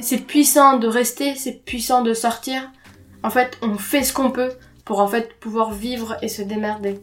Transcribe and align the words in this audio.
C'est 0.00 0.26
puissant 0.26 0.78
de 0.78 0.86
rester, 0.86 1.34
c'est 1.34 1.64
puissant 1.64 2.02
de 2.02 2.14
sortir. 2.14 2.70
En 3.22 3.30
fait, 3.30 3.58
on 3.62 3.74
fait 3.76 4.04
ce 4.04 4.12
qu'on 4.12 4.30
peut 4.30 4.52
pour 4.84 5.00
en 5.00 5.08
fait 5.08 5.34
pouvoir 5.40 5.72
vivre 5.72 6.16
et 6.22 6.28
se 6.28 6.42
démerder. 6.42 7.00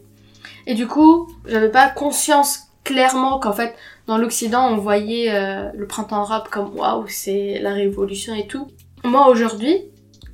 Et 0.66 0.74
du 0.74 0.86
coup, 0.86 1.28
j'avais 1.46 1.70
pas 1.70 1.88
conscience 1.90 2.68
clairement 2.82 3.38
qu'en 3.38 3.52
fait, 3.52 3.74
dans 4.06 4.16
l'Occident, 4.16 4.68
on 4.68 4.76
voyait 4.76 5.34
euh, 5.34 5.70
le 5.74 5.86
printemps 5.86 6.22
arabe 6.22 6.48
comme 6.50 6.74
waouh, 6.76 7.06
c'est 7.08 7.58
la 7.60 7.72
révolution 7.74 8.34
et 8.34 8.46
tout. 8.46 8.68
Moi, 9.02 9.28
aujourd'hui, 9.28 9.84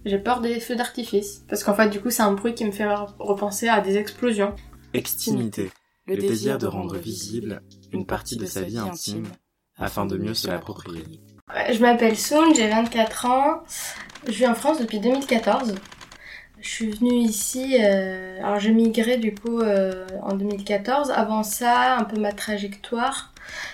j'ai 0.05 0.19
peur 0.19 0.41
des 0.41 0.61
feux 0.61 0.77
d'artifice. 0.77 1.45
Parce 1.49 1.65
qu'en 1.65 1.75
fait, 1.75 1.89
du 1.89 2.01
coup, 2.01 2.11
c'est 2.11 2.23
un 2.23 2.33
bruit 2.33 2.55
qui 2.55 2.65
me 2.65 2.73
fait 2.73 2.87
repenser 3.19 3.69
à 3.69 3.81
des 3.81 3.97
explosions. 3.97 4.55
Extimité. 4.93 5.71
Le 6.07 6.17
désir 6.17 6.59
de 6.59 6.67
rendre 6.67 6.97
visible 6.97 7.63
une 7.93 8.07
partie 8.07 8.37
de 8.37 8.47
sa 8.47 8.63
vie 8.63 8.79
intime 8.79 9.27
afin 9.77 10.07
de 10.07 10.17
mieux 10.17 10.35
se 10.35 10.49
l'approprier. 10.49 11.05
Je 11.73 11.79
m'appelle 11.81 12.17
Soun, 12.17 12.55
j'ai 12.55 12.69
24 12.69 13.27
ans. 13.27 13.63
Je 14.27 14.33
vis 14.33 14.47
en 14.47 14.55
France 14.55 14.81
depuis 14.81 14.99
2014. 14.99 15.75
Je 16.61 16.69
suis 16.69 16.91
venue 16.91 17.15
ici, 17.15 17.79
euh, 17.81 18.39
alors 18.43 18.59
j'ai 18.59 18.73
migré 18.73 19.17
du 19.17 19.35
coup 19.35 19.61
euh, 19.61 20.07
en 20.23 20.35
2014. 20.35 21.11
Avant 21.11 21.43
ça, 21.43 21.97
un 21.97 22.05
peu 22.05 22.21
ma 22.21 22.33
trajectoire, 22.33 23.33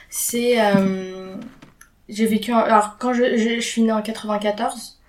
c'est 0.09 0.61
euh, 0.61 1.35
j'ai 2.09 2.27
vécu. 2.27 2.53
alors 2.53 2.97
quand 2.99 3.13
je, 3.13 3.37
je, 3.37 3.61
suis 3.61 3.83
née 3.83 3.93
en 3.93 4.03
94 4.03 5.01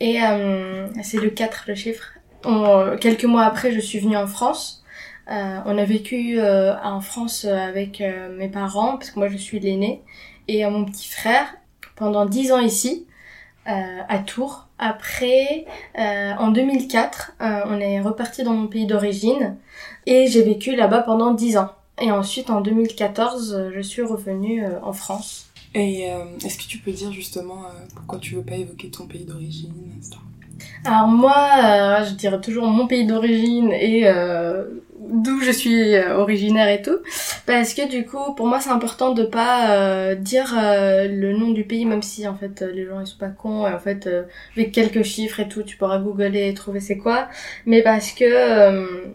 et 0.00 0.22
euh, 0.22 0.88
c'est 1.02 1.18
le 1.18 1.28
4 1.28 1.64
le 1.68 1.74
chiffre. 1.74 2.04
quelques 3.00 3.24
mois 3.24 3.44
après, 3.44 3.72
je 3.72 3.80
suis 3.80 3.98
venue 3.98 4.16
en 4.16 4.26
France. 4.26 4.77
Euh, 5.30 5.60
on 5.66 5.76
a 5.76 5.84
vécu 5.84 6.40
en 6.40 7.00
France 7.00 7.44
avec 7.44 8.02
mes 8.36 8.48
parents 8.48 8.96
parce 8.96 9.10
que 9.10 9.18
moi 9.18 9.28
je 9.28 9.36
suis 9.36 9.60
l'aînée 9.60 10.02
et 10.46 10.64
mon 10.66 10.84
petit 10.84 11.08
frère 11.08 11.54
pendant 11.96 12.26
10 12.26 12.52
ans 12.52 12.60
ici 12.60 13.06
à 13.66 14.18
Tours. 14.18 14.68
Après, 14.78 15.66
euh, 15.98 16.32
en 16.38 16.52
2004, 16.52 17.32
euh, 17.40 17.60
on 17.66 17.80
est 17.80 18.00
reparti 18.00 18.44
dans 18.44 18.54
mon 18.54 18.68
pays 18.68 18.86
d'origine 18.86 19.56
et 20.06 20.28
j'ai 20.28 20.42
vécu 20.42 20.76
là-bas 20.76 21.02
pendant 21.02 21.34
10 21.34 21.58
ans. 21.58 21.72
Et 22.00 22.12
ensuite, 22.12 22.48
en 22.48 22.60
2014, 22.60 23.70
je 23.74 23.80
suis 23.80 24.02
revenue 24.02 24.64
euh, 24.64 24.78
en 24.82 24.92
France. 24.92 25.50
Et 25.74 26.08
est-ce 26.44 26.56
que 26.56 26.66
tu 26.66 26.78
peux 26.78 26.92
dire 26.92 27.12
justement 27.12 27.64
pourquoi 27.94 28.18
tu 28.18 28.36
veux 28.36 28.42
pas 28.42 28.54
évoquer 28.54 28.88
ton 28.88 29.06
pays 29.06 29.26
d'origine, 29.26 29.70
Alors 30.82 31.06
moi, 31.06 32.02
je 32.04 32.14
dirais 32.14 32.40
toujours 32.40 32.66
mon 32.66 32.86
pays 32.86 33.06
d'origine 33.06 33.70
et 33.72 34.10
d'où 35.08 35.40
je 35.40 35.50
suis 35.50 35.94
euh, 35.94 36.16
originaire 36.16 36.68
et 36.68 36.82
tout. 36.82 36.98
Parce 37.46 37.74
que 37.74 37.88
du 37.88 38.04
coup 38.06 38.34
pour 38.34 38.46
moi 38.46 38.60
c'est 38.60 38.70
important 38.70 39.12
de 39.14 39.24
pas 39.24 39.70
euh, 39.70 40.14
dire 40.14 40.54
euh, 40.56 41.08
le 41.08 41.32
nom 41.32 41.50
du 41.50 41.64
pays 41.64 41.86
même 41.86 42.02
si 42.02 42.26
en 42.28 42.34
fait 42.36 42.62
les 42.62 42.86
gens 42.86 43.00
ils 43.00 43.06
sont 43.06 43.18
pas 43.18 43.28
cons. 43.28 43.66
Et 43.66 43.72
en 43.72 43.78
fait 43.78 44.08
avec 44.56 44.72
quelques 44.72 45.02
chiffres 45.02 45.40
et 45.40 45.48
tout 45.48 45.62
tu 45.62 45.76
pourras 45.76 45.98
googler 45.98 46.48
et 46.48 46.54
trouver 46.54 46.80
c'est 46.80 46.98
quoi. 46.98 47.28
Mais 47.66 47.82
parce 47.82 48.12
que 48.12 49.08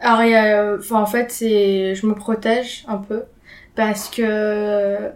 alors 0.00 0.78
enfin 0.78 1.00
en 1.00 1.06
fait 1.06 1.30
c'est 1.30 1.94
je 1.94 2.06
me 2.06 2.14
protège 2.14 2.84
un 2.88 2.98
peu. 2.98 3.24
Parce 3.74 4.08
que 4.08 5.12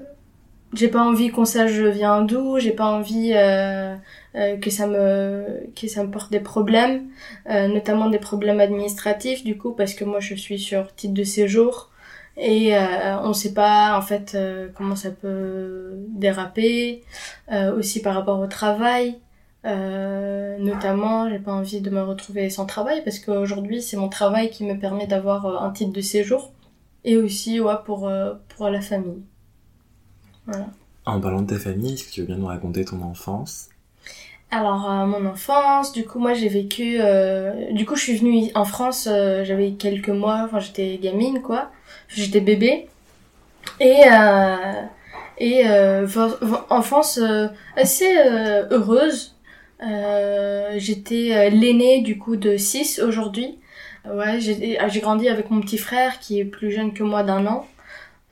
j'ai 0.73 0.89
pas 0.89 1.03
envie 1.03 1.31
qu'on 1.31 1.45
sache 1.45 1.73
je 1.73 1.87
viens 1.87 2.23
d'où. 2.23 2.59
J'ai 2.59 2.73
pas 2.73 2.87
envie 2.87 3.33
euh, 3.35 3.95
que 4.35 4.71
ça 4.71 4.87
me 4.87 5.67
que 5.75 5.89
ça 5.89 6.05
me 6.05 6.11
porte 6.11 6.31
des 6.31 6.41
problèmes, 6.41 7.09
euh, 7.49 7.69
notamment 7.69 8.09
des 8.09 8.19
problèmes 8.19 8.61
administratifs 8.61 9.43
du 9.45 9.59
coup 9.59 9.73
parce 9.73 9.95
que 9.95 10.05
moi 10.05 10.21
je 10.21 10.35
suis 10.35 10.59
sur 10.59 10.95
titre 10.95 11.15
de 11.15 11.25
séjour 11.25 11.91
et 12.37 12.77
euh, 12.77 13.19
on 13.23 13.33
sait 13.33 13.53
pas 13.55 13.99
en 13.99 14.03
fait 14.03 14.35
euh, 14.35 14.69
comment 14.75 14.97
ça 14.97 15.11
peut 15.11 15.95
déraper, 16.09 17.03
aussi 17.77 18.01
par 18.03 18.15
rapport 18.15 18.39
au 18.39 18.47
travail. 18.47 19.19
notamment, 19.65 21.29
j'ai 21.29 21.41
pas 21.41 21.53
envie 21.53 21.81
de 21.81 21.91
me 21.91 22.03
retrouver 22.03 22.49
sans 22.51 22.67
travail 22.67 23.03
parce 23.05 23.19
qu'aujourd'hui 23.19 23.83
c'est 23.83 23.97
mon 23.97 24.09
travail 24.09 24.51
qui 24.51 24.65
me 24.65 24.79
permet 24.79 25.07
d'avoir 25.07 25.63
un 25.63 25.71
titre 25.71 25.93
de 25.93 26.01
séjour 26.01 26.53
et 27.05 27.17
aussi 27.17 27.61
ouais, 27.61 27.75
pour, 27.85 28.11
pour 28.49 28.69
la 28.69 28.81
famille. 28.81 29.23
Voilà. 30.47 30.69
En 31.07 31.21
parlant 31.21 31.43
de 31.43 31.49
ta 31.49 31.59
famille, 31.59 31.95
est-ce 31.95 32.05
que 32.05 32.11
tu 32.11 32.21
veux 32.21 32.27
bien 32.27 32.37
nous 32.37 32.47
raconter 32.47 32.85
ton 32.85 33.01
enfance? 33.03 33.71
Alors 34.51 34.91
euh, 34.91 35.07
mon 35.07 35.27
enfance, 35.27 35.93
du 35.93 36.05
coup 36.05 36.19
moi 36.19 36.35
j'ai 36.35 36.49
vécu, 36.49 36.97
euh, 36.99 37.71
du 37.71 37.87
coup 37.87 37.95
je 37.95 38.03
suis 38.03 38.17
venue 38.17 38.51
en 38.57 38.65
France, 38.65 39.09
euh, 39.11 39.45
j'avais 39.45 39.73
quelques 39.73 40.09
mois, 40.09 40.43
enfin 40.45 40.59
j'étais 40.59 40.99
gamine 41.01 41.41
quoi, 41.41 41.71
j'étais 42.09 42.41
bébé 42.41 42.89
et 43.79 44.03
et 45.39 45.65
enfance 46.69 47.21
assez 47.77 48.13
heureuse. 48.71 49.37
j'étais 50.77 51.51
l'aînée 51.51 52.03
du 52.03 52.19
coup 52.19 52.37
de 52.37 52.57
6 52.57 53.01
aujourd'hui. 53.01 53.59
Ouais, 54.11 54.41
j'ai 54.41 55.01
grandi 55.01 55.29
avec 55.29 55.51
mon 55.51 55.61
petit 55.61 55.79
frère 55.79 56.19
qui 56.19 56.41
est 56.41 56.45
plus 56.45 56.73
jeune 56.73 56.93
que 56.93 57.03
moi 57.05 57.23
d'un 57.23 57.47
an. 57.47 57.67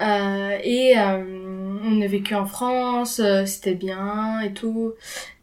Et 0.00 0.94
on 0.96 2.00
a 2.00 2.06
vécu 2.06 2.34
en 2.34 2.46
France, 2.46 3.20
c'était 3.46 3.74
bien 3.74 4.40
et 4.40 4.52
tout. 4.52 4.94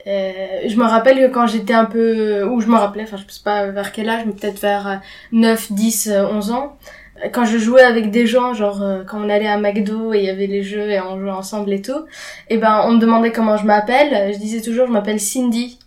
Euh, 0.07 0.61
je 0.67 0.75
me 0.75 0.83
rappelle 0.83 1.17
que 1.17 1.33
quand 1.33 1.47
j'étais 1.47 1.73
un 1.73 1.85
peu, 1.85 2.43
ou 2.43 2.61
je 2.61 2.67
me 2.67 2.75
rappelais, 2.75 3.03
enfin 3.03 3.17
je 3.17 3.33
sais 3.33 3.43
pas 3.43 3.67
vers 3.67 3.91
quel 3.91 4.07
âge, 4.09 4.23
mais 4.25 4.33
peut-être 4.33 4.59
vers 4.59 5.01
9, 5.31 5.71
10, 5.71 6.11
11 6.31 6.51
ans, 6.51 6.77
quand 7.31 7.45
je 7.45 7.57
jouais 7.57 7.81
avec 7.81 8.11
des 8.11 8.27
gens, 8.27 8.53
genre 8.53 8.81
euh, 8.81 9.03
quand 9.03 9.19
on 9.19 9.29
allait 9.29 9.47
à 9.47 9.57
McDo 9.57 10.13
et 10.13 10.19
il 10.19 10.25
y 10.25 10.29
avait 10.29 10.47
les 10.47 10.63
jeux 10.63 10.91
et 10.91 10.99
on 10.99 11.19
jouait 11.19 11.31
ensemble 11.31 11.73
et 11.73 11.81
tout, 11.81 12.05
et 12.49 12.57
ben 12.57 12.83
on 12.85 12.93
me 12.93 12.99
demandait 12.99 13.31
comment 13.31 13.57
je 13.57 13.65
m'appelle, 13.65 14.33
je 14.33 14.37
disais 14.37 14.61
toujours 14.61 14.87
je 14.87 14.91
m'appelle 14.91 15.19
Cindy. 15.19 15.79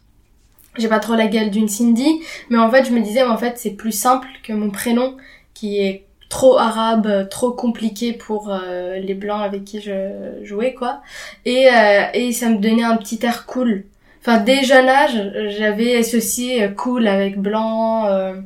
J'ai 0.77 0.89
pas 0.89 1.01
trop 1.01 1.15
la 1.15 1.27
gueule 1.27 1.51
d'une 1.51 1.69
Cindy, 1.69 2.21
mais 2.51 2.59
en 2.59 2.71
fait 2.71 2.85
je 2.85 2.93
me 2.93 3.01
disais 3.01 3.23
en 3.23 3.37
fait 3.37 3.59
c'est 3.59 3.73
plus 3.73 3.93
simple 3.93 4.29
que 4.43 4.53
mon 4.53 4.71
prénom 4.71 5.17
qui 5.55 5.81
est 5.81 6.05
trop 6.29 6.59
arabe, 6.59 7.29
trop 7.31 7.53
compliqué 7.53 8.13
pour 8.13 8.51
euh, 8.51 8.99
les 8.99 9.15
blancs 9.15 9.43
avec 9.43 9.65
qui 9.65 9.81
je 9.81 10.39
jouais 10.45 10.75
quoi. 10.75 11.03
Et 11.45 11.69
et 12.15 12.33
ça 12.33 12.49
me 12.51 12.59
donnait 12.59 12.85
un 12.85 12.97
petit 12.97 13.19
air 13.25 13.47
cool 13.47 13.85
enfin 14.29 14.41
dès 14.43 14.65
jeune 14.65 14.89
âge, 14.89 15.17
j'avais 15.59 15.97
associé 15.97 16.65
euh, 16.65 16.69
cool 16.69 17.09
avec 17.09 17.39
blanc, 17.39 18.07
euh, 18.07 18.41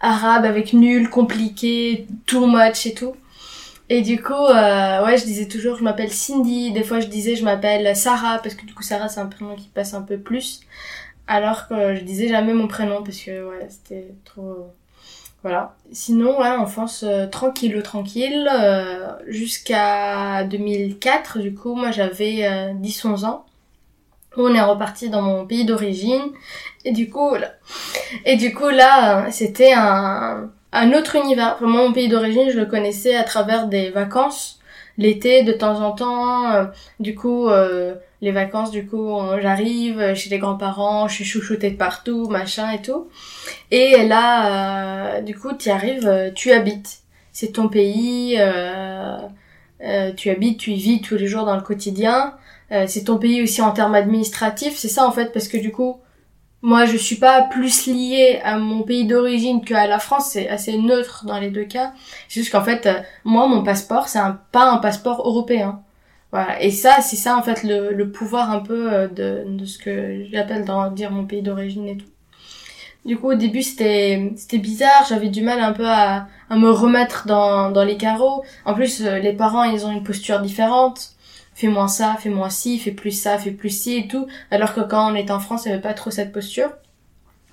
arabe 0.00 0.44
avec 0.44 0.72
nul, 0.72 1.08
compliqué, 1.10 2.06
too 2.26 2.46
much 2.46 2.86
et 2.86 2.94
tout. 2.94 3.14
Et 3.88 4.02
du 4.02 4.22
coup, 4.22 4.32
euh, 4.32 5.04
ouais, 5.04 5.18
je 5.18 5.24
disais 5.24 5.48
toujours 5.48 5.76
je 5.76 5.84
m'appelle 5.84 6.12
Cindy. 6.12 6.72
Des 6.72 6.84
fois, 6.84 7.00
je 7.00 7.08
disais 7.08 7.36
je 7.36 7.44
m'appelle 7.44 7.96
Sarah 7.96 8.38
parce 8.42 8.54
que 8.54 8.64
du 8.66 8.74
coup 8.74 8.82
Sarah 8.82 9.08
c'est 9.08 9.20
un 9.20 9.26
prénom 9.26 9.56
qui 9.56 9.68
passe 9.68 9.94
un 9.94 10.02
peu 10.02 10.18
plus. 10.18 10.60
Alors 11.26 11.68
que 11.68 11.94
je 11.94 12.02
disais 12.02 12.28
jamais 12.28 12.54
mon 12.54 12.68
prénom 12.68 13.02
parce 13.04 13.18
que 13.20 13.48
ouais, 13.48 13.66
c'était 13.68 14.08
trop 14.24 14.72
voilà. 15.42 15.74
Sinon, 15.92 16.38
ouais, 16.38 16.50
enfance 16.50 17.02
euh, 17.02 17.26
tranquille 17.26 17.82
tranquille 17.82 18.48
jusqu'à 19.26 20.44
2004. 20.44 21.38
Du 21.38 21.54
coup, 21.54 21.74
moi 21.74 21.90
j'avais 21.90 22.72
10-11 22.74 23.24
ans 23.24 23.46
on 24.36 24.54
est 24.54 24.60
reparti 24.60 25.10
dans 25.10 25.22
mon 25.22 25.46
pays 25.46 25.64
d'origine 25.64 26.22
et 26.84 26.92
du 26.92 27.10
coup 27.10 27.34
là, 27.34 27.52
et 28.24 28.36
du 28.36 28.54
coup 28.54 28.68
là 28.68 29.30
c'était 29.30 29.72
un 29.72 30.50
un 30.72 30.92
autre 30.92 31.16
univers 31.16 31.56
vraiment 31.58 31.88
mon 31.88 31.92
pays 31.92 32.08
d'origine 32.08 32.50
je 32.50 32.58
le 32.58 32.66
connaissais 32.66 33.16
à 33.16 33.24
travers 33.24 33.66
des 33.66 33.90
vacances 33.90 34.60
l'été 34.98 35.42
de 35.42 35.52
temps 35.52 35.80
en 35.80 35.92
temps 35.92 36.52
euh, 36.52 36.64
du 37.00 37.14
coup 37.14 37.48
euh, 37.48 37.94
les 38.20 38.32
vacances 38.32 38.70
du 38.70 38.86
coup 38.86 39.18
j'arrive 39.40 40.14
chez 40.14 40.30
les 40.30 40.38
grands-parents 40.38 41.08
je 41.08 41.14
suis 41.14 41.24
chouchoutée 41.24 41.70
de 41.70 41.76
partout 41.76 42.28
machin 42.28 42.70
et 42.70 42.82
tout 42.82 43.08
et 43.70 44.06
là 44.06 45.16
euh, 45.16 45.20
du 45.22 45.36
coup 45.36 45.54
tu 45.58 45.70
arrives 45.70 46.32
tu 46.34 46.52
habites 46.52 47.00
c'est 47.32 47.52
ton 47.52 47.68
pays 47.68 48.38
tu 50.16 50.30
habites 50.30 50.58
tu 50.58 50.72
y 50.72 50.76
vis 50.76 51.00
tous 51.00 51.16
les 51.16 51.26
jours 51.26 51.44
dans 51.44 51.56
le 51.56 51.62
quotidien 51.62 52.34
euh, 52.72 52.84
c'est 52.86 53.04
ton 53.04 53.18
pays 53.18 53.42
aussi 53.42 53.62
en 53.62 53.72
termes 53.72 53.94
administratifs, 53.94 54.76
c'est 54.76 54.88
ça 54.88 55.06
en 55.06 55.10
fait, 55.10 55.32
parce 55.32 55.48
que 55.48 55.56
du 55.56 55.72
coup, 55.72 55.98
moi 56.62 56.84
je 56.86 56.96
suis 56.96 57.16
pas 57.16 57.42
plus 57.42 57.86
liée 57.86 58.40
à 58.44 58.58
mon 58.58 58.82
pays 58.82 59.06
d'origine 59.06 59.64
qu'à 59.64 59.86
la 59.86 59.98
France, 59.98 60.30
c'est 60.32 60.48
assez 60.48 60.78
neutre 60.78 61.24
dans 61.26 61.38
les 61.38 61.50
deux 61.50 61.64
cas. 61.64 61.92
C'est 62.28 62.40
juste 62.40 62.52
qu'en 62.52 62.62
fait, 62.62 62.86
euh, 62.86 63.00
moi 63.24 63.48
mon 63.48 63.64
passeport 63.64 64.08
c'est 64.08 64.18
un, 64.18 64.38
pas 64.52 64.70
un 64.70 64.78
passeport 64.78 65.26
européen. 65.26 65.82
Voilà. 66.32 66.62
Et 66.62 66.70
ça, 66.70 67.00
c'est 67.00 67.16
ça 67.16 67.36
en 67.36 67.42
fait 67.42 67.62
le, 67.64 67.92
le 67.92 68.10
pouvoir 68.12 68.50
un 68.50 68.60
peu 68.60 68.92
euh, 68.92 69.08
de, 69.08 69.44
de 69.46 69.64
ce 69.64 69.78
que 69.78 70.24
j'appelle 70.30 70.64
dans 70.64 70.90
dire 70.90 71.10
mon 71.10 71.24
pays 71.26 71.42
d'origine 71.42 71.88
et 71.88 71.96
tout. 71.96 72.06
Du 73.04 73.16
coup, 73.16 73.30
au 73.30 73.34
début, 73.34 73.62
c'était 73.62 74.32
c'était 74.36 74.58
bizarre. 74.58 75.06
J'avais 75.08 75.28
du 75.30 75.42
mal 75.42 75.60
un 75.60 75.72
peu 75.72 75.86
à, 75.88 76.28
à 76.50 76.56
me 76.56 76.70
remettre 76.70 77.26
dans, 77.26 77.70
dans 77.70 77.84
les 77.84 77.96
carreaux. 77.96 78.44
En 78.66 78.74
plus, 78.74 79.02
euh, 79.02 79.18
les 79.18 79.32
parents, 79.32 79.64
ils 79.64 79.86
ont 79.86 79.92
une 79.92 80.02
posture 80.04 80.40
différente. 80.40 81.12
Fais-moi 81.54 81.88
ça, 81.88 82.16
fais-moi 82.18 82.50
ci, 82.50 82.78
fais 82.78 82.92
plus 82.92 83.10
ça, 83.12 83.38
fais 83.38 83.50
plus 83.52 83.70
ci 83.70 83.96
et 83.96 84.08
tout. 84.08 84.26
Alors 84.50 84.74
que 84.74 84.80
quand 84.80 85.10
on 85.12 85.14
était 85.14 85.32
en 85.32 85.40
France, 85.40 85.64
il 85.64 85.68
n'y 85.68 85.74
avait 85.74 85.82
pas 85.82 85.94
trop 85.94 86.10
cette 86.10 86.32
posture. 86.32 86.70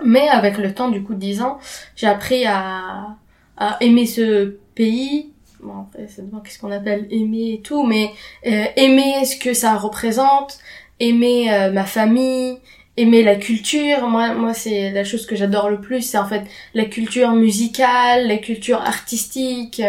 Mais 0.04 0.28
avec 0.30 0.58
le 0.58 0.74
temps, 0.74 0.90
du 0.90 1.04
coup, 1.04 1.16
10 1.16 1.42
ans, 1.42 1.60
j'ai 1.96 2.08
appris 2.08 2.46
à, 2.46 3.16
à 3.58 3.78
aimer 3.82 4.06
ce 4.06 4.58
pays. 4.76 5.32
Bon, 5.62 5.82
après, 5.82 6.08
ça 6.08 6.22
dépend 6.22 6.40
qu'est-ce 6.40 6.60
qu'on 6.60 6.72
appelle 6.72 7.08
aimer 7.10 7.54
et 7.54 7.62
tout, 7.62 7.84
mais 7.84 8.12
euh, 8.46 8.66
aimer 8.76 9.26
ce 9.26 9.38
que 9.38 9.54
ça 9.54 9.76
représente, 9.76 10.60
aimer 11.00 11.52
euh, 11.52 11.72
ma 11.72 11.86
famille, 11.86 12.58
aimer 12.96 13.24
la 13.24 13.36
culture. 13.36 14.08
Moi, 14.08 14.34
moi, 14.34 14.54
c'est 14.54 14.92
la 14.92 15.04
chose 15.04 15.26
que 15.26 15.36
j'adore 15.36 15.70
le 15.70 15.82
plus, 15.82 16.02
c'est 16.02 16.18
en 16.18 16.28
fait 16.28 16.44
la 16.74 16.86
culture 16.86 17.32
musicale, 17.32 18.28
la 18.28 18.38
culture 18.38 18.82
artistique. 18.82 19.82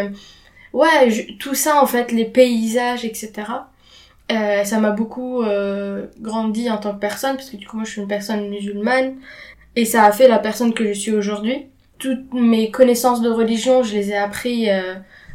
Ouais, 0.72 1.36
tout 1.38 1.54
ça 1.54 1.82
en 1.82 1.86
fait, 1.86 2.12
les 2.12 2.26
paysages, 2.26 3.04
etc. 3.04 3.44
Euh, 4.30 4.62
ça 4.64 4.78
m'a 4.78 4.90
beaucoup 4.90 5.42
euh, 5.42 6.06
grandi 6.20 6.70
en 6.70 6.76
tant 6.76 6.92
que 6.94 7.00
personne 7.00 7.36
parce 7.36 7.48
que 7.48 7.56
du 7.56 7.66
coup 7.66 7.76
moi 7.76 7.86
je 7.86 7.92
suis 7.92 8.02
une 8.02 8.08
personne 8.08 8.50
musulmane 8.50 9.16
et 9.74 9.86
ça 9.86 10.04
a 10.04 10.12
fait 10.12 10.28
la 10.28 10.38
personne 10.38 10.74
que 10.74 10.86
je 10.86 10.92
suis 10.92 11.12
aujourd'hui. 11.12 11.66
Toutes 11.98 12.32
mes 12.34 12.70
connaissances 12.70 13.22
de 13.22 13.30
religion, 13.30 13.82
je 13.82 13.94
les 13.94 14.10
ai 14.10 14.16
appris 14.16 14.68
euh, 14.70 14.94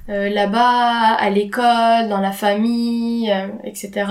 euh 0.10 0.30
là-bas, 0.30 1.16
à 1.16 1.30
l'école, 1.30 2.10
dans 2.10 2.20
la 2.20 2.32
famille, 2.32 3.34
etc 3.64 4.06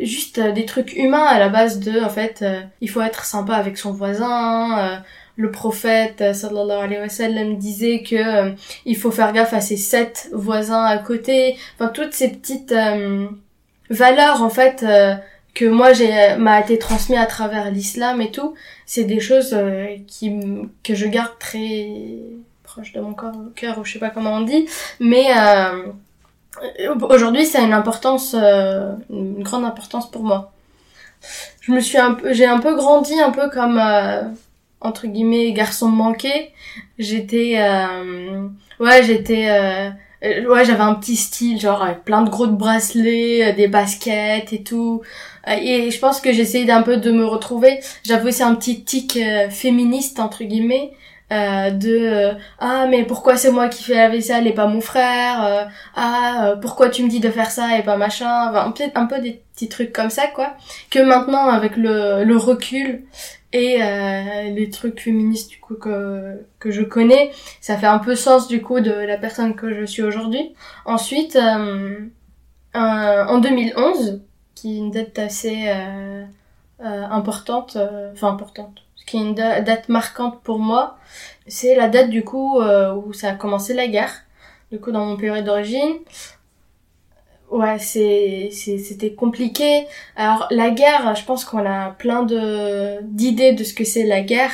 juste 0.00 0.38
euh, 0.38 0.52
des 0.52 0.66
trucs 0.66 0.94
humains 0.94 1.24
à 1.24 1.38
la 1.38 1.48
base 1.48 1.80
de 1.80 2.02
en 2.02 2.08
fait 2.08 2.42
euh, 2.42 2.60
il 2.80 2.90
faut 2.90 3.00
être 3.00 3.24
sympa 3.24 3.54
avec 3.54 3.78
son 3.78 3.92
voisin 3.92 4.78
euh, 4.78 4.96
le 5.36 5.50
prophète 5.50 6.34
sallallahu 6.34 6.84
alayhi 6.84 7.00
wa 7.00 7.08
sallam 7.08 7.56
disait 7.56 8.02
que 8.02 8.52
il 8.84 8.96
faut 8.96 9.10
faire 9.10 9.32
gaffe 9.32 9.54
à 9.54 9.62
ses 9.62 9.78
sept 9.78 10.28
voisins 10.34 10.84
à 10.84 10.98
côté. 10.98 11.56
Enfin 11.78 11.88
toutes 11.88 12.12
ces 12.12 12.28
petites 12.28 12.74
valeurs 13.88 14.42
en 14.42 14.50
fait 14.50 14.84
que 15.54 15.64
moi 15.64 15.94
j'ai 15.94 16.36
m'a 16.36 16.60
été 16.60 16.78
transmis 16.78 17.16
à 17.16 17.24
travers 17.24 17.70
l'islam 17.70 18.20
et 18.20 18.30
tout 18.30 18.54
c'est 18.84 19.04
des 19.04 19.20
choses 19.20 19.56
qui 20.06 20.30
que 20.84 20.94
je 20.94 21.06
garde 21.06 21.38
très 21.38 21.88
proche 22.70 22.92
de 22.92 23.00
mon 23.00 23.14
corps 23.14 23.32
cœur 23.56 23.78
ou 23.78 23.84
je 23.84 23.94
sais 23.94 23.98
pas 23.98 24.10
comment 24.10 24.34
on 24.34 24.42
dit 24.42 24.66
mais 25.00 25.26
euh, 25.36 26.92
aujourd'hui, 27.08 27.46
ça 27.46 27.60
a 27.60 27.62
une 27.62 27.72
importance, 27.72 28.34
euh, 28.38 28.92
une 29.08 29.42
grande 29.42 29.64
importance 29.64 30.10
pour 30.10 30.22
moi. 30.22 30.52
Je 31.60 31.72
me 31.72 31.80
suis 31.80 31.98
un 31.98 32.14
peu, 32.14 32.32
j'ai 32.32 32.46
un 32.46 32.58
peu 32.58 32.74
grandi 32.74 33.18
un 33.20 33.30
peu 33.30 33.50
comme 33.50 33.78
euh, 33.78 34.22
entre 34.80 35.06
guillemets 35.06 35.52
garçon 35.52 35.88
manqué. 35.88 36.52
J'étais, 36.98 37.58
ouais, 38.78 39.02
j'étais, 39.04 39.50
ouais, 40.22 40.64
j'avais 40.64 40.80
un 40.80 40.94
petit 40.94 41.16
style 41.16 41.60
genre 41.60 41.82
avec 41.82 42.04
plein 42.04 42.22
de 42.22 42.30
gros 42.30 42.46
bracelets, 42.46 43.52
des 43.54 43.68
baskets 43.68 44.52
et 44.52 44.62
tout. 44.62 45.02
Et 45.46 45.90
je 45.90 45.98
pense 45.98 46.20
que 46.20 46.32
j'essayais 46.32 46.66
d'un 46.66 46.82
peu 46.82 46.96
de 46.96 47.10
me 47.10 47.24
retrouver. 47.24 47.80
J'avais 48.04 48.28
aussi 48.28 48.42
un 48.42 48.54
petit 48.54 48.84
tic 48.84 49.18
féministe 49.50 50.20
entre 50.20 50.44
guillemets 50.44 50.92
euh, 51.32 51.70
de 51.70 51.88
euh, 51.88 52.34
ah 52.58 52.86
mais 52.90 53.04
pourquoi 53.04 53.36
c'est 53.36 53.52
moi 53.52 53.68
qui 53.68 53.84
fais 53.84 53.94
la 53.94 54.08
vaisselle 54.08 54.48
et 54.48 54.52
pas 54.52 54.66
mon 54.66 54.80
frère 54.80 55.44
euh, 55.44 55.64
ah 55.94 56.54
pourquoi 56.60 56.88
tu 56.88 57.04
me 57.04 57.08
dis 57.08 57.20
de 57.20 57.30
faire 57.30 57.52
ça 57.52 57.78
et 57.78 57.84
pas 57.84 57.96
machin 57.96 58.50
enfin, 58.50 58.72
peut-être 58.72 58.96
un 58.96 59.06
peu 59.06 59.20
des 59.20 59.40
petits 59.54 59.68
trucs 59.68 59.92
comme 59.92 60.10
ça 60.10 60.26
quoi. 60.26 60.56
Que 60.90 60.98
maintenant 60.98 61.48
avec 61.48 61.76
le, 61.76 62.24
le 62.24 62.36
recul 62.36 63.04
et 63.52 63.78
les 63.78 64.70
trucs 64.70 65.00
féministes 65.00 65.50
du 65.50 65.60
coup 65.60 65.74
que 65.74 66.44
que 66.58 66.70
je 66.72 66.82
connais 66.82 67.30
ça 67.60 67.76
fait 67.76 67.86
un 67.86 67.98
peu 67.98 68.16
sens 68.16 68.48
du 68.48 68.60
coup 68.62 68.80
de 68.80 68.90
la 68.92 69.16
personne 69.16 69.54
que 69.54 69.72
je 69.74 69.84
suis 69.84 70.02
aujourd'hui. 70.02 70.54
Ensuite 70.84 71.38
en 72.74 73.38
2011 73.38 74.20
qui 74.56 74.74
est 74.74 74.78
une 74.78 74.90
date 74.90 75.18
assez 75.18 75.72
importante 76.80 77.76
enfin 78.12 78.28
importante 78.30 78.82
qui 79.10 79.16
est 79.16 79.20
une 79.20 79.34
date 79.34 79.88
marquante 79.88 80.40
pour 80.42 80.60
moi, 80.60 80.96
c'est 81.48 81.74
la 81.74 81.88
date 81.88 82.10
du 82.10 82.22
coup 82.22 82.60
euh, 82.60 82.94
où 82.94 83.12
ça 83.12 83.30
a 83.30 83.34
commencé 83.34 83.74
la 83.74 83.88
guerre, 83.88 84.12
du 84.70 84.78
coup 84.78 84.92
dans 84.92 85.04
mon 85.04 85.16
pays 85.16 85.42
d'origine. 85.42 85.96
Ouais, 87.50 87.80
c'est 87.80 88.50
c'était 88.52 89.14
compliqué. 89.14 89.86
Alors 90.14 90.46
la 90.52 90.70
guerre, 90.70 91.16
je 91.16 91.24
pense 91.24 91.44
qu'on 91.44 91.66
a 91.66 91.90
plein 91.90 92.22
de 92.22 93.00
d'idées 93.02 93.52
de 93.52 93.64
ce 93.64 93.74
que 93.74 93.84
c'est 93.84 94.04
la 94.04 94.20
guerre. 94.20 94.52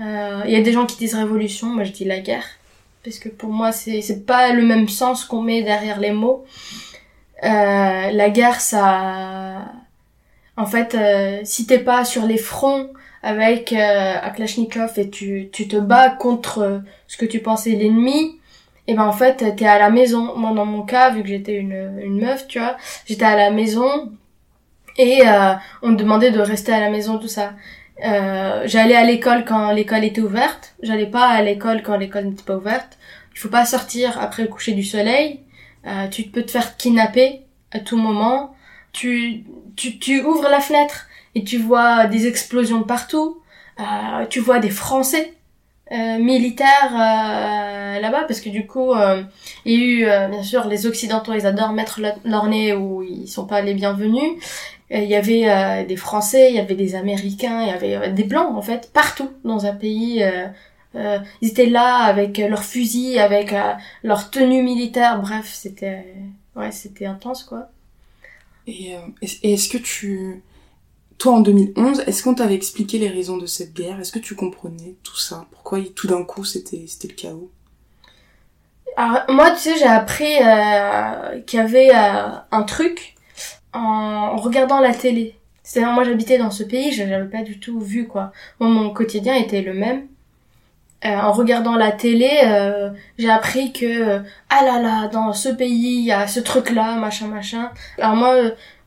Euh, 0.00 0.42
il 0.46 0.52
y 0.52 0.56
a 0.56 0.62
des 0.62 0.72
gens 0.72 0.86
qui 0.86 0.96
disent 0.96 1.16
révolution, 1.16 1.66
moi 1.66 1.82
je 1.82 1.90
dis 1.90 2.04
la 2.04 2.20
guerre 2.20 2.46
parce 3.02 3.18
que 3.18 3.28
pour 3.28 3.50
moi 3.50 3.72
c'est 3.72 4.00
c'est 4.02 4.24
pas 4.24 4.52
le 4.52 4.62
même 4.62 4.88
sens 4.88 5.24
qu'on 5.24 5.42
met 5.42 5.62
derrière 5.62 5.98
les 5.98 6.12
mots. 6.12 6.44
Euh, 7.42 8.10
la 8.12 8.30
guerre, 8.30 8.60
ça, 8.60 9.64
en 10.56 10.66
fait, 10.66 10.96
si 11.44 11.66
t'es 11.66 11.78
pas 11.78 12.04
sur 12.04 12.26
les 12.26 12.36
fronts 12.36 12.90
avec 13.22 13.72
euh, 13.72 14.14
et 14.96 15.10
tu, 15.10 15.48
tu 15.52 15.68
te 15.68 15.76
bats 15.76 16.10
contre 16.10 16.58
euh, 16.58 16.78
ce 17.06 17.16
que 17.16 17.26
tu 17.26 17.40
pensais 17.40 17.70
l'ennemi, 17.70 18.38
et 18.86 18.94
ben 18.94 19.04
en 19.04 19.12
fait 19.12 19.54
t'es 19.56 19.66
à 19.66 19.78
la 19.78 19.90
maison. 19.90 20.36
Moi 20.36 20.52
dans 20.54 20.66
mon 20.66 20.82
cas, 20.82 21.10
vu 21.10 21.22
que 21.22 21.28
j'étais 21.28 21.54
une, 21.54 22.00
une 22.02 22.20
meuf, 22.20 22.46
tu 22.48 22.58
vois, 22.58 22.76
j'étais 23.06 23.24
à 23.24 23.36
la 23.36 23.50
maison 23.50 24.12
et 24.96 25.22
euh, 25.26 25.54
on 25.82 25.90
me 25.90 25.96
demandait 25.96 26.30
de 26.30 26.40
rester 26.40 26.72
à 26.72 26.80
la 26.80 26.90
maison, 26.90 27.18
tout 27.18 27.28
ça. 27.28 27.52
Euh, 28.04 28.62
j'allais 28.64 28.96
à 28.96 29.04
l'école 29.04 29.44
quand 29.44 29.70
l'école 29.72 30.04
était 30.04 30.22
ouverte, 30.22 30.74
j'allais 30.82 31.06
pas 31.06 31.28
à 31.28 31.42
l'école 31.42 31.82
quand 31.82 31.96
l'école 31.96 32.24
n'était 32.24 32.42
pas 32.42 32.56
ouverte. 32.56 32.98
Il 33.34 33.38
faut 33.38 33.48
pas 33.48 33.64
sortir 33.64 34.18
après 34.18 34.42
le 34.42 34.48
coucher 34.48 34.72
du 34.72 34.82
soleil. 34.82 35.40
Euh, 35.86 36.08
tu 36.08 36.24
peux 36.24 36.42
te 36.42 36.50
faire 36.50 36.76
kidnapper 36.76 37.42
à 37.72 37.78
tout 37.78 37.96
moment. 37.96 38.54
Tu, 38.92 39.44
tu, 39.76 39.98
tu 39.98 40.22
ouvres 40.22 40.48
la 40.48 40.60
fenêtre 40.60 41.06
et 41.34 41.44
tu 41.44 41.58
vois 41.58 42.06
des 42.06 42.26
explosions 42.26 42.82
partout. 42.82 43.40
Euh, 43.78 44.26
tu 44.28 44.40
vois 44.40 44.58
des 44.58 44.70
Français 44.70 45.32
euh, 45.92 46.18
militaires 46.18 46.92
euh, 46.92 47.98
là-bas 48.00 48.24
parce 48.28 48.40
que 48.40 48.48
du 48.48 48.66
coup 48.66 48.92
euh, 48.92 49.22
il 49.64 49.72
y 49.72 49.76
a 49.76 49.84
eu 49.84 50.04
euh, 50.04 50.28
bien 50.28 50.42
sûr 50.42 50.68
les 50.68 50.86
occidentaux 50.86 51.32
ils 51.34 51.46
adorent 51.46 51.72
mettre 51.72 52.00
leur 52.24 52.46
nez 52.46 52.74
où 52.74 53.02
ils 53.02 53.26
sont 53.26 53.46
pas 53.46 53.60
les 53.60 53.74
bienvenus. 53.74 54.32
Il 54.90 55.04
y 55.04 55.14
avait 55.16 55.84
des 55.84 55.96
français 55.96 56.50
il 56.50 56.56
y 56.56 56.58
avait 56.58 56.74
des 56.74 56.94
américains 56.94 57.62
il 57.62 57.68
y 57.68 57.94
avait 57.94 58.12
des 58.12 58.24
blancs 58.24 58.56
en 58.56 58.62
fait 58.62 58.90
partout 58.92 59.30
dans 59.44 59.64
un 59.66 59.72
pays 59.72 60.24
ils 60.94 61.48
étaient 61.48 61.66
là 61.66 61.98
avec 61.98 62.38
leurs 62.38 62.64
fusils 62.64 63.18
avec 63.18 63.54
leur 64.02 64.30
tenue 64.30 64.62
militaire 64.62 65.20
bref 65.20 65.48
c'était 65.52 66.06
ouais 66.56 66.72
c'était 66.72 67.06
intense 67.06 67.44
quoi. 67.44 67.68
Et 68.66 68.94
est-ce 69.42 69.68
que 69.68 69.78
tu 69.78 70.42
toi, 71.20 71.34
en 71.34 71.40
2011, 71.40 72.04
est-ce 72.06 72.22
qu'on 72.22 72.34
t'avait 72.34 72.54
expliqué 72.54 72.98
les 72.98 73.10
raisons 73.10 73.36
de 73.36 73.44
cette 73.44 73.74
guerre? 73.74 74.00
Est-ce 74.00 74.10
que 74.10 74.18
tu 74.18 74.34
comprenais 74.34 74.96
tout 75.02 75.18
ça? 75.18 75.44
Pourquoi 75.50 75.78
tout 75.94 76.06
d'un 76.06 76.24
coup 76.24 76.44
c'était 76.44 76.86
c'était 76.88 77.08
le 77.08 77.14
chaos? 77.14 77.50
Alors 78.96 79.20
moi, 79.28 79.50
tu 79.50 79.58
sais, 79.58 79.76
j'ai 79.78 79.84
appris 79.84 80.34
euh, 80.42 81.40
qu'il 81.42 81.58
y 81.58 81.62
avait 81.62 81.90
euh, 81.90 82.28
un 82.50 82.62
truc 82.62 83.14
en 83.74 84.36
regardant 84.36 84.80
la 84.80 84.94
télé. 84.94 85.36
C'est-à-dire, 85.62 85.92
moi, 85.92 86.04
j'habitais 86.04 86.38
dans 86.38 86.50
ce 86.50 86.62
pays, 86.62 86.90
je 86.90 87.04
n'avais 87.04 87.28
pas 87.28 87.42
du 87.42 87.60
tout 87.60 87.80
vu 87.80 88.08
quoi. 88.08 88.32
Moi, 88.58 88.70
mon 88.70 88.90
quotidien 88.90 89.34
était 89.34 89.60
le 89.60 89.74
même. 89.74 90.08
Euh, 91.04 91.08
en 91.08 91.32
regardant 91.32 91.76
la 91.76 91.92
télé, 91.92 92.30
euh, 92.44 92.90
j'ai 93.18 93.30
appris 93.30 93.72
que 93.72 94.22
ah 94.48 94.64
là 94.64 94.80
là, 94.80 95.08
dans 95.08 95.34
ce 95.34 95.50
pays, 95.50 95.98
il 95.98 96.04
y 96.04 96.12
a 96.12 96.26
ce 96.26 96.40
truc-là, 96.40 96.96
machin 96.96 97.26
machin. 97.26 97.70
Alors 97.98 98.16
moi, 98.16 98.34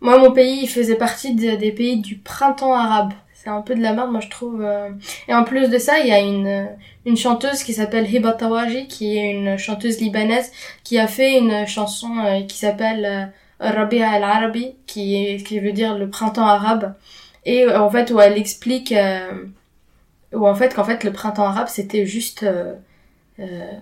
moi, 0.04 0.18
mon 0.20 0.32
pays, 0.32 0.60
il 0.62 0.68
faisait 0.68 0.96
partie 0.98 1.34
des 1.34 1.72
pays 1.72 1.98
du 2.02 2.18
printemps 2.18 2.74
arabe. 2.74 3.14
C'est 3.34 3.50
un 3.50 3.62
peu 3.62 3.74
de 3.74 3.82
la 3.82 3.94
merde, 3.94 4.12
moi, 4.12 4.20
je 4.20 4.30
trouve. 4.30 4.62
Euh. 4.62 4.90
Et 5.30 5.34
en 5.34 5.46
plus 5.46 5.70
de 5.70 5.78
ça, 5.78 6.00
il 6.00 6.08
y 6.08 6.12
a 6.12 6.20
une, 6.20 6.68
une 7.06 7.16
chanteuse 7.16 7.64
qui 7.64 7.74
s'appelle 7.74 8.14
Hiba 8.14 8.34
Tawaji, 8.34 8.88
qui 8.88 9.18
est 9.18 9.32
une 9.32 9.58
chanteuse 9.58 10.02
libanaise, 10.02 10.52
qui 10.84 11.00
a 11.00 11.08
fait 11.08 11.38
une 11.38 11.66
chanson 11.68 12.18
euh, 12.20 12.42
qui 12.42 12.58
s'appelle 12.58 13.06
euh, 13.06 13.26
Rabia 13.72 14.12
al-Arabi, 14.12 14.76
qui, 14.88 15.42
qui 15.46 15.60
veut 15.60 15.72
dire 15.72 15.98
le 15.98 16.10
printemps 16.10 16.48
arabe. 16.48 16.96
Et 17.46 17.66
en 17.68 17.90
fait, 17.90 18.12
où 18.12 18.20
elle 18.20 18.38
explique, 18.38 18.94
où 20.34 20.48
en 20.48 20.56
fait, 20.56 20.74
qu'en 20.74 20.84
fait, 20.84 21.06
le 21.06 21.14
printemps 21.14 21.46
arabe, 21.46 21.68
c'était 21.70 22.06
juste, 22.06 22.46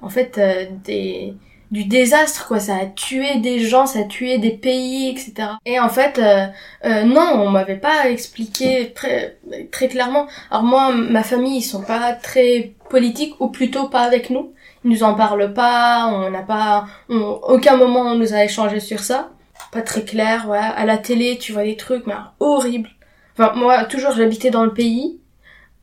en 0.01 0.09
fait, 0.09 0.39
des 0.83 1.35
du 1.71 1.85
désastre 1.85 2.47
quoi. 2.47 2.59
Ça 2.59 2.75
a 2.75 2.85
tué 2.85 3.37
des 3.37 3.59
gens 3.59 3.85
ça 3.85 3.99
a 3.99 4.03
tué 4.03 4.37
des 4.37 4.51
pays 4.51 5.09
etc 5.09 5.49
et 5.65 5.79
en 5.79 5.89
fait 5.89 6.19
euh, 6.19 6.47
euh, 6.85 7.03
non 7.03 7.31
on 7.35 7.49
m'avait 7.49 7.77
pas 7.77 8.09
expliqué 8.09 8.91
très 8.93 9.37
très 9.71 9.87
clairement. 9.87 10.27
Alors 10.51 10.63
moi 10.63 10.91
ma 10.91 11.23
famille 11.23 11.57
ils 11.57 11.63
sont 11.63 11.83
pas 11.83 12.13
très 12.13 12.73
politiques 12.89 13.39
ou 13.39 13.47
plutôt 13.47 13.87
pas 13.87 14.01
avec 14.01 14.29
nous. 14.29 14.53
Ils 14.83 14.91
nous 14.91 15.03
en 15.03 15.13
parlent 15.15 15.53
pas 15.53 16.07
on 16.07 16.29
n'a 16.29 16.43
pas 16.43 16.85
on, 17.09 17.39
aucun 17.47 17.77
moment 17.77 18.01
on 18.01 18.15
nous 18.15 18.33
a 18.33 18.43
échangé 18.43 18.79
sur 18.79 18.99
ça. 18.99 19.31
Pas 19.71 19.81
très 19.81 20.03
clair 20.03 20.49
ouais. 20.49 20.57
À 20.57 20.85
la 20.85 20.97
télé 20.97 21.37
tu 21.37 21.53
vois 21.53 21.63
des 21.63 21.77
trucs 21.77 22.05
mais 22.05 22.15
horribles 22.39 22.89
enfin 23.37 23.53
moi 23.55 23.85
toujours 23.85 24.11
j'habitais 24.11 24.49
dans 24.49 24.65
le 24.65 24.73
pays 24.73 25.19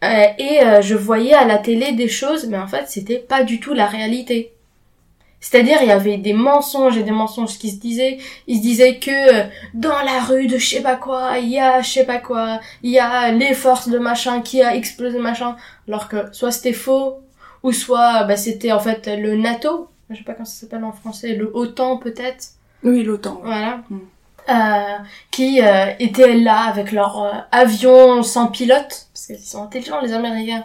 euh, 0.04 0.26
et 0.38 0.61
euh, 0.62 0.80
je 0.83 0.95
voyais 0.95 1.35
à 1.35 1.45
la 1.45 1.59
télé 1.59 1.92
des 1.92 2.09
choses 2.09 2.47
mais 2.47 2.59
en 2.59 2.66
fait 2.66 2.85
c'était 2.88 3.18
pas 3.18 3.42
du 3.42 3.59
tout 3.59 3.75
la 3.75 3.87
réalité 3.87 4.52
c'est-à-dire, 5.40 5.78
il 5.83 5.88
y 5.88 5.92
avait 5.92 6.16
des 6.16 6.33
mensonges 6.33 6.97
et 6.97 7.02
des 7.02 7.12
mensonges 7.12 7.59
qui 7.59 7.71
se 7.71 7.76
disaient. 7.76 8.18
Ils 8.47 8.59
se 8.59 8.62
disaient 8.62 8.99
que 8.99 9.11
euh, 9.11 9.45
dans 9.75 10.00
la 10.02 10.21
rue 10.21 10.47
de 10.47 10.59
je 10.59 10.68
sais 10.68 10.83
pas 10.83 10.97
quoi, 10.97 11.38
il 11.38 11.49
y 11.49 11.61
a 11.61 11.80
je 11.80 11.88
sais 11.88 12.04
pas 12.04 12.18
quoi, 12.18 12.61
il 12.83 12.90
y 12.90 12.99
a 12.99 13.30
les 13.30 13.54
forces 13.54 13.88
de 13.88 13.99
machin 13.99 14.40
qui 14.40 14.62
a 14.62 14.75
explosé 14.75 15.18
machin. 15.18 15.57
Alors 15.87 16.09
que 16.09 16.33
soit 16.33 16.50
c'était 16.50 16.73
faux, 16.73 17.21
ou 17.62 17.73
soit 17.73 18.25
bah, 18.25 18.37
c'était 18.37 18.73
en 18.73 18.80
fait 18.80 19.07
le 19.07 19.37
NATO. 19.37 19.88
Je 20.11 20.16
sais 20.16 20.25
pas 20.25 20.33
comment 20.33 20.45
ça 20.45 20.61
s'appelle 20.61 20.85
en 20.85 20.92
français, 20.92 21.35
le 21.35 21.50
OTAN 21.54 21.99
peut-être. 21.99 22.49
Oui, 22.83 23.02
l'OTAN. 23.02 23.40
Voilà. 23.45 23.83
Mm. 23.90 23.99
Euh, 24.49 24.97
qui 25.30 25.61
euh, 25.62 25.92
étaient 25.99 26.35
là 26.35 26.61
avec 26.61 26.92
leur 26.92 27.23
euh, 27.23 27.33
avion 27.52 28.23
sans 28.23 28.47
pilote, 28.47 29.09
parce 29.12 29.26
qu'ils 29.26 29.38
sont 29.40 29.62
intelligents 29.62 30.00
les 30.00 30.14
Américains. 30.14 30.64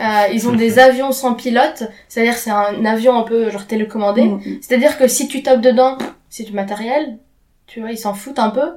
Euh, 0.00 0.28
ils 0.32 0.48
ont 0.48 0.52
des 0.52 0.78
avions 0.78 1.12
sans 1.12 1.34
pilote, 1.34 1.84
c'est-à-dire 2.08 2.34
c'est 2.34 2.50
un 2.50 2.84
avion 2.84 3.18
un 3.18 3.22
peu 3.22 3.50
genre 3.50 3.66
télécommandé. 3.66 4.22
Mm, 4.22 4.36
mm. 4.36 4.58
C'est-à-dire 4.60 4.98
que 4.98 5.08
si 5.08 5.28
tu 5.28 5.42
tapes 5.42 5.60
dedans, 5.60 5.98
c'est 6.28 6.44
du 6.44 6.52
matériel, 6.52 7.18
tu 7.66 7.80
vois, 7.80 7.90
ils 7.90 7.98
s'en 7.98 8.14
foutent 8.14 8.38
un 8.38 8.50
peu. 8.50 8.76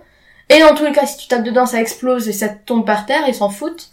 Et 0.49 0.59
dans 0.59 0.75
tous 0.75 0.85
les 0.85 0.91
cas, 0.91 1.05
si 1.05 1.17
tu 1.17 1.27
tapes 1.27 1.43
dedans, 1.43 1.65
ça 1.65 1.79
explose 1.79 2.27
et 2.27 2.33
ça 2.33 2.49
tombe 2.49 2.85
par 2.85 3.05
terre, 3.05 3.23
ils 3.27 3.35
s'en 3.35 3.49
foutent. 3.49 3.89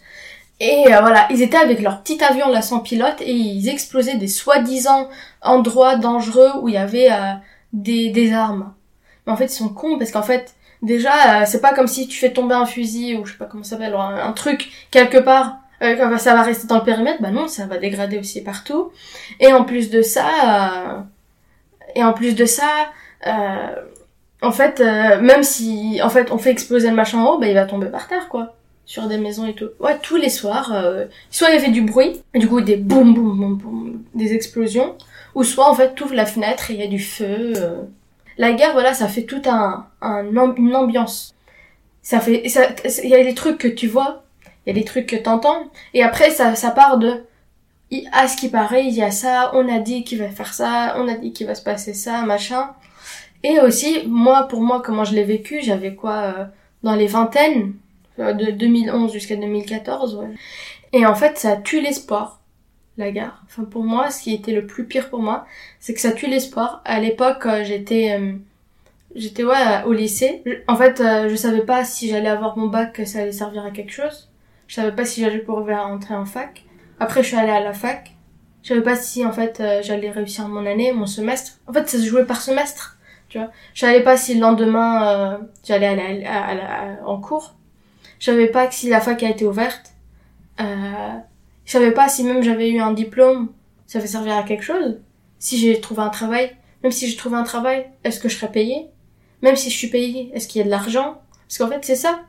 Et 0.59 0.83
voilà, 0.87 1.25
ils 1.29 1.41
étaient 1.41 1.57
avec 1.57 1.81
leur 1.81 2.03
petit 2.03 2.21
avion 2.21 2.49
là 2.49 2.61
sans 2.61 2.79
pilote 2.79 3.21
et 3.21 3.31
ils 3.31 3.69
explosaient 3.69 4.17
des 4.17 4.27
soi-disant 4.27 5.07
endroits 5.41 5.95
dangereux 5.95 6.51
où 6.61 6.67
il 6.67 6.73
y 6.73 6.77
avait 6.77 7.07
des, 7.71 8.09
des 8.09 8.33
armes 8.33 8.73
en 9.29 9.37
fait 9.37 9.45
ils 9.45 9.57
sont 9.57 9.69
cons 9.69 9.97
parce 9.97 10.11
qu'en 10.11 10.23
fait 10.23 10.55
déjà 10.81 11.41
euh, 11.41 11.45
c'est 11.45 11.61
pas 11.61 11.73
comme 11.73 11.87
si 11.87 12.07
tu 12.07 12.17
fais 12.17 12.31
tomber 12.31 12.55
un 12.55 12.65
fusil 12.65 13.15
ou 13.15 13.25
je 13.25 13.33
sais 13.33 13.37
pas 13.37 13.45
comment 13.45 13.63
ça 13.63 13.71
s'appelle 13.71 13.95
un, 13.95 14.31
truc 14.33 14.71
quelque 14.91 15.17
part 15.17 15.57
euh, 15.81 16.17
ça 16.17 16.33
va 16.33 16.41
rester 16.41 16.67
dans 16.67 16.77
le 16.77 16.83
périmètre 16.83 17.21
bah 17.21 17.31
non 17.31 17.47
ça 17.47 17.65
va 17.65 17.77
dégrader 17.77 18.17
aussi 18.17 18.43
partout. 18.43 18.91
Et 19.39 19.53
en 19.53 19.63
plus 19.63 19.89
de 19.89 20.01
ça 20.01 20.27
euh, 20.45 20.99
et 21.95 22.03
en 22.03 22.13
plus 22.13 22.35
de 22.35 22.45
ça 22.45 22.89
euh, 23.27 23.75
en 24.41 24.51
fait 24.51 24.79
même 24.79 25.43
si 25.43 25.99
en 26.03 26.09
fait 26.09 26.31
on 26.31 26.37
fait 26.37 26.51
exploser 26.51 26.89
le 26.89 26.95
machin 26.95 27.19
en 27.19 27.33
haut 27.33 27.39
bah 27.39 27.47
il 27.47 27.55
va 27.55 27.65
tomber 27.65 27.87
par 27.87 28.07
terre 28.07 28.29
quoi. 28.29 28.55
Sur 28.85 29.07
des 29.07 29.19
maisons 29.19 29.45
et 29.45 29.53
tout. 29.53 29.69
Ouais 29.79 29.97
tous 30.01 30.15
les 30.15 30.29
soirs 30.29 30.73
soit 31.29 31.49
il 31.49 31.55
y 31.55 31.57
avait 31.57 31.71
du 31.71 31.83
bruit 31.83 32.21
du 32.33 32.47
coup 32.47 32.61
des 32.61 32.75
boum 32.75 33.13
boum 33.13 33.37
boum 33.37 33.57
boum 33.57 34.03
des 34.15 34.33
explosions 34.33 34.95
ou 35.35 35.43
soit 35.43 35.69
en 35.69 35.75
fait 35.75 35.99
ouvres 36.01 36.15
la 36.15 36.25
fenêtre 36.25 36.71
et 36.71 36.73
il 36.73 36.79
y 36.79 36.83
a 36.83 36.87
du 36.87 36.99
feu 36.99 37.53
la 38.39 38.53
guerre, 38.53 38.71
voilà, 38.71 38.93
ça 38.93 39.09
fait 39.09 39.23
tout 39.23 39.41
un, 39.45 39.85
une 40.01 40.75
ambiance. 40.75 41.35
Ça 42.01 42.21
fait, 42.21 42.41
il 42.45 43.09
y 43.09 43.13
a 43.13 43.23
des 43.23 43.35
trucs 43.35 43.57
que 43.57 43.67
tu 43.67 43.87
vois, 43.87 44.23
y 44.69 44.77
a 44.77 44.81
des 44.81 44.85
trucs 44.85 45.07
que 45.07 45.15
t'entends, 45.15 45.65
et 45.93 46.03
après 46.03 46.31
ça, 46.31 46.55
ça 46.55 46.71
part 46.71 46.97
de, 46.97 47.23
à 48.11 48.27
ce 48.27 48.37
qui 48.37 48.49
paraît, 48.49 48.85
il 48.85 48.93
y 48.93 49.03
a 49.03 49.11
ça, 49.11 49.51
on 49.53 49.67
a 49.67 49.79
dit 49.79 50.03
qu'il 50.03 50.19
va 50.19 50.29
faire 50.29 50.53
ça, 50.53 50.95
on 50.97 51.07
a 51.07 51.15
dit 51.15 51.33
qu'il 51.33 51.47
va 51.47 51.55
se 51.55 51.63
passer 51.63 51.93
ça, 51.93 52.23
machin. 52.23 52.71
Et 53.43 53.59
aussi, 53.61 54.03
moi, 54.07 54.47
pour 54.47 54.61
moi, 54.61 54.81
comment 54.83 55.05
je 55.05 55.15
l'ai 55.15 55.23
vécu, 55.23 55.61
j'avais 55.61 55.95
quoi, 55.95 56.15
euh, 56.15 56.45
dans 56.83 56.95
les 56.95 57.07
vingtaines, 57.07 57.73
euh, 58.19 58.33
de 58.33 58.51
2011 58.51 59.11
jusqu'à 59.13 59.35
2014, 59.37 60.15
ouais. 60.15 60.27
Et 60.91 61.05
en 61.05 61.15
fait, 61.15 61.37
ça 61.37 61.55
tue 61.55 61.81
l'espoir 61.81 62.39
la 62.99 63.11
gare. 63.11 63.41
Enfin, 63.45 63.63
pour 63.63 63.83
moi, 63.83 64.11
ce 64.11 64.21
qui 64.21 64.33
était 64.33 64.51
le 64.51 64.67
plus 64.67 64.85
pire 64.85 65.09
pour 65.09 65.21
moi, 65.21 65.45
c'est 65.79 65.93
que 65.93 66.01
ça 66.01 66.11
tue 66.11 66.27
l'espoir. 66.27 66.81
À 66.85 66.99
l'époque, 66.99 67.45
euh, 67.45 67.63
j'étais, 67.63 68.19
j'étais 69.15 69.43
ouais 69.43 69.83
au 69.85 69.93
lycée. 69.93 70.43
En 70.67 70.75
fait, 70.75 71.01
euh, 71.01 71.29
je 71.29 71.35
savais 71.35 71.65
pas 71.65 71.83
si 71.83 72.09
j'allais 72.09 72.29
avoir 72.29 72.57
mon 72.57 72.67
bac, 72.67 72.93
que 72.93 73.05
ça 73.05 73.19
allait 73.19 73.31
servir 73.31 73.65
à 73.65 73.71
quelque 73.71 73.91
chose. 73.91 74.28
Je 74.69 74.75
savais 74.75 74.95
pas 74.95 75.03
si 75.03 75.21
j'allais 75.21 75.39
pouvoir 75.39 75.87
entrer 75.87 76.13
en 76.13 76.25
fac. 76.25 76.63
Après, 76.99 77.23
je 77.23 77.29
suis 77.29 77.37
allée 77.37 77.51
à 77.51 77.59
la 77.59 77.73
fac. 77.73 78.15
Je 78.61 78.69
savais 78.69 78.83
pas 78.83 78.95
si 78.95 79.25
en 79.25 79.31
fait 79.31 79.63
j'allais 79.81 80.11
réussir 80.11 80.47
mon 80.47 80.63
année, 80.65 80.91
mon 80.93 81.07
semestre. 81.07 81.53
En 81.67 81.73
fait, 81.73 81.89
ça 81.89 81.97
se 81.97 82.05
jouait 82.05 82.25
par 82.25 82.39
semestre, 82.39 82.99
tu 83.29 83.39
vois. 83.39 83.49
Je 83.73 83.79
savais 83.79 84.03
pas 84.03 84.15
si 84.15 84.35
le 84.35 84.41
lendemain 84.41 85.39
j'allais 85.65 85.87
aller 85.87 86.95
en 87.03 87.19
cours. 87.19 87.55
Je 88.19 88.25
savais 88.25 88.47
pas 88.47 88.67
que 88.67 88.75
si 88.75 88.89
la 88.89 89.01
fac 89.01 89.23
a 89.23 89.29
été 89.29 89.43
ouverte. 89.45 89.93
Euh, 90.59 91.17
je 91.65 91.71
savais 91.71 91.91
pas 91.91 92.07
si 92.07 92.23
même 92.23 92.43
j'avais 92.43 92.69
eu 92.69 92.79
un 92.79 92.91
diplôme, 92.91 93.49
ça 93.87 93.97
va 93.97 94.05
servir 94.05 94.37
à 94.37 94.43
quelque 94.43 94.63
chose. 94.63 94.99
Si 95.39 95.57
j'ai 95.57 95.81
trouvé 95.81 96.01
un 96.03 96.09
travail, 96.09 96.55
même 96.83 96.91
si 96.91 97.07
j'ai 97.07 97.15
trouvé 97.15 97.37
un 97.37 97.43
travail, 97.43 97.87
est-ce 98.03 98.19
que 98.19 98.29
je 98.29 98.35
serais 98.35 98.51
payée? 98.51 98.87
Même 99.41 99.55
si 99.55 99.71
je 99.71 99.77
suis 99.77 99.87
payée, 99.87 100.31
est-ce 100.35 100.47
qu'il 100.47 100.59
y 100.59 100.61
a 100.61 100.65
de 100.65 100.69
l'argent? 100.69 101.21
Parce 101.47 101.57
qu'en 101.57 101.69
fait, 101.69 101.83
c'est 101.83 101.95
ça. 101.95 102.19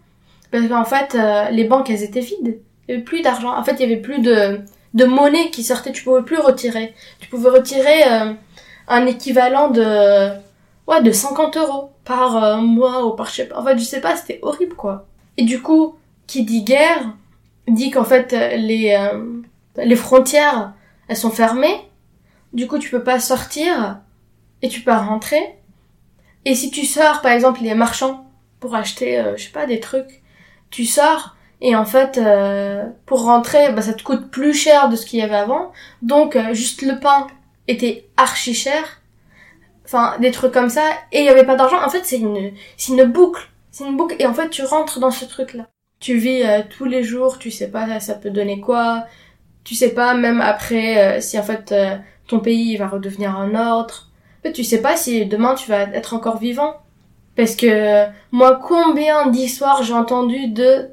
Parce 0.51 0.67
qu'en 0.69 0.85
fait, 0.85 1.15
euh, 1.15 1.51
les 1.51 1.65
banques, 1.65 1.91
elles 1.91 2.03
étaient 2.03 2.21
vides. 2.21 2.61
Il 2.89 2.93
y 2.93 2.95
avait 2.95 3.05
plus 3.05 3.23
d'argent. 3.23 3.57
En 3.57 3.63
fait, 3.63 3.73
il 3.73 3.81
y 3.81 3.85
avait 3.85 4.01
plus 4.01 4.21
de, 4.21 4.61
de 4.95 5.05
monnaie 5.05 5.51
qui 5.51 5.63
sortait. 5.63 5.93
Tu 5.93 6.05
pouvais 6.05 6.23
plus 6.23 6.39
retirer. 6.39 6.95
Tu 7.21 7.29
pouvais 7.29 7.51
retirer 7.51 8.03
euh, 8.11 8.33
un 8.89 9.07
équivalent 9.07 9.71
de, 9.71 10.31
ouais, 10.89 11.03
de 11.03 11.13
50 11.13 11.57
euros 11.57 11.93
par 12.05 12.43
euh, 12.43 12.57
mois 12.57 13.07
ou 13.07 13.13
par 13.13 13.27
je 13.27 13.37
sais 13.37 13.47
pas. 13.47 13.61
En 13.61 13.65
fait, 13.65 13.79
je 13.79 13.85
sais 13.85 14.01
pas, 14.01 14.17
c'était 14.17 14.41
horrible, 14.43 14.75
quoi. 14.75 15.07
Et 15.37 15.45
du 15.45 15.63
coup, 15.63 15.97
qui 16.27 16.45
dit 16.45 16.63
guerre, 16.65 17.15
dit 17.69 17.91
qu'en 17.91 18.05
fait 18.05 18.33
les 18.33 18.97
euh, 18.99 19.41
les 19.77 19.97
frontières 19.97 20.75
elles 21.09 21.17
sont 21.17 21.31
fermées. 21.31 21.81
Du 22.53 22.67
coup, 22.67 22.79
tu 22.79 22.91
peux 22.91 23.03
pas 23.03 23.21
sortir 23.21 24.01
et 24.63 24.69
tu 24.69 24.81
peux 24.81 24.93
rentrer. 24.93 25.57
Et 26.45 26.55
si 26.55 26.71
tu 26.71 26.85
sors, 26.85 27.21
par 27.21 27.33
exemple, 27.33 27.61
les 27.63 27.75
marchands 27.75 28.27
pour 28.61 28.75
acheter, 28.75 29.19
euh, 29.19 29.37
je 29.37 29.45
sais 29.45 29.51
pas, 29.51 29.67
des 29.67 29.81
trucs, 29.81 30.23
tu 30.71 30.85
sors 30.85 31.37
et 31.61 31.77
en 31.77 31.85
fait, 31.85 32.17
euh, 32.19 32.87
pour 33.05 33.25
rentrer, 33.25 33.73
bah, 33.73 33.83
ça 33.83 33.93
te 33.93 34.03
coûte 34.03 34.31
plus 34.31 34.55
cher 34.55 34.89
de 34.89 34.97
ce 34.97 35.05
qu'il 35.05 35.19
y 35.19 35.23
avait 35.23 35.35
avant. 35.37 35.73
Donc, 36.01 36.39
juste 36.53 36.81
le 36.83 36.99
pain 36.99 37.27
était 37.69 38.09
archi 38.17 38.55
cher. 38.55 39.03
Enfin, 39.85 40.17
des 40.21 40.31
trucs 40.31 40.53
comme 40.53 40.71
ça. 40.71 40.83
Et 41.13 41.21
il 41.21 41.27
y 41.27 41.29
avait 41.29 41.45
pas 41.45 41.57
d'argent. 41.57 41.83
En 41.85 41.91
fait, 41.91 42.05
c'est 42.05 42.19
une, 42.19 42.53
c'est 42.79 42.93
une 42.93 43.05
boucle. 43.05 43.51
C'est 43.71 43.85
une 43.85 43.97
boucle. 43.97 44.17
Et 44.19 44.27
en 44.27 44.33
fait, 44.33 44.49
tu 44.49 44.63
rentres 44.65 45.01
dans 45.01 45.11
ce 45.11 45.27
truc-là 45.27 45.67
tu 46.01 46.17
vis 46.17 46.43
euh, 46.43 46.63
tous 46.69 46.87
les 46.87 47.05
jours, 47.05 47.39
tu 47.39 47.51
sais 47.51 47.71
pas 47.71 48.01
ça 48.01 48.15
peut 48.15 48.31
donner 48.31 48.61
quoi, 48.61 49.07
tu 49.65 49.75
sais 49.75 49.95
pas 49.95 50.15
même 50.15 50.41
après 50.41 51.19
euh, 51.19 51.21
si 51.21 51.39
en 51.39 51.43
fait 51.43 51.73
euh, 51.73 51.97
ton 52.27 52.41
pays 52.41 52.77
va 52.77 52.89
redevenir 52.89 53.37
un 53.37 53.55
ordre. 53.55 54.09
En 54.41 54.43
fait, 54.43 54.53
tu 54.53 54.65
sais 54.65 54.81
pas 54.81 54.97
si 54.97 55.27
demain 55.27 55.55
tu 55.55 55.69
vas 55.69 55.83
être 55.83 56.15
encore 56.15 56.39
vivant. 56.39 56.81
Parce 57.41 57.57
que 57.57 58.05
moi 58.33 58.61
combien 58.63 59.29
d'histoires 59.29 59.83
j'ai 59.83 59.95
entendu 59.95 60.49
de 60.49 60.91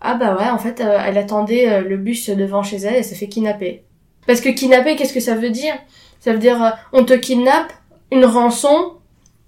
ah 0.00 0.14
bah 0.14 0.36
ouais 0.36 0.48
en 0.48 0.58
fait 0.58 0.80
elle 0.80 1.18
attendait 1.18 1.80
le 1.80 1.96
bus 1.96 2.30
devant 2.30 2.62
chez 2.62 2.76
elle 2.76 2.96
et 2.96 3.02
ça 3.02 3.16
fait 3.16 3.28
kidnapper. 3.28 3.82
Parce 4.26 4.40
que 4.40 4.50
kidnapper 4.50 4.94
qu'est-ce 4.94 5.12
que 5.12 5.20
ça 5.20 5.34
veut 5.34 5.50
dire? 5.50 5.74
Ça 6.20 6.32
veut 6.32 6.38
dire 6.38 6.76
on 6.92 7.04
te 7.04 7.14
kidnappe, 7.14 7.72
une 8.12 8.24
rançon 8.24 8.92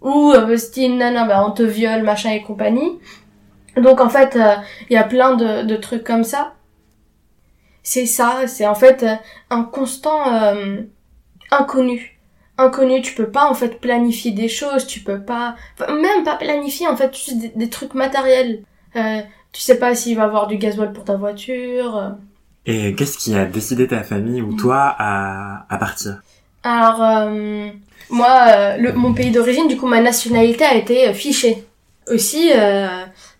ou 0.00 0.32
euh, 0.32 0.56
style 0.56 0.96
non 0.96 1.26
bah 1.26 1.44
on 1.46 1.52
te 1.52 1.62
viole 1.62 2.02
machin 2.02 2.30
et 2.32 2.42
compagnie 2.42 2.98
donc 3.76 4.00
en 4.00 4.08
fait, 4.08 4.32
il 4.34 4.40
euh, 4.40 4.56
y 4.90 4.96
a 4.96 5.04
plein 5.04 5.36
de, 5.36 5.76
trucs 5.76 6.04
comme 6.04 6.24
ça. 6.24 6.54
C'est 7.82 8.06
ça, 8.06 8.46
c'est 8.46 8.66
en 8.66 8.74
fait 8.74 9.02
euh, 9.02 9.14
un 9.50 9.64
constant 9.64 10.32
euh, 10.32 10.82
inconnu. 11.50 12.19
Inconnu, 12.60 13.02
tu 13.02 13.14
peux 13.14 13.28
pas 13.28 13.48
en 13.48 13.54
fait 13.54 13.80
planifier 13.80 14.32
des 14.32 14.48
choses, 14.48 14.86
tu 14.86 15.00
peux 15.00 15.20
pas, 15.20 15.56
même 15.88 16.24
pas 16.24 16.36
planifier 16.36 16.86
en 16.86 16.96
fait 16.96 17.14
juste 17.14 17.56
des, 17.56 17.70
trucs 17.70 17.94
matériels. 17.94 18.62
Euh, 18.96 19.20
tu 19.52 19.60
sais 19.60 19.78
pas 19.78 19.94
s'il 19.94 20.16
va 20.16 20.24
avoir 20.24 20.46
du 20.46 20.56
gasoil 20.56 20.92
pour 20.92 21.04
ta 21.04 21.16
voiture. 21.16 22.16
Et 22.66 22.94
qu'est-ce 22.94 23.18
qui 23.18 23.34
a 23.34 23.46
décidé 23.46 23.88
ta 23.88 24.02
famille 24.02 24.42
ou 24.42 24.54
toi 24.54 24.94
à, 24.98 25.66
à 25.68 25.78
partir? 25.78 26.22
Alors 26.62 27.30
moi, 28.10 28.76
le, 28.76 28.92
mon 28.92 29.14
pays 29.14 29.30
d'origine, 29.30 29.66
du 29.66 29.76
coup 29.76 29.86
ma 29.86 30.00
nationalité 30.00 30.64
a 30.64 30.74
été 30.74 31.12
fichée. 31.14 31.64
Aussi, 32.08 32.50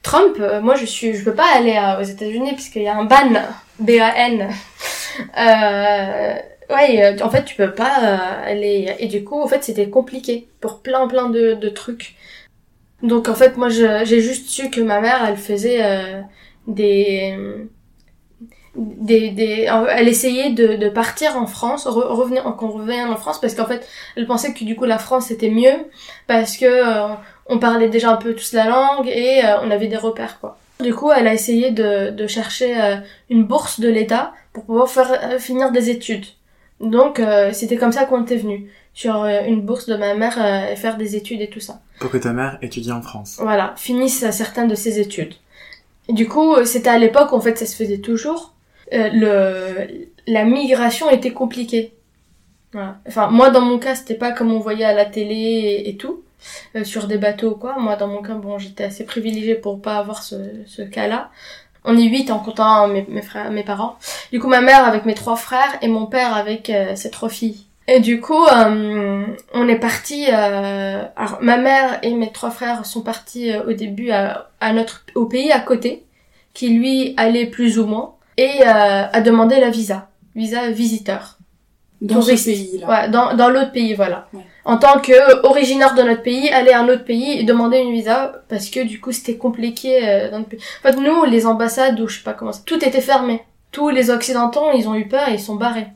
Trump, 0.03 0.37
euh, 0.41 0.61
moi 0.61 0.75
je 0.77 0.87
suis, 0.87 1.15
je 1.15 1.25
peux 1.25 1.35
pas 1.35 1.47
aller 1.55 1.79
aux 2.01 2.05
États-Unis 2.05 2.55
puisqu'il 2.55 2.83
y 2.83 2.89
a 2.89 2.97
un 2.97 3.05
ban, 3.05 3.33
B-A-N. 3.79 4.51
Euh, 6.71 6.75
ouais, 6.75 7.03
euh, 7.21 7.25
en 7.25 7.31
fait 7.31 7.45
tu 7.45 7.57
peux 7.57 7.73
pas 7.73 7.99
euh, 8.03 8.51
aller 8.51 8.95
et 8.99 9.07
du 9.07 9.25
coup 9.25 9.41
en 9.41 9.47
fait 9.47 9.65
c'était 9.65 9.89
compliqué 9.91 10.49
pour 10.61 10.81
plein 10.81 11.07
plein 11.09 11.29
de, 11.29 11.55
de 11.55 11.69
trucs. 11.69 12.17
Donc 13.03 13.29
en 13.29 13.35
fait 13.35 13.57
moi 13.57 13.69
j'ai 13.69 14.21
juste 14.21 14.49
su 14.51 14.71
que 14.71 14.81
ma 14.81 15.01
mère 15.01 15.25
elle 15.27 15.37
faisait 15.37 16.23
des 16.67 17.37
des, 18.77 19.31
des, 19.31 19.69
elle 19.89 20.09
essayait 20.09 20.51
de, 20.51 20.77
de 20.77 20.89
partir 20.89 21.37
en 21.37 21.47
France, 21.47 21.87
revenir, 21.87 22.45
qu'on 22.57 22.71
revienne 22.71 23.09
en 23.09 23.17
France, 23.17 23.41
parce 23.41 23.55
qu'en 23.55 23.67
fait, 23.67 23.87
elle 24.17 24.27
pensait 24.27 24.53
que 24.55 24.65
du 24.65 24.77
coup 24.77 24.85
la 24.85 24.99
France 24.99 25.27
c'était 25.27 25.51
mieux, 25.51 25.75
parce 26.29 26.57
que 26.57 26.67
euh, 26.67 27.15
on 27.47 27.59
parlait 27.59 27.89
déjà 27.89 28.13
un 28.13 28.17
peu 28.17 28.35
tous 28.35 28.53
la 28.53 28.67
langue 28.67 29.09
et 29.09 29.45
euh, 29.45 29.61
on 29.63 29.71
avait 29.71 29.89
des 29.89 29.97
repères 29.97 30.39
quoi. 30.41 30.59
Du 30.81 30.95
coup, 30.95 31.11
elle 31.11 31.27
a 31.27 31.35
essayé 31.35 31.73
de, 31.73 32.11
de 32.11 32.27
chercher 32.27 32.81
euh, 32.81 32.97
une 33.29 33.45
bourse 33.45 33.81
de 33.81 33.89
l'État 33.89 34.33
pour 34.53 34.65
pouvoir 34.65 34.89
faire 34.89 35.41
finir 35.41 35.73
des 35.73 35.91
études. 35.91 36.27
Donc 36.81 37.21
c'était 37.53 37.77
comme 37.77 37.93
ça 37.93 38.05
qu'on 38.05 38.23
était 38.23 38.37
venu 38.37 38.71
sur 38.95 39.25
une 39.25 39.61
bourse 39.63 39.87
de 39.87 39.97
ma 39.97 40.15
mère 40.15 40.39
et 40.71 40.77
faire 40.77 40.97
des 40.97 41.15
études 41.15 41.41
et 41.43 41.51
tout 41.51 41.61
ça. 41.61 41.81
Pour 42.01 42.11
que 42.11 42.17
ta 42.17 42.33
mère 42.33 42.59
étudie 42.63 42.91
en 42.91 43.03
France. 43.03 43.37
Voilà, 43.41 43.75
finisse 43.77 44.29
certaines 44.31 44.69
de 44.69 44.75
ses 44.75 44.99
études. 44.99 45.35
du 46.09 46.27
coup, 46.27 46.65
c'était 46.65 46.89
à 46.89 46.99
l'époque, 46.99 47.33
en 47.33 47.41
fait, 47.41 47.57
ça 47.57 47.67
se 47.67 47.77
faisait 47.77 47.99
toujours. 47.99 48.55
Euh, 48.93 49.09
le, 49.13 50.09
la 50.27 50.45
migration 50.45 51.11
était 51.11 51.33
compliquée. 51.33 51.93
Voilà. 52.73 52.99
Enfin, 53.07 53.29
moi, 53.29 53.51
dans 53.51 53.61
mon 53.61 53.79
cas, 53.79 53.95
c'était 53.95 54.15
pas 54.15 54.33
comme 54.33 54.53
on 54.53 54.59
voyait 54.59 54.85
à 54.85 54.93
la 54.93 55.05
télé 55.05 55.83
et, 55.87 55.97
tout, 55.97 56.23
euh, 56.77 56.85
sur 56.85 57.07
des 57.07 57.19
bateaux 57.19 57.51
ou 57.51 57.55
quoi. 57.55 57.79
Moi, 57.79 57.97
dans 57.97 58.09
mon 58.09 58.23
cas, 58.23 58.35
bon, 58.35 58.59
j'étais 58.59 58.85
assez 58.85 59.05
privilégiée 59.05 59.55
pour 59.55 59.81
pas 59.81 59.99
avoir 59.99 60.23
ce, 60.23 60.37
ce 60.67 60.83
cas-là. 60.83 61.31
On 61.85 61.97
est 61.97 62.05
huit 62.05 62.31
en 62.31 62.39
comptant 62.39 62.89
mes, 62.89 63.07
mes, 63.09 63.23
frères, 63.23 63.51
mes 63.51 63.63
parents. 63.63 63.97
Du 64.33 64.41
coup, 64.41 64.49
ma 64.49 64.61
mère 64.61 64.85
avec 64.85 65.07
mes 65.07 65.15
trois 65.15 65.37
frères 65.37 65.77
et 65.83 65.89
mon 65.89 66.07
père 66.07 66.35
avec 66.35 66.71
euh, 66.71 66.95
ses 66.95 67.11
trois 67.11 67.29
filles. 67.29 67.67
Et 67.89 68.01
du 68.01 68.21
coup, 68.21 68.45
on 69.53 69.69
est 69.69 69.79
parti. 69.81 70.27
alors, 70.27 71.39
ma 71.41 71.57
mère 71.57 71.99
et 72.03 72.13
mes 72.15 72.31
trois 72.31 72.51
frères 72.51 72.87
sont 72.87 73.01
partis 73.01 73.53
au 73.67 73.73
début 73.73 74.11
à, 74.11 74.51
à, 74.61 74.73
notre 74.73 75.05
au 75.17 75.27
pays 75.27 75.51
à 75.51 75.59
côté, 75.59 76.05
qui 76.55 76.69
lui 76.69 77.15
allait 77.17 77.47
plus 77.47 77.81
ou 77.81 77.87
moins 77.87 78.15
et 78.37 78.63
euh, 78.63 79.07
a 79.13 79.21
demandé 79.21 79.61
la 79.61 79.71
visa, 79.71 80.09
visa 80.35 80.71
visiteur. 80.71 81.39
Dans 82.01 82.23
ce 82.23 82.31
pays-là. 82.33 82.89
Ouais, 82.89 83.09
dans, 83.11 83.35
dans 83.35 83.51
l'autre 83.51 83.73
pays, 83.73 83.93
voilà. 83.93 84.27
En 84.65 84.77
tant 84.77 85.01
que 85.01 85.47
originaire 85.47 85.95
de 85.95 86.03
notre 86.03 86.23
pays, 86.23 86.51
aller 86.51 86.73
à 86.73 86.81
un 86.81 86.89
autre 86.89 87.05
pays 87.05 87.39
et 87.39 87.45
demander 87.45 87.79
une 87.79 87.93
visa 87.93 88.43
parce 88.49 88.69
que 88.69 88.81
du 88.81 89.01
coup 89.01 89.13
c'était 89.13 89.37
compliqué 89.37 90.07
euh, 90.07 90.31
dans 90.31 90.39
le 90.39 90.45
pays. 90.45 90.61
En 90.85 90.89
fait, 90.89 90.97
nous, 90.97 91.25
les 91.25 91.47
ambassades 91.47 91.99
ou 92.01 92.09
je 92.09 92.19
sais 92.19 92.25
pas 92.25 92.35
comment, 92.35 92.53
tout 92.67 92.85
était 92.85 93.01
fermé. 93.01 93.43
Tous 93.73 93.89
les 93.89 94.11
occidentaux, 94.11 94.73
ils 94.75 94.89
ont 94.89 94.95
eu 94.95 95.09
peur 95.09 95.29
et 95.29 95.35
ils 95.35 95.41
sont 95.41 95.55
barrés. 95.55 95.87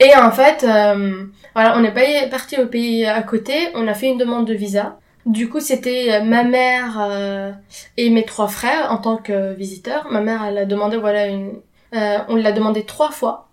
Et 0.00 0.14
en 0.14 0.30
fait, 0.30 0.64
euh, 0.64 1.24
voilà, 1.54 1.76
on 1.76 1.84
est 1.84 2.28
parti 2.30 2.60
au 2.60 2.66
pays 2.66 3.06
à 3.06 3.22
côté, 3.22 3.54
on 3.74 3.88
a 3.88 3.94
fait 3.94 4.06
une 4.06 4.18
demande 4.18 4.46
de 4.46 4.54
visa. 4.54 4.98
Du 5.26 5.48
coup, 5.48 5.58
c'était 5.58 6.14
euh, 6.14 6.22
ma 6.22 6.44
mère 6.44 6.98
euh, 7.00 7.50
et 7.96 8.10
mes 8.10 8.24
trois 8.24 8.46
frères 8.46 8.92
en 8.92 8.98
tant 8.98 9.16
que 9.16 9.54
visiteurs. 9.54 10.06
Ma 10.10 10.20
mère, 10.20 10.44
elle 10.44 10.58
a 10.58 10.64
demandé, 10.64 10.96
voilà, 10.96 11.26
une... 11.26 11.60
Euh, 11.94 12.18
on 12.28 12.36
l'a 12.36 12.52
demandé 12.52 12.84
trois 12.84 13.10
fois. 13.10 13.48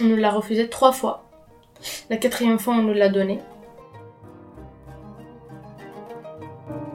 On 0.00 0.04
nous 0.04 0.16
l'a 0.16 0.30
refusé 0.30 0.68
trois 0.68 0.90
fois. 0.90 1.28
La 2.10 2.16
quatrième 2.16 2.58
fois, 2.58 2.74
on 2.74 2.82
nous 2.82 2.92
l'a 2.92 3.08
donné. 3.08 3.38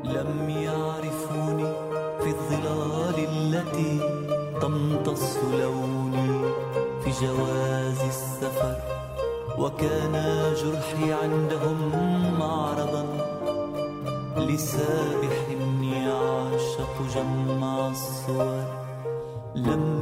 لم 0.08 0.50
يعرفوني 0.50 1.74
في 2.22 2.28
الظلال 2.28 3.16
التي 3.18 4.00
تمتص 4.62 5.38
لوني 5.60 6.54
في 7.04 7.26
جواز 7.26 8.02
السفر 8.02 8.76
وكان 9.58 10.14
جرحي 10.56 11.14
عندهم 11.14 11.80
معرضا 12.40 13.06
لسابح 14.38 15.48
يعشق 16.08 16.96
جمع 17.16 17.88
الصور. 17.88 18.66
لم 19.56 19.97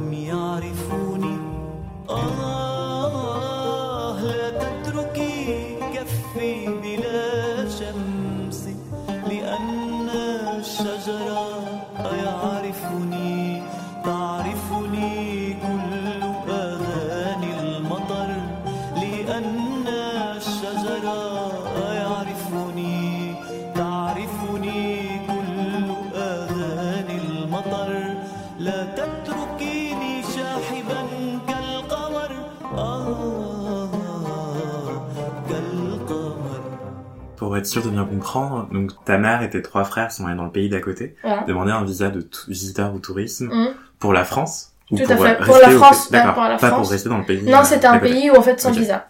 sûr 37.66 37.82
de 37.82 37.90
bien 37.90 38.04
comprendre, 38.04 38.68
donc 38.72 38.92
ta 39.04 39.18
mère 39.18 39.42
et 39.42 39.50
tes 39.50 39.62
trois 39.62 39.84
frères 39.84 40.10
sont 40.10 40.26
allés 40.26 40.36
dans 40.36 40.44
le 40.44 40.50
pays 40.50 40.68
d'à 40.68 40.80
côté, 40.80 41.16
demander 41.46 41.72
un 41.72 41.84
visa 41.84 42.08
de 42.08 42.28
visiteur 42.48 42.94
ou 42.94 42.98
tourisme 42.98 43.46
mmh. 43.46 43.74
pour 43.98 44.12
la 44.12 44.24
France 44.24 44.72
ou 44.90 44.98
Tout 44.98 45.04
pour 45.04 45.24
à 45.24 45.28
fait. 45.28 45.44
Pour 45.44 45.58
la 45.58 45.70
France, 45.70 46.08
pas 46.08 46.32
pour 46.32 46.42
la 46.42 46.58
France. 46.58 46.60
Pas 46.60 46.70
pour 46.76 46.90
rester 46.90 47.08
dans 47.08 47.18
le 47.18 47.24
pays. 47.24 47.42
Non, 47.42 47.64
c'était 47.64 47.86
un 47.86 47.98
pays 47.98 48.30
où 48.30 48.36
en 48.36 48.42
fait 48.42 48.60
sans 48.60 48.70
visa. 48.70 49.08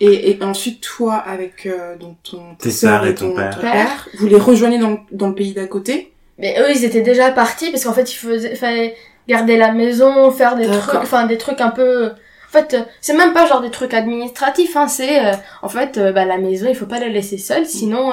Et, 0.00 0.30
et 0.30 0.44
ensuite, 0.44 0.80
toi, 0.80 1.16
avec 1.16 1.66
euh, 1.66 1.96
donc 1.96 2.18
ton 2.22 2.54
tes 2.56 2.70
sœurs 2.70 3.04
et, 3.04 3.16
ton, 3.16 3.34
père. 3.34 3.58
père, 3.58 4.08
vous 4.18 4.28
les 4.28 4.36
rejoignez 4.36 4.78
dans, 4.78 5.00
dans 5.10 5.28
le 5.28 5.34
pays 5.34 5.54
d'à 5.54 5.66
côté? 5.66 6.12
Mais 6.38 6.56
eux, 6.60 6.70
ils 6.70 6.84
étaient 6.84 7.02
déjà 7.02 7.32
partis 7.32 7.72
parce 7.72 7.82
qu'en 7.82 7.92
fait, 7.92 8.12
il 8.12 8.16
faisait, 8.16 8.54
fallait 8.54 8.94
garder 9.26 9.56
la 9.56 9.72
maison, 9.72 10.30
faire 10.30 10.54
des 10.54 10.68
trucs, 10.68 10.94
enfin 10.94 11.26
des 11.26 11.36
trucs 11.36 11.60
un 11.60 11.70
peu 11.70 12.12
en 12.48 12.50
fait, 12.50 12.74
euh, 12.74 12.82
c'est 13.02 13.14
même 13.14 13.34
pas 13.34 13.46
genre 13.46 13.60
des 13.60 13.70
trucs 13.70 13.92
administratifs, 13.92 14.74
hein, 14.74 14.88
c'est 14.88 15.26
euh, 15.26 15.32
en 15.60 15.68
fait 15.68 15.98
euh, 15.98 16.12
bah, 16.12 16.24
la 16.24 16.38
maison, 16.38 16.66
il 16.68 16.74
faut 16.74 16.86
pas 16.86 16.98
la 16.98 17.08
laisser 17.08 17.36
seule, 17.36 17.66
sinon 17.66 18.12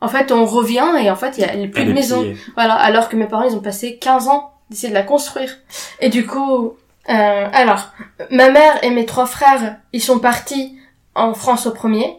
en 0.00 0.08
fait 0.08 0.32
on 0.32 0.44
revient 0.44 0.88
et 1.00 1.10
en 1.10 1.16
fait 1.16 1.38
il 1.38 1.42
y 1.42 1.64
a 1.64 1.68
plus 1.68 1.84
de 1.84 1.92
maison. 1.92 2.24
Voilà, 2.54 2.74
alors 2.74 3.08
que 3.08 3.14
mes 3.14 3.26
parents 3.26 3.44
ils 3.44 3.54
ont 3.54 3.60
passé 3.60 3.98
15 3.98 4.26
ans 4.28 4.52
d'essayer 4.68 4.88
de 4.88 4.94
la 4.94 5.04
construire. 5.04 5.58
Et 6.00 6.08
du 6.08 6.26
coup, 6.26 6.74
alors 7.06 7.92
ma 8.30 8.50
mère 8.50 8.82
et 8.82 8.90
mes 8.90 9.06
trois 9.06 9.26
frères, 9.26 9.76
ils 9.92 10.02
sont 10.02 10.18
partis 10.18 10.76
en 11.14 11.34
France 11.34 11.66
au 11.66 11.70
premier, 11.70 12.18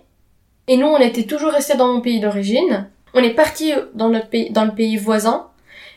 et 0.67 0.77
nous 0.77 0.87
on 0.87 0.97
était 0.97 1.23
toujours 1.23 1.51
restés 1.51 1.75
dans 1.75 1.93
mon 1.93 1.99
pays 1.99 2.21
d'origine. 2.21 2.87
On 3.13 3.19
est 3.19 3.31
parti 3.31 3.73
dans 3.93 4.07
notre 4.07 4.29
pays, 4.29 4.49
dans 4.51 4.65
le 4.65 4.73
pays 4.73 4.95
voisin, 4.95 5.47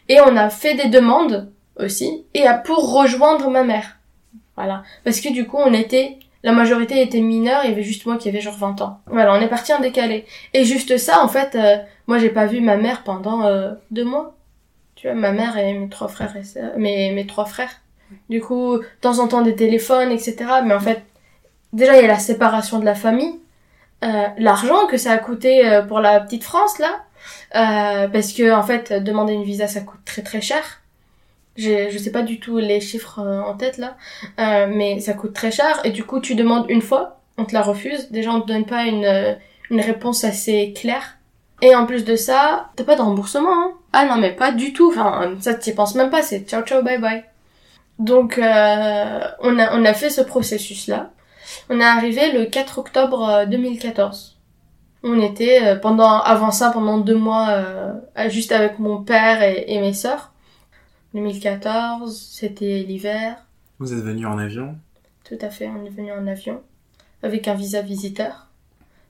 et 0.08 0.20
on 0.20 0.36
a 0.36 0.50
fait 0.50 0.74
des 0.74 0.88
demandes 0.88 1.52
aussi, 1.78 2.24
et 2.34 2.46
pour 2.64 2.92
rejoindre 2.92 3.48
ma 3.48 3.62
mère. 3.62 3.95
Voilà. 4.56 4.82
Parce 5.04 5.20
que 5.20 5.32
du 5.32 5.46
coup, 5.46 5.58
on 5.58 5.72
était, 5.72 6.18
la 6.42 6.52
majorité 6.52 7.02
était 7.02 7.20
mineure, 7.20 7.60
il 7.64 7.70
y 7.70 7.72
avait 7.72 7.82
juste 7.82 8.06
moi 8.06 8.16
qui 8.16 8.28
avait 8.28 8.40
genre 8.40 8.56
20 8.56 8.80
ans. 8.80 9.00
Voilà, 9.06 9.34
on 9.34 9.40
est 9.40 9.48
parti 9.48 9.72
en 9.72 9.80
décalé. 9.80 10.24
Et 10.54 10.64
juste 10.64 10.96
ça, 10.96 11.22
en 11.22 11.28
fait, 11.28 11.54
euh, 11.54 11.76
moi 12.06 12.18
j'ai 12.18 12.30
pas 12.30 12.46
vu 12.46 12.60
ma 12.60 12.76
mère 12.76 13.02
pendant 13.02 13.44
euh, 13.44 13.72
deux 13.90 14.04
mois. 14.04 14.34
Tu 14.94 15.08
vois, 15.08 15.16
ma 15.16 15.32
mère 15.32 15.58
et 15.58 15.74
mes 15.74 15.88
trois 15.88 16.08
frères 16.08 16.34
et 16.36 16.78
mes, 16.78 17.12
mes 17.12 17.26
trois 17.26 17.44
frères. 17.44 17.80
Du 18.30 18.40
coup, 18.40 18.78
de 18.78 18.84
temps 19.00 19.18
en 19.18 19.28
temps 19.28 19.42
des 19.42 19.56
téléphones, 19.56 20.10
etc. 20.10 20.36
Mais 20.64 20.74
en 20.74 20.80
fait, 20.80 21.02
déjà 21.72 21.96
il 21.96 22.02
y 22.02 22.04
a 22.04 22.08
la 22.08 22.18
séparation 22.18 22.78
de 22.78 22.84
la 22.84 22.94
famille. 22.94 23.40
Euh, 24.04 24.26
l'argent 24.38 24.86
que 24.86 24.96
ça 24.96 25.12
a 25.12 25.18
coûté 25.18 25.66
euh, 25.66 25.82
pour 25.82 26.00
la 26.00 26.20
petite 26.20 26.44
France 26.44 26.78
là, 26.78 28.08
parce 28.12 28.32
que 28.32 28.52
en 28.52 28.62
fait 28.62 28.92
demander 28.92 29.32
une 29.32 29.42
visa 29.42 29.66
ça 29.66 29.80
coûte 29.80 30.00
très 30.04 30.22
très 30.22 30.42
cher 30.42 30.82
je 31.56 31.98
sais 31.98 32.12
pas 32.12 32.22
du 32.22 32.38
tout 32.40 32.58
les 32.58 32.80
chiffres 32.80 33.20
euh, 33.20 33.40
en 33.42 33.54
tête 33.54 33.78
là, 33.78 33.96
euh, 34.38 34.66
mais 34.70 35.00
ça 35.00 35.14
coûte 35.14 35.32
très 35.32 35.50
cher 35.50 35.80
et 35.84 35.90
du 35.90 36.04
coup 36.04 36.20
tu 36.20 36.34
demandes 36.34 36.66
une 36.68 36.82
fois, 36.82 37.20
on 37.38 37.44
te 37.44 37.54
la 37.54 37.62
refuse. 37.62 38.10
Déjà 38.10 38.30
on 38.30 38.40
te 38.40 38.46
donne 38.46 38.66
pas 38.66 38.84
une, 38.84 39.04
euh, 39.04 39.34
une 39.70 39.80
réponse 39.80 40.24
assez 40.24 40.72
claire. 40.74 41.18
Et 41.62 41.74
en 41.74 41.86
plus 41.86 42.04
de 42.04 42.16
ça, 42.16 42.68
t'as 42.76 42.84
pas 42.84 42.96
de 42.96 43.02
remboursement. 43.02 43.50
Hein. 43.50 43.72
Ah 43.92 44.04
non 44.04 44.16
mais 44.16 44.32
pas 44.32 44.52
du 44.52 44.72
tout. 44.72 44.90
Enfin 44.90 45.34
ça 45.40 45.54
t'y 45.54 45.72
penses 45.72 45.94
même 45.94 46.10
pas. 46.10 46.22
C'est 46.22 46.40
ciao 46.48 46.62
ciao 46.62 46.82
bye 46.82 46.98
bye. 46.98 47.24
Donc 47.98 48.38
euh, 48.38 49.20
on 49.40 49.58
a 49.58 49.74
on 49.76 49.84
a 49.84 49.94
fait 49.94 50.10
ce 50.10 50.20
processus 50.20 50.86
là. 50.86 51.10
On 51.70 51.80
est 51.80 51.84
arrivé 51.84 52.32
le 52.32 52.44
4 52.46 52.78
octobre 52.78 53.44
2014. 53.48 54.36
On 55.02 55.20
était 55.20 55.78
pendant 55.80 56.20
avant 56.20 56.50
ça 56.50 56.70
pendant 56.70 56.98
deux 56.98 57.14
mois 57.14 57.64
juste 58.28 58.52
avec 58.52 58.78
mon 58.78 59.02
père 59.02 59.42
et, 59.42 59.64
et 59.68 59.80
mes 59.80 59.92
sœurs. 59.92 60.32
2014, 61.16 62.28
c'était 62.30 62.84
l'hiver. 62.86 63.36
Vous 63.78 63.94
êtes 63.94 64.04
venu 64.04 64.26
en 64.26 64.38
avion? 64.38 64.76
Tout 65.24 65.38
à 65.40 65.48
fait, 65.48 65.66
on 65.68 65.84
est 65.84 65.90
venu 65.90 66.12
en 66.12 66.26
avion. 66.26 66.60
Avec 67.22 67.48
un 67.48 67.54
visa 67.54 67.80
visiteur. 67.80 68.48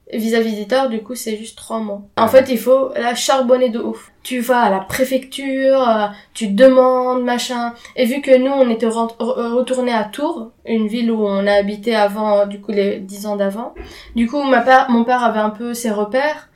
Et 0.08 0.18
visa 0.18 0.40
visiteur, 0.40 0.88
du 0.88 1.02
coup, 1.02 1.16
c'est 1.16 1.36
juste 1.36 1.58
trois 1.58 1.80
mois. 1.80 2.02
En 2.16 2.28
fait, 2.28 2.48
il 2.48 2.58
faut 2.58 2.92
la 2.94 3.16
charbonner 3.16 3.70
de 3.70 3.80
ouf. 3.80 4.12
Tu 4.22 4.38
vas 4.38 4.60
à 4.60 4.70
la 4.70 4.78
préfecture, 4.78 5.82
euh, 5.88 6.06
tu 6.32 6.46
demandes, 6.46 7.24
machin. 7.24 7.74
Et 7.96 8.04
vu 8.04 8.20
que 8.20 8.38
nous, 8.38 8.52
on 8.52 8.70
était 8.70 8.86
retourné 8.86 9.92
à 9.92 10.04
Tours, 10.04 10.52
une 10.64 10.86
ville 10.86 11.10
où 11.10 11.26
on 11.26 11.44
a 11.44 11.54
habité 11.54 11.96
avant, 11.96 12.46
du 12.46 12.60
coup, 12.60 12.70
les 12.70 13.00
dix 13.00 13.26
ans 13.26 13.34
d'avant. 13.34 13.74
Du 14.14 14.28
coup, 14.28 14.44
ma 14.44 14.60
père, 14.60 14.88
mon 14.90 15.02
père 15.02 15.24
avait 15.24 15.40
un 15.40 15.50
peu 15.50 15.74
ses 15.74 15.90
repères 15.90 16.50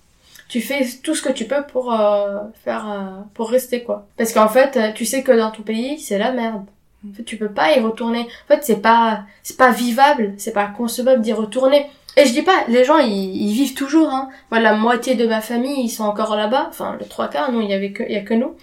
tu 0.50 0.60
fais 0.60 0.86
tout 1.02 1.14
ce 1.14 1.22
que 1.22 1.32
tu 1.32 1.46
peux 1.46 1.62
pour 1.62 1.92
euh, 1.92 2.40
faire 2.64 2.90
euh, 2.90 3.22
pour 3.34 3.50
rester 3.50 3.82
quoi 3.82 4.06
parce 4.18 4.32
qu'en 4.32 4.48
fait 4.48 4.92
tu 4.94 5.06
sais 5.06 5.22
que 5.22 5.32
dans 5.32 5.50
ton 5.50 5.62
pays 5.62 5.98
c'est 5.98 6.18
la 6.18 6.32
merde 6.32 6.64
En 7.08 7.14
fait, 7.14 7.22
tu 7.22 7.38
peux 7.38 7.48
pas 7.48 7.74
y 7.76 7.80
retourner. 7.80 8.20
En 8.20 8.48
fait, 8.48 8.62
c'est 8.62 8.82
pas, 8.82 9.24
c'est 9.42 9.56
pas 9.56 9.70
vivable, 9.70 10.34
c'est 10.36 10.52
pas 10.52 10.66
concevable 10.66 11.22
d'y 11.22 11.32
retourner. 11.32 11.86
Et 12.16 12.26
je 12.26 12.32
dis 12.32 12.42
pas, 12.42 12.64
les 12.68 12.84
gens, 12.84 12.98
ils, 12.98 13.52
vivent 13.52 13.74
toujours, 13.74 14.10
hein. 14.10 14.28
Moi, 14.50 14.60
la 14.60 14.74
moitié 14.74 15.14
de 15.14 15.26
ma 15.26 15.40
famille, 15.40 15.84
ils 15.84 15.88
sont 15.88 16.04
encore 16.04 16.36
là-bas. 16.36 16.66
Enfin, 16.68 16.96
le 17.00 17.06
trois 17.06 17.28
quarts, 17.28 17.52
non, 17.52 17.60
il 17.60 17.70
y 17.70 17.74
avait 17.74 17.92
que, 17.92 18.02
il 18.02 18.12
y 18.12 18.16
a 18.16 18.22
que 18.22 18.34
nous. 18.34 18.56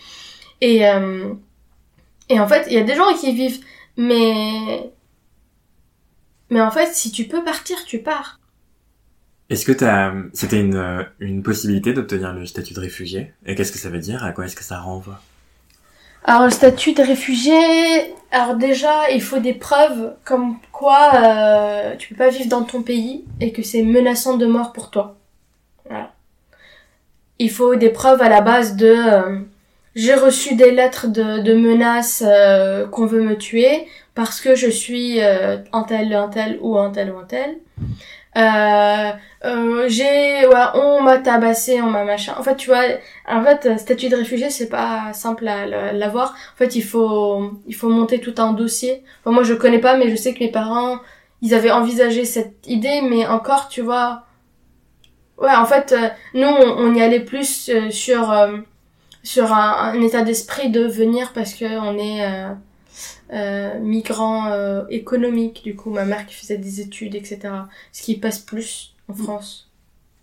Et, 0.61 0.87
euh, 0.87 1.33
et 2.29 2.39
en 2.39 2.47
fait, 2.47 2.67
il 2.67 2.73
y 2.73 2.77
a 2.77 2.83
des 2.83 2.95
gens 2.95 3.13
qui 3.15 3.31
vivent. 3.33 3.63
Mais, 3.95 4.91
mais 6.49 6.61
en 6.61 6.71
fait, 6.71 6.93
si 6.93 7.11
tu 7.11 7.25
peux 7.25 7.43
partir, 7.43 7.83
tu 7.85 7.99
pars. 7.99 8.36
Est-ce 9.49 9.65
que 9.65 9.71
t'as, 9.71 10.13
c'était 10.33 10.59
une, 10.59 11.05
une 11.19 11.41
possibilité 11.41 11.93
d'obtenir 11.93 12.33
le 12.33 12.45
statut 12.45 12.73
de 12.73 12.81
réfugié? 12.81 13.33
Et 13.45 13.55
qu'est-ce 13.55 13.71
que 13.71 13.77
ça 13.77 13.89
veut 13.89 13.99
dire? 13.99 14.23
À 14.23 14.31
quoi 14.33 14.45
est-ce 14.45 14.55
que 14.55 14.63
ça 14.63 14.79
renvoie? 14.79 15.19
Alors 16.25 16.43
le 16.43 16.49
statut 16.49 16.91
de 16.91 17.01
réfugié, 17.01 17.53
alors 18.31 18.55
déjà 18.55 19.09
il 19.11 19.21
faut 19.21 19.39
des 19.39 19.53
preuves 19.53 20.15
comme 20.25 20.57
quoi 20.73 21.11
euh, 21.15 21.95
tu 21.95 22.09
peux 22.09 22.17
pas 22.17 22.29
vivre 22.29 22.49
dans 22.49 22.63
ton 22.63 22.81
pays 22.81 23.23
et 23.39 23.53
que 23.53 23.63
c'est 23.63 23.83
menaçant 23.83 24.35
de 24.35 24.45
mort 24.45 24.73
pour 24.73 24.89
toi. 24.89 25.15
Voilà. 25.85 26.11
Il 27.39 27.49
faut 27.49 27.75
des 27.75 27.89
preuves 27.89 28.21
à 28.21 28.27
la 28.27 28.41
base 28.41 28.75
de 28.75 28.93
euh, 28.93 29.39
j'ai 29.95 30.15
reçu 30.15 30.55
des 30.55 30.71
lettres 30.71 31.07
de, 31.07 31.39
de 31.39 31.53
menaces 31.53 32.21
euh, 32.25 32.85
qu'on 32.87 33.05
veut 33.05 33.23
me 33.23 33.37
tuer 33.37 33.87
parce 34.13 34.41
que 34.41 34.53
je 34.55 34.67
suis 34.69 35.21
un 35.21 35.83
tel, 35.87 36.13
un 36.13 36.27
tel 36.27 36.57
ou 36.59 36.77
un 36.77 36.89
tel 36.89 37.11
ou 37.11 37.19
un 37.19 37.25
tel. 37.25 37.55
Euh, 38.37 39.11
euh, 39.45 39.85
j'ai 39.89 40.45
ouais, 40.45 40.65
on 40.75 41.01
m'a 41.01 41.17
tabassé 41.17 41.81
on 41.81 41.89
m'a 41.89 42.03
machin. 42.03 42.35
En 42.37 42.43
fait 42.43 42.55
tu 42.55 42.69
vois 42.69 42.83
en 43.27 43.43
fait 43.43 43.79
statut 43.79 44.09
de 44.09 44.15
réfugié 44.15 44.49
c'est 44.49 44.69
pas 44.69 45.11
simple 45.13 45.47
à 45.47 45.91
l'avoir. 45.93 46.35
En 46.53 46.57
fait 46.57 46.75
il 46.75 46.83
faut 46.83 47.51
il 47.67 47.75
faut 47.75 47.89
monter 47.89 48.19
tout 48.19 48.35
un 48.37 48.53
dossier. 48.53 49.03
Enfin, 49.21 49.33
moi 49.33 49.43
je 49.43 49.53
connais 49.53 49.79
pas 49.79 49.97
mais 49.97 50.09
je 50.09 50.15
sais 50.15 50.33
que 50.33 50.39
mes 50.39 50.51
parents 50.51 50.99
ils 51.41 51.53
avaient 51.55 51.71
envisagé 51.71 52.25
cette 52.25 52.67
idée 52.67 53.01
mais 53.01 53.25
encore 53.27 53.69
tu 53.69 53.81
vois. 53.81 54.23
Ouais 55.37 55.55
en 55.55 55.65
fait 55.65 55.93
euh, 55.93 56.09
nous 56.33 56.47
on, 56.47 56.93
y 56.93 57.01
allait 57.01 57.19
plus 57.19 57.69
euh, 57.69 57.89
sur 57.91 58.35
sur 59.23 59.53
un, 59.53 59.93
un 59.93 60.01
état 60.01 60.21
d'esprit 60.21 60.69
de 60.69 60.85
venir 60.85 61.33
parce 61.33 61.53
que 61.53 61.65
on 61.65 61.97
est 61.97 62.23
euh, 63.33 63.79
migrant 63.79 64.47
euh, 64.47 64.85
économique, 64.89 65.61
du 65.63 65.75
coup, 65.75 65.89
ma 65.89 66.05
mère 66.05 66.25
qui 66.25 66.35
faisait 66.35 66.57
des 66.57 66.81
études, 66.81 67.15
etc. 67.15 67.39
Ce 67.91 68.01
qui 68.01 68.17
passe 68.17 68.39
plus 68.39 68.95
en. 69.09 69.13
France. 69.13 69.69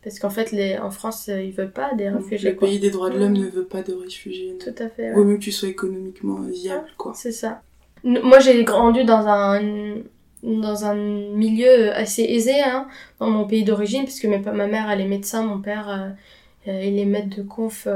Parce 0.03 0.19
qu'en 0.19 0.31
fait, 0.31 0.53
les, 0.53 0.77
en 0.79 0.91
France, 0.91 1.29
euh, 1.31 1.43
ils 1.43 1.53
veulent 1.53 1.73
pas 1.73 1.95
des 1.95 2.11
réfugiés. 2.11 2.51
Le 2.51 2.57
pays 2.57 2.79
des 2.79 2.91
droits 2.91 3.09
de 3.09 3.19
l'homme 3.19 3.33
ne 3.33 3.47
veut 3.47 3.65
pas 3.65 3.83
de 3.83 3.95
réfugiés. 3.95 4.57
Tout 4.59 4.75
à 4.83 4.89
fait. 4.89 5.09
Ouais. 5.09 5.15
Vaut 5.15 5.25
mieux 5.25 5.37
que 5.37 5.43
tu 5.43 5.53
sois 5.53 5.69
économiquement 5.69 6.41
viable, 6.41 6.89
quoi. 6.99 7.13
C'est 7.15 7.33
ça. 7.33 7.63
Moi, 8.03 8.39
j'ai 8.39 8.65
grandi 8.65 9.05
dans 9.05 9.27
un 9.27 9.97
dans 10.43 10.85
un 10.85 10.95
milieu 10.95 11.91
assez 11.95 12.23
aisé, 12.23 12.61
hein, 12.61 12.87
dans 13.19 13.31
mon 13.31 13.47
pays 13.47 13.65
d'origine, 13.65 14.05
parce 14.05 14.21
que 14.21 14.27
ma 14.27 14.67
mère, 14.67 14.91
elle 14.91 15.01
est 15.01 15.09
médecin, 15.09 15.43
mon 15.43 15.59
père, 15.59 16.15
il 16.67 16.99
est 16.99 17.07
maître 17.07 17.35
de 17.35 17.43
conf 17.43 17.89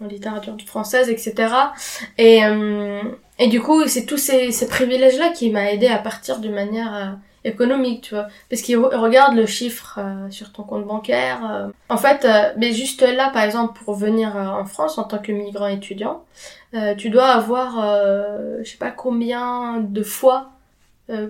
en 0.00 0.06
littérature 0.06 0.56
française, 0.64 1.08
etc. 1.08 1.52
Et, 2.16 2.44
euh, 2.44 3.02
et 3.38 3.48
du 3.48 3.60
coup, 3.60 3.86
c'est 3.86 4.06
tous 4.06 4.16
ces, 4.16 4.52
ces 4.52 4.68
privilèges-là 4.68 5.30
qui 5.30 5.50
m'a 5.50 5.70
aidé 5.72 5.88
à 5.88 5.98
partir 5.98 6.40
de 6.40 6.48
manière 6.48 6.94
euh, 6.94 7.10
économique, 7.44 8.02
tu 8.02 8.14
vois. 8.14 8.26
Parce 8.50 8.62
qu'ils 8.62 8.78
regardent 8.78 9.36
le 9.36 9.46
chiffre 9.46 9.98
euh, 9.98 10.30
sur 10.30 10.52
ton 10.52 10.62
compte 10.62 10.86
bancaire. 10.86 11.70
En 11.88 11.96
fait, 11.96 12.26
mais 12.56 12.72
juste 12.72 13.02
là, 13.02 13.30
par 13.30 13.42
exemple, 13.42 13.80
pour 13.84 13.94
venir 13.94 14.36
en 14.36 14.64
France 14.64 14.98
en 14.98 15.04
tant 15.04 15.18
que 15.18 15.32
migrant 15.32 15.68
étudiant, 15.68 16.24
tu 16.98 17.10
dois 17.10 17.28
avoir, 17.28 17.76
je 18.62 18.68
sais 18.68 18.76
pas 18.76 18.90
combien 18.90 19.78
de 19.80 20.02
fois 20.02 20.50
euh, 21.10 21.28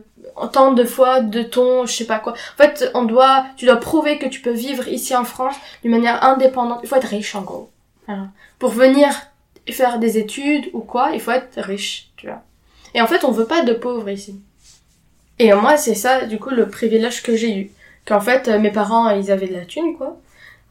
tant 0.51 0.73
de 0.73 0.83
fois 0.83 1.21
de 1.21 1.41
ton 1.45 1.87
je 1.87 1.93
sais 1.93 2.05
pas 2.05 2.19
quoi 2.19 2.33
en 2.33 2.57
fait 2.57 2.91
on 2.95 3.05
doit 3.05 3.47
tu 3.57 3.65
dois 3.65 3.77
prouver 3.77 4.19
que 4.19 4.27
tu 4.27 4.41
peux 4.41 4.51
vivre 4.51 4.89
ici 4.89 5.15
en 5.15 5.23
France 5.23 5.55
d'une 5.83 5.93
manière 5.93 6.25
indépendante 6.25 6.81
il 6.83 6.89
faut 6.89 6.97
être 6.97 7.05
riche 7.05 7.37
en 7.37 7.43
gros 7.43 7.71
pour 8.59 8.71
venir 8.71 9.09
faire 9.73 9.99
des 9.99 10.19
études 10.19 10.71
ou 10.73 10.81
quoi, 10.81 11.11
il 11.13 11.21
faut 11.21 11.31
être 11.31 11.61
riche, 11.61 12.11
tu 12.17 12.27
vois. 12.27 12.43
Et 12.95 13.01
en 13.01 13.07
fait, 13.07 13.25
on 13.25 13.31
veut 13.31 13.47
pas 13.47 13.63
de 13.63 13.73
pauvres 13.73 14.09
ici. 14.09 14.41
Et 15.39 15.53
moi, 15.53 15.77
c'est 15.77 15.95
ça, 15.95 16.25
du 16.25 16.39
coup, 16.39 16.51
le 16.51 16.69
privilège 16.69 17.23
que 17.23 17.37
j'ai 17.37 17.57
eu. 17.57 17.71
Qu'en 18.07 18.21
fait, 18.21 18.49
mes 18.49 18.71
parents, 18.71 19.11
ils 19.11 19.31
avaient 19.31 19.49
de 19.49 19.55
la 19.55 19.65
thune, 19.65 19.97
quoi. 19.97 20.17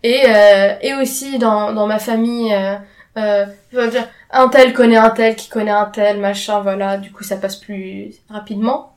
Et, 0.04 0.24
euh, 0.28 0.74
et 0.82 0.94
aussi, 0.96 1.38
dans, 1.38 1.74
dans 1.74 1.88
ma 1.88 2.00
famille, 2.00 2.54
euh, 2.54 2.76
euh, 3.18 3.46
dire, 3.90 4.08
un 4.32 4.48
tel 4.50 4.74
connaît 4.74 4.98
un 4.98 5.12
tel 5.12 5.36
qui 5.36 5.48
connaît 5.48 5.72
un 5.72 5.86
tel, 5.86 6.20
machin, 6.20 6.60
voilà. 6.62 6.98
Du 6.98 7.12
coup, 7.12 7.24
ça 7.24 7.38
passe 7.38 7.56
plus 7.56 8.16
rapidement. 8.30 8.94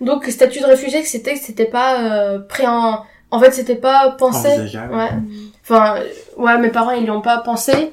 Donc, 0.00 0.24
statut 0.26 0.60
de 0.60 0.66
réfugié, 0.66 1.02
c'était 1.04 1.36
c'était 1.36 1.66
pas 1.66 2.00
euh, 2.00 2.38
pré 2.38 2.66
en... 2.66 3.04
En 3.30 3.40
fait, 3.40 3.52
c'était 3.52 3.76
pas 3.76 4.10
pensé. 4.10 4.48
Ouais. 4.48 5.10
Enfin, 5.62 6.00
ouais, 6.36 6.58
mes 6.58 6.68
parents, 6.68 6.90
ils 6.90 7.06
l'ont 7.06 7.22
pas 7.22 7.38
pensé. 7.38 7.92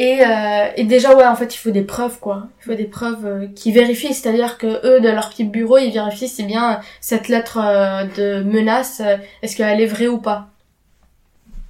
Et, 0.00 0.24
euh, 0.24 0.68
et 0.78 0.84
déjà, 0.84 1.14
ouais, 1.14 1.26
en 1.26 1.36
fait, 1.36 1.54
il 1.54 1.58
faut 1.58 1.70
des 1.70 1.82
preuves, 1.82 2.20
quoi. 2.20 2.48
Il 2.60 2.64
faut 2.64 2.74
des 2.74 2.86
preuves 2.86 3.26
euh, 3.26 3.46
qui 3.54 3.70
vérifient. 3.70 4.14
C'est-à-dire 4.14 4.56
que 4.56 4.66
eux, 4.66 4.98
de 4.98 5.08
leur 5.10 5.28
petit 5.28 5.44
bureau, 5.44 5.76
ils 5.76 5.92
vérifient 5.92 6.26
si 6.26 6.42
bien 6.44 6.80
cette 7.02 7.28
lettre 7.28 7.58
euh, 7.62 8.04
de 8.16 8.42
menace, 8.42 9.02
est-ce 9.42 9.56
qu'elle 9.56 9.78
est 9.78 9.86
vraie 9.86 10.08
ou 10.08 10.16
pas. 10.16 10.48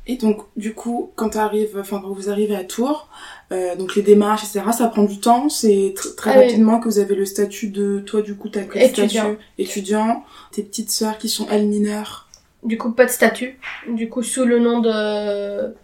Et 0.06 0.16
donc, 0.16 0.42
du 0.56 0.74
coup, 0.74 1.10
quand 1.16 1.34
enfin, 1.34 2.00
quand 2.00 2.12
vous 2.12 2.30
arrivez 2.30 2.54
à 2.54 2.62
Tours, 2.62 3.08
donc 3.50 3.96
les 3.96 4.02
démarches, 4.02 4.44
etc., 4.44 4.64
ça 4.72 4.86
prend 4.86 5.02
du 5.02 5.18
temps. 5.18 5.48
C'est 5.48 5.94
très 6.16 6.30
ah 6.30 6.40
rapidement 6.40 6.78
que 6.78 6.88
vous 6.88 7.00
avez 7.00 7.16
le 7.16 7.24
statut 7.24 7.68
de, 7.68 7.98
toi, 7.98 8.22
du 8.22 8.36
coup, 8.36 8.48
t'as 8.48 8.60
le 8.60 8.88
statut 8.88 9.18
étudiant. 9.58 10.24
Tes 10.52 10.62
petites 10.62 10.90
sœurs 10.90 11.18
qui 11.18 11.28
sont 11.28 11.48
elles 11.50 11.66
mineures 11.66 12.28
du 12.62 12.76
coup, 12.76 12.92
pas 12.92 13.06
de 13.06 13.10
statut. 13.10 13.58
Du 13.88 14.08
coup, 14.08 14.22
sous 14.22 14.44
le 14.44 14.58
nom 14.58 14.80
de... 14.80 15.74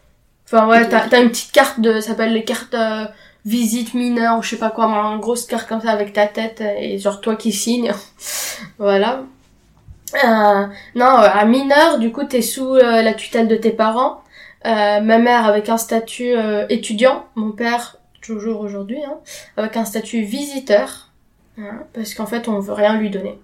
Enfin, 0.47 0.67
ouais, 0.69 0.89
t'as, 0.89 1.09
t'as 1.09 1.23
une 1.23 1.29
petite 1.29 1.53
carte 1.53 1.81
de... 1.81 2.01
Ça 2.01 2.09
s'appelle 2.09 2.33
les 2.33 2.45
cartes 2.45 2.75
euh, 2.75 3.05
visite 3.45 3.95
mineure 3.95 4.39
ou 4.39 4.43
je 4.43 4.51
sais 4.51 4.59
pas 4.59 4.71
quoi. 4.71 4.87
Une 4.87 5.21
grosse 5.21 5.47
carte 5.47 5.69
comme 5.69 5.81
ça 5.81 5.91
avec 5.91 6.13
ta 6.13 6.27
tête 6.27 6.61
et 6.61 6.99
genre 6.99 7.21
toi 7.21 7.37
qui 7.37 7.53
signes. 7.53 7.93
voilà. 8.79 9.25
Euh, 10.15 10.67
non, 10.95 11.07
euh, 11.07 11.29
à 11.33 11.45
mineur, 11.45 11.99
du 11.99 12.13
coup, 12.13 12.25
t'es 12.25 12.43
sous 12.43 12.75
euh, 12.75 13.03
la 13.03 13.15
tutelle 13.15 13.49
de 13.49 13.57
tes 13.57 13.71
parents. 13.71 14.23
ma 14.65 15.19
mère 15.19 15.47
avec 15.47 15.69
un 15.69 15.77
statut 15.77 16.35
étudiant. 16.69 17.27
Mon 17.35 17.53
père, 17.53 17.97
toujours 18.21 18.61
aujourd'hui, 18.61 19.03
hein, 19.05 19.19
avec 19.57 19.77
un 19.77 19.85
statut 19.85 20.23
visiteur. 20.23 21.11
Hein, 21.59 21.85
parce 21.95 22.15
qu'en 22.15 22.27
fait, 22.27 22.49
on 22.49 22.59
veut 22.61 22.73
rien 22.73 22.97
lui 22.99 23.11
donner. 23.11 23.39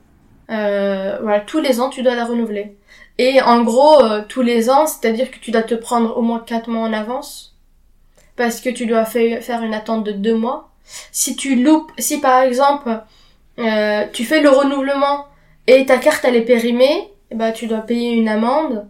voilà, 0.49 1.41
tous 1.41 1.61
les 1.61 1.81
ans, 1.81 1.91
tu 1.91 2.03
dois 2.03 2.15
la 2.15 2.25
renouveler. 2.25 2.77
Et 3.19 3.41
en 3.43 3.63
gros, 3.63 4.03
euh, 4.03 4.23
tous 4.29 4.43
les 4.43 4.71
ans, 4.71 4.87
c'est-à-dire 4.87 5.31
que 5.31 5.39
tu 5.39 5.51
dois 5.51 5.63
te 5.63 5.75
prendre 5.75 6.17
au 6.17 6.23
moins 6.23 6.41
4 6.41 6.69
mois 6.69 6.87
en 6.87 6.93
avance, 6.93 7.57
parce 8.37 8.61
que 8.61 8.71
tu 8.71 8.87
dois 8.87 9.05
faire 9.05 9.63
une 9.63 9.75
attente 9.75 10.05
de 10.05 10.13
2 10.13 10.35
mois. 10.35 10.71
Si 11.13 11.37
tu 11.37 11.63
loupes, 11.63 11.93
si 11.99 12.21
par 12.21 12.43
exemple, 12.43 13.03
euh, 13.59 14.07
tu 14.13 14.25
fais 14.25 14.41
le 14.41 14.49
renouvellement 14.49 15.27
et 15.67 15.87
ta 15.87 15.99
carte 15.99 16.25
elle 16.25 16.37
est 16.37 16.43
périmée, 16.43 17.11
bah 17.35 17.53
tu 17.53 17.67
dois 17.67 17.81
payer 17.81 18.13
une 18.13 18.29
amende. 18.29 18.87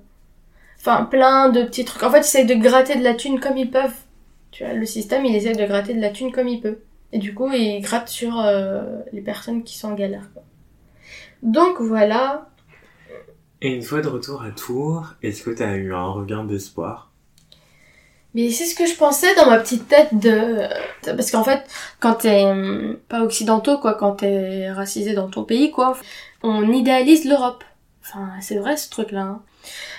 Enfin, 0.78 1.04
plein 1.04 1.48
de 1.48 1.62
petits 1.62 1.84
trucs. 1.84 2.02
En 2.02 2.10
fait, 2.10 2.18
ils 2.18 2.20
essayent 2.20 2.46
de 2.46 2.54
gratter 2.54 2.96
de 2.96 3.04
la 3.04 3.14
thune 3.14 3.38
comme 3.38 3.56
ils 3.56 3.70
peuvent. 3.70 3.94
Tu 4.50 4.64
vois, 4.64 4.74
le 4.74 4.84
système, 4.84 5.24
il 5.24 5.34
essaie 5.36 5.54
de 5.54 5.66
gratter 5.66 5.94
de 5.94 6.00
la 6.00 6.10
thune 6.10 6.32
comme 6.32 6.48
il 6.48 6.60
peut. 6.60 6.78
Et 7.12 7.18
du 7.18 7.34
coup, 7.34 7.50
il 7.52 7.80
gratte 7.80 8.08
sur 8.08 8.40
euh, 8.40 9.00
les 9.12 9.20
personnes 9.20 9.62
qui 9.62 9.78
sont 9.78 9.92
en 9.92 9.94
galère. 9.94 10.28
Donc 11.42 11.80
voilà, 11.80 12.48
et 13.62 13.68
une 13.68 13.82
fois 13.82 14.00
de 14.00 14.08
retour 14.08 14.42
à 14.42 14.50
Tours, 14.50 15.14
est-ce 15.22 15.44
que 15.44 15.50
tu 15.50 15.62
as 15.62 15.76
eu 15.76 15.94
un 15.94 16.04
regain 16.04 16.44
d'espoir? 16.44 17.10
Mais 18.34 18.50
c'est 18.50 18.64
ce 18.64 18.74
que 18.74 18.86
je 18.86 18.96
pensais 18.96 19.32
dans 19.36 19.48
ma 19.48 19.58
petite 19.58 19.86
tête 19.86 20.08
de... 20.18 20.62
Parce 21.04 21.30
qu'en 21.30 21.44
fait, 21.44 21.62
quand 22.00 22.14
t'es 22.14 22.44
hum, 22.44 22.98
pas 23.08 23.22
occidentaux, 23.22 23.78
quoi, 23.78 23.94
quand 23.94 24.16
t'es 24.16 24.68
racisé 24.72 25.14
dans 25.14 25.28
ton 25.28 25.44
pays, 25.44 25.70
quoi, 25.70 25.96
on 26.42 26.72
idéalise 26.72 27.24
l'Europe. 27.24 27.62
Enfin, 28.02 28.30
c'est 28.40 28.56
vrai 28.56 28.76
ce 28.76 28.90
truc-là. 28.90 29.22
Hein. 29.22 29.42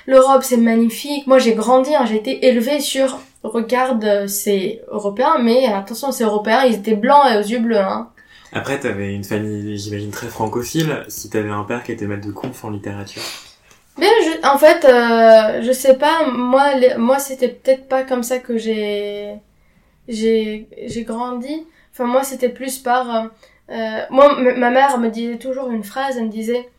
L'Europe, 0.07 0.43
c'est 0.43 0.57
magnifique. 0.57 1.25
Moi, 1.25 1.39
j'ai 1.39 1.53
grandi, 1.53 1.95
hein, 1.95 2.05
j'ai 2.05 2.17
été 2.17 2.45
élevée 2.45 2.81
sur... 2.81 3.19
Regarde, 3.43 4.27
c'est 4.27 4.81
européen, 4.89 5.37
mais 5.41 5.67
attention, 5.67 6.11
c'est 6.11 6.25
européen, 6.25 6.63
ils 6.65 6.75
étaient 6.75 6.95
blancs 6.95 7.25
et 7.31 7.37
aux 7.37 7.41
yeux 7.41 7.59
bleus, 7.59 7.77
hein. 7.77 8.09
Après, 8.53 8.79
t'avais 8.79 9.13
une 9.13 9.23
famille, 9.23 9.77
j'imagine, 9.77 10.11
très 10.11 10.27
francophile, 10.27 11.03
si 11.07 11.29
t'avais 11.29 11.49
un 11.49 11.63
père 11.63 11.83
qui 11.83 11.91
était 11.91 12.05
maître 12.05 12.25
de 12.25 12.31
conf 12.31 12.63
en 12.63 12.69
littérature? 12.69 13.21
Mais 13.97 14.07
je, 14.25 14.47
en 14.47 14.57
fait, 14.57 14.85
euh, 14.85 15.61
je 15.61 15.71
sais 15.71 15.97
pas, 15.97 16.27
moi, 16.27 16.71
moi 16.97 17.19
c'était 17.19 17.49
peut-être 17.49 17.87
pas 17.87 18.03
comme 18.03 18.23
ça 18.23 18.39
que 18.39 18.57
j'ai, 18.57 19.35
j'ai, 20.07 20.67
j'ai 20.85 21.03
grandi. 21.03 21.65
Enfin, 21.91 22.05
moi, 22.05 22.23
c'était 22.23 22.49
plus 22.49 22.79
par, 22.79 23.29
euh, 23.69 23.99
moi, 24.09 24.35
ma 24.39 24.71
mère 24.71 24.97
me 24.97 25.09
disait 25.09 25.37
toujours 25.37 25.69
une 25.69 25.83
phrase, 25.83 26.17
elle 26.17 26.25
me 26.25 26.29
disait, 26.31 26.69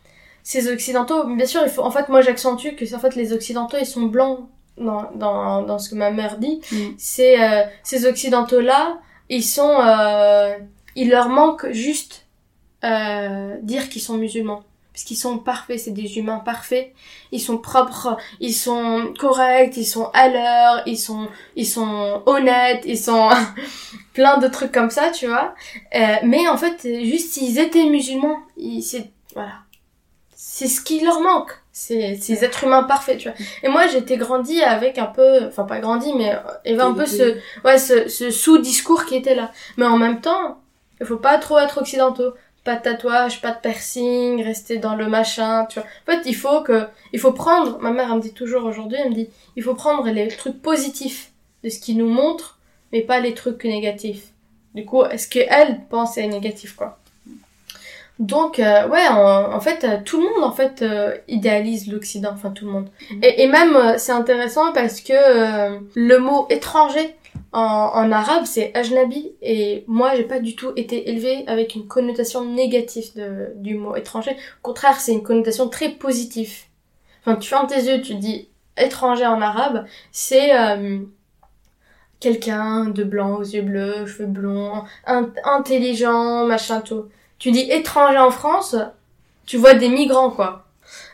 ces 0.42 0.70
occidentaux, 0.70 1.24
bien 1.24 1.46
sûr, 1.46 1.62
il 1.64 1.70
faut, 1.70 1.83
en 1.83 1.90
fait, 1.90 2.09
moi, 2.09 2.20
j'accentue 2.20 2.74
que, 2.77 2.94
en 2.94 2.98
fait, 2.98 3.14
les 3.14 3.33
occidentaux, 3.33 3.77
ils 3.81 3.87
sont 3.87 4.03
blancs 4.03 4.48
dans, 4.77 5.11
dans, 5.14 5.62
dans 5.62 5.79
ce 5.79 5.88
que 5.88 5.94
ma 5.94 6.11
mère 6.11 6.38
dit. 6.38 6.61
Mm. 6.72 6.77
C'est, 6.98 7.42
euh, 7.42 7.62
ces 7.83 8.07
occidentaux-là, 8.07 8.98
ils 9.29 9.44
sont, 9.44 9.79
euh, 9.81 10.55
il 10.96 11.11
leur 11.11 11.29
manque 11.29 11.70
juste 11.70 12.27
euh, 12.85 13.57
dire 13.62 13.88
qu'ils 13.88 14.03
sont 14.03 14.18
musulmans 14.18 14.64
parce 14.94 15.02
qu'ils 15.02 15.16
sont 15.16 15.38
parfaits, 15.38 15.80
c'est 15.80 15.90
des 15.90 16.18
humains 16.18 16.38
parfaits. 16.38 16.92
Ils 17.33 17.40
sont 17.40 17.59
propres, 17.59 18.16
ils 18.38 18.54
sont 18.54 19.12
corrects, 19.18 19.76
ils 19.76 19.85
sont 19.85 20.09
à 20.14 20.28
l'heure, 20.28 20.83
ils 20.87 20.96
sont, 20.96 21.26
ils 21.57 21.66
sont 21.66 22.22
honnêtes, 22.26 22.85
ils 22.87 22.96
sont 22.96 23.28
plein 24.14 24.38
de 24.38 24.46
trucs 24.46 24.70
comme 24.70 24.90
ça, 24.90 25.11
tu 25.11 25.26
vois. 25.26 25.52
Euh, 25.96 26.14
mais 26.22 26.46
en 26.46 26.57
fait, 26.57 26.87
juste 27.04 27.33
s'ils 27.33 27.59
étaient 27.59 27.87
musulmans, 27.87 28.38
c'est 28.80 29.11
voilà, 29.35 29.62
c'est 30.37 30.68
ce 30.68 30.80
qui 30.80 31.00
leur 31.00 31.20
manque. 31.20 31.50
C'est 31.72 32.14
ces 32.14 32.44
êtres 32.44 32.62
humains 32.62 32.85
parfaits, 32.85 33.18
tu 33.18 33.28
vois. 33.28 33.37
Et 33.64 33.68
moi, 33.68 33.88
j'étais 33.88 34.16
grandi 34.16 34.62
avec 34.62 34.98
un 34.98 35.07
peu, 35.07 35.44
enfin 35.48 35.64
pas 35.64 35.80
grandi, 35.80 36.14
mais 36.14 36.37
il 36.64 36.70
y 36.70 36.74
avait 36.74 36.85
un 36.85 36.94
peu 36.94 37.04
ce, 37.04 37.37
ouais, 37.64 37.78
ce, 37.78 38.07
ce 38.07 38.30
sous-discours 38.30 39.07
qui 39.07 39.16
était 39.16 39.35
là. 39.35 39.50
Mais 39.76 39.87
en 39.87 39.98
même 39.98 40.20
temps, 40.20 40.61
il 41.00 41.07
faut 41.07 41.16
pas 41.16 41.38
trop 41.38 41.59
être 41.59 41.78
occidentaux 41.78 42.33
pas 42.64 42.77
de 42.77 42.83
tatouage, 42.83 43.40
pas 43.40 43.53
de 43.53 43.59
piercing, 43.61 44.42
rester 44.42 44.79
dans 44.79 44.96
le 44.96 45.07
machin, 45.07 45.66
tu 45.66 45.79
vois. 45.79 45.88
En 46.09 46.12
fait, 46.12 46.22
il 46.27 46.35
faut 46.35 46.62
que, 46.62 46.87
il 47.12 47.20
faut 47.20 47.33
prendre, 47.33 47.79
ma 47.79 47.90
mère 47.90 48.09
elle 48.11 48.16
me 48.16 48.22
dit 48.22 48.33
toujours 48.33 48.64
aujourd'hui, 48.64 48.98
elle 49.00 49.11
me 49.11 49.14
dit, 49.14 49.29
il 49.57 49.62
faut 49.62 49.74
prendre 49.74 50.09
les 50.09 50.29
trucs 50.29 50.61
positifs 50.61 51.31
de 51.62 51.68
ce 51.68 51.79
qui 51.79 51.94
nous 51.94 52.09
montre, 52.09 52.59
mais 52.92 53.03
pas 53.03 53.20
les 53.20 53.35
trucs 53.35 53.64
négatifs. 53.64 54.29
Du 54.74 54.85
coup, 54.85 55.05
est-ce 55.05 55.29
qu'elle 55.29 55.81
pense 55.88 56.18
est 56.18 56.27
négatif, 56.27 56.74
quoi? 56.74 56.98
Donc, 58.20 58.61
euh, 58.61 58.87
ouais, 58.88 59.07
en, 59.09 59.59
fait, 59.61 59.83
euh, 59.83 59.96
tout 60.05 60.20
le 60.20 60.24
monde, 60.24 60.44
en 60.44 60.53
fait, 60.53 60.83
euh, 60.83 61.16
idéalise 61.27 61.90
l'Occident, 61.90 62.31
enfin 62.33 62.50
tout 62.50 62.64
le 62.64 62.70
monde. 62.70 62.88
Et, 63.22 63.42
et 63.42 63.46
même, 63.48 63.98
c'est 63.98 64.12
intéressant 64.12 64.72
parce 64.72 65.00
que 65.00 65.79
le 65.94 66.18
mot 66.18 66.46
étranger, 66.48 67.16
en, 67.55 68.11
arabe, 68.11 68.45
c'est 68.47 68.77
ajnabi, 68.77 69.33
et 69.40 69.85
moi, 69.87 70.17
j'ai 70.17 70.25
pas 70.25 70.40
du 70.40 70.57
tout 70.57 70.73
été 70.75 71.09
élevée 71.09 71.45
avec 71.47 71.77
une 71.77 71.87
connotation 71.87 72.45
négative 72.45 73.14
de, 73.14 73.53
du 73.57 73.77
mot 73.77 73.95
étranger. 73.95 74.33
Au 74.33 74.62
contraire, 74.62 75.01
c'est 75.01 75.12
une 75.12 75.23
connotation 75.23 75.69
très 75.69 75.90
positive. 75.90 76.53
Enfin, 77.21 77.37
tu 77.37 77.49
fermes 77.49 77.69
tes 77.69 77.81
yeux, 77.81 78.03
tu 78.03 78.17
dis 78.17 78.49
étranger 78.77 79.25
en 79.25 79.40
arabe, 79.40 79.87
c'est 80.11 80.59
euh, 80.59 80.99
quelqu'un 82.19 82.87
de 82.87 83.05
blanc 83.05 83.37
aux 83.37 83.45
yeux 83.45 83.62
bleus, 83.62 84.07
cheveux 84.07 84.27
blonds, 84.27 84.83
intelligent, 85.07 86.47
machin 86.47 86.81
tout. 86.81 87.05
Tu 87.38 87.53
dis 87.53 87.71
étranger 87.71 88.19
en 88.19 88.31
France, 88.33 88.75
tu 89.47 89.59
vois 89.59 89.75
des 89.75 89.88
migrants, 89.88 90.31
quoi. 90.31 90.63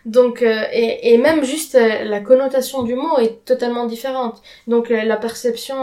Donc, 0.06 0.42
euh, 0.42 0.64
et, 0.72 1.12
et, 1.12 1.18
même 1.18 1.44
juste 1.44 1.74
euh, 1.74 2.04
la 2.04 2.20
connotation 2.20 2.82
du 2.82 2.94
mot 2.94 3.18
est 3.18 3.44
totalement 3.44 3.86
différente. 3.86 4.42
Donc, 4.66 4.90
euh, 4.90 5.02
la 5.02 5.16
perception... 5.16 5.76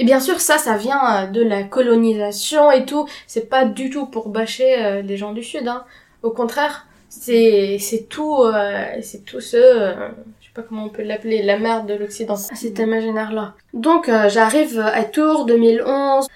Et 0.00 0.04
bien 0.04 0.18
sûr, 0.18 0.40
ça, 0.40 0.58
ça 0.58 0.76
vient 0.76 1.30
de 1.30 1.40
la 1.42 1.62
colonisation 1.62 2.72
et 2.72 2.84
tout. 2.84 3.06
C'est 3.28 3.48
pas 3.48 3.64
du 3.64 3.88
tout 3.88 4.06
pour 4.06 4.30
bâcher 4.30 5.00
les 5.04 5.16
gens 5.16 5.32
du 5.32 5.44
Sud. 5.44 5.68
Hein. 5.68 5.84
Au 6.24 6.30
contraire, 6.30 6.88
c'est 7.08 7.76
c'est 7.78 8.08
tout, 8.08 8.42
c'est 9.00 9.24
tout 9.24 9.40
ce... 9.40 9.56
je 10.40 10.46
sais 10.46 10.52
pas 10.52 10.62
comment 10.62 10.86
on 10.86 10.88
peut 10.88 11.04
l'appeler, 11.04 11.40
la 11.44 11.56
merde 11.56 11.86
de 11.86 11.94
l'Occident. 11.94 12.34
Cet 12.34 12.80
imaginaire-là. 12.80 13.54
Donc, 13.74 14.10
j'arrive 14.26 14.80
à 14.80 15.04
Tours 15.04 15.44
2011, 15.46 16.26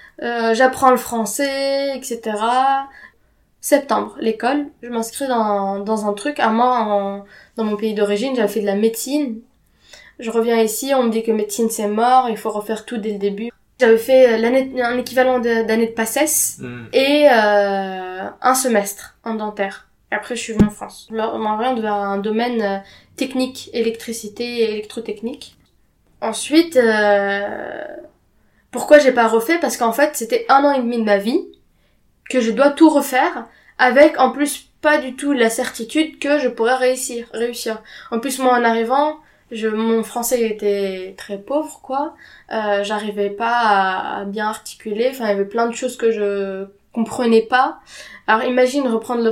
j'apprends 0.53 0.93
le 0.93 0.97
français, 0.97 1.97
etc 1.97 2.37
septembre, 3.61 4.17
l'école, 4.21 4.67
je 4.83 4.89
m'inscris 4.89 5.29
dans, 5.29 5.81
dans 5.81 6.07
un 6.07 6.13
truc. 6.13 6.41
À 6.41 6.49
moi, 6.49 7.25
dans 7.57 7.65
mon 7.65 7.77
pays 7.77 7.95
d'origine, 7.95 8.35
j'avais 8.35 8.49
fait 8.49 8.61
de 8.61 8.67
la 8.67 8.75
médecine. 8.75 9.41
Je 10.19 10.31
reviens 10.31 10.61
ici, 10.61 10.93
on 10.95 11.05
me 11.05 11.11
dit 11.11 11.23
que 11.23 11.33
médecine 11.33 11.71
c'est 11.71 11.89
mort, 11.89 12.29
il 12.29 12.37
faut 12.37 12.51
refaire 12.51 12.85
tout 12.85 12.99
dès 12.99 13.13
le 13.13 13.19
début. 13.19 13.51
J'avais 13.81 13.97
fait 13.97 14.37
l'année, 14.37 14.83
un 14.83 14.99
équivalent 14.99 15.39
d'année 15.39 15.87
de, 15.87 15.93
passesse 15.93 16.59
hmm. 16.61 16.89
et 16.93 17.27
euh, 17.31 18.29
un 18.43 18.55
semestre 18.55 19.17
en 19.25 19.35
dentaire. 19.35 19.89
Et 20.13 20.15
après, 20.15 20.37
je 20.37 20.43
suis 20.43 20.53
venue 20.53 20.67
en 20.67 20.71
France. 20.71 21.09
Je 21.11 21.17
m'oriente 21.17 21.81
vers 21.81 21.95
un 21.95 22.19
domaine 22.19 22.61
euh, 22.61 22.79
technique, 23.17 23.71
électricité 23.73 24.45
et 24.45 24.73
électrotechnique. 24.73 25.57
Ensuite, 26.21 26.77
euh, 26.77 27.87
pourquoi 28.71 28.99
j'ai 28.99 29.13
pas 29.13 29.29
refait? 29.29 29.59
Parce 29.59 29.79
qu'en 29.79 29.93
fait, 29.93 30.11
c'était 30.15 30.45
un 30.51 30.63
an 30.65 30.73
et 30.73 30.81
demi 30.81 30.99
de 30.99 31.05
ma 31.05 31.17
vie 31.17 31.41
que 32.31 32.41
je 32.41 32.53
dois 32.53 32.71
tout 32.71 32.89
refaire 32.89 33.47
avec 33.79 34.19
en 34.19 34.31
plus 34.31 34.71
pas 34.81 34.99
du 34.99 35.15
tout 35.17 35.33
la 35.33 35.51
certitude 35.51 36.19
que 36.19 36.39
je 36.39 36.49
pourrais 36.49 36.77
réussir 36.77 37.27
réussir. 37.33 37.83
En 38.11 38.21
plus 38.21 38.39
moi 38.39 38.55
en 38.55 38.65
arrivant 38.65 39.17
je 39.51 39.67
mon 39.67 40.03
français 40.03 40.43
était 40.43 41.15
très 41.19 41.39
pauvre 41.39 41.81
quoi. 41.83 42.15
Euh, 42.53 42.85
j'arrivais 42.85 43.31
pas 43.31 44.21
à, 44.21 44.25
bien 44.25 44.47
articuler 44.47 45.09
enfin 45.11 45.27
il 45.27 45.29
y 45.29 45.33
avait 45.33 45.45
plein 45.45 45.67
de 45.67 45.75
choses 45.75 45.97
que 45.97 46.11
je 46.11 46.67
comprenais 46.93 47.43
pas. 47.43 47.81
Alors 48.27 48.45
imagine 48.45 48.87
reprendre 48.87 49.31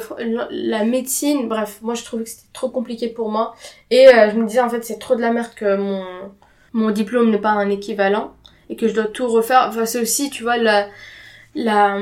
la 0.50 0.84
médecine. 0.84 1.48
Bref 1.48 1.78
moi 1.82 1.94
je 1.94 2.04
trouvais 2.04 2.24
que 2.24 2.30
c'était 2.30 2.52
trop 2.52 2.68
compliqué 2.68 3.08
pour 3.08 3.30
moi. 3.30 3.54
Et 3.90 4.08
euh, 4.08 4.30
je 4.30 4.36
me 4.36 4.46
disais 4.46 4.60
en 4.60 4.68
fait 4.68 4.84
c'est 4.84 4.98
trop 4.98 5.14
de 5.14 5.20
la 5.20 5.30
merde 5.30 5.54
que 5.54 5.76
mon 5.76 6.04
mon 6.72 6.90
diplôme 6.90 7.30
n'est 7.30 7.38
pas 7.38 7.50
un 7.50 7.70
équivalent 7.70 8.34
et 8.68 8.76
que 8.76 8.88
je 8.88 8.94
dois 8.94 9.04
tout 9.06 9.28
refaire. 9.28 9.66
Enfin 9.68 9.86
c'est 9.86 10.00
aussi 10.00 10.30
tu 10.30 10.42
vois 10.42 10.56
la 10.56 10.88
la 11.54 11.98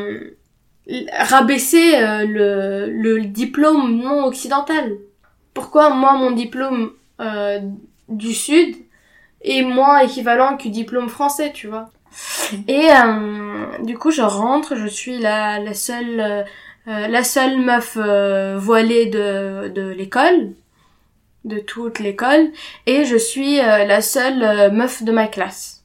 rabaisser 1.18 1.96
euh, 1.96 2.25
le, 2.25 2.90
le 2.90 3.25
diplôme 3.25 3.96
non 3.96 4.25
occidental. 4.25 4.92
Pourquoi 5.53 5.90
moi 5.90 6.12
mon 6.12 6.31
diplôme 6.31 6.92
euh, 7.20 7.61
du 8.09 8.33
sud 8.33 8.77
est 9.42 9.62
moins 9.62 9.99
équivalent 9.99 10.57
que 10.57 10.68
diplôme 10.68 11.09
français, 11.09 11.53
tu 11.53 11.66
vois? 11.66 11.90
Et 12.68 12.88
euh, 12.90 13.85
du 13.85 13.99
coup 13.99 14.11
je 14.11 14.22
rentre, 14.22 14.77
je 14.77 14.87
suis 14.87 15.18
la, 15.18 15.59
la 15.59 15.75
seule 15.75 16.44
la 16.87 17.25
seule 17.25 17.59
meuf 17.59 17.96
voilée 17.96 19.07
de, 19.07 19.68
de 19.68 19.88
l'école, 19.88 20.53
de 21.44 21.59
toute 21.59 21.99
l'école, 21.99 22.53
et 22.87 23.05
je 23.05 23.16
suis 23.16 23.57
la 23.57 24.01
seule 24.01 24.72
meuf 24.72 25.03
de 25.03 25.11
ma 25.11 25.27
classe. 25.27 25.75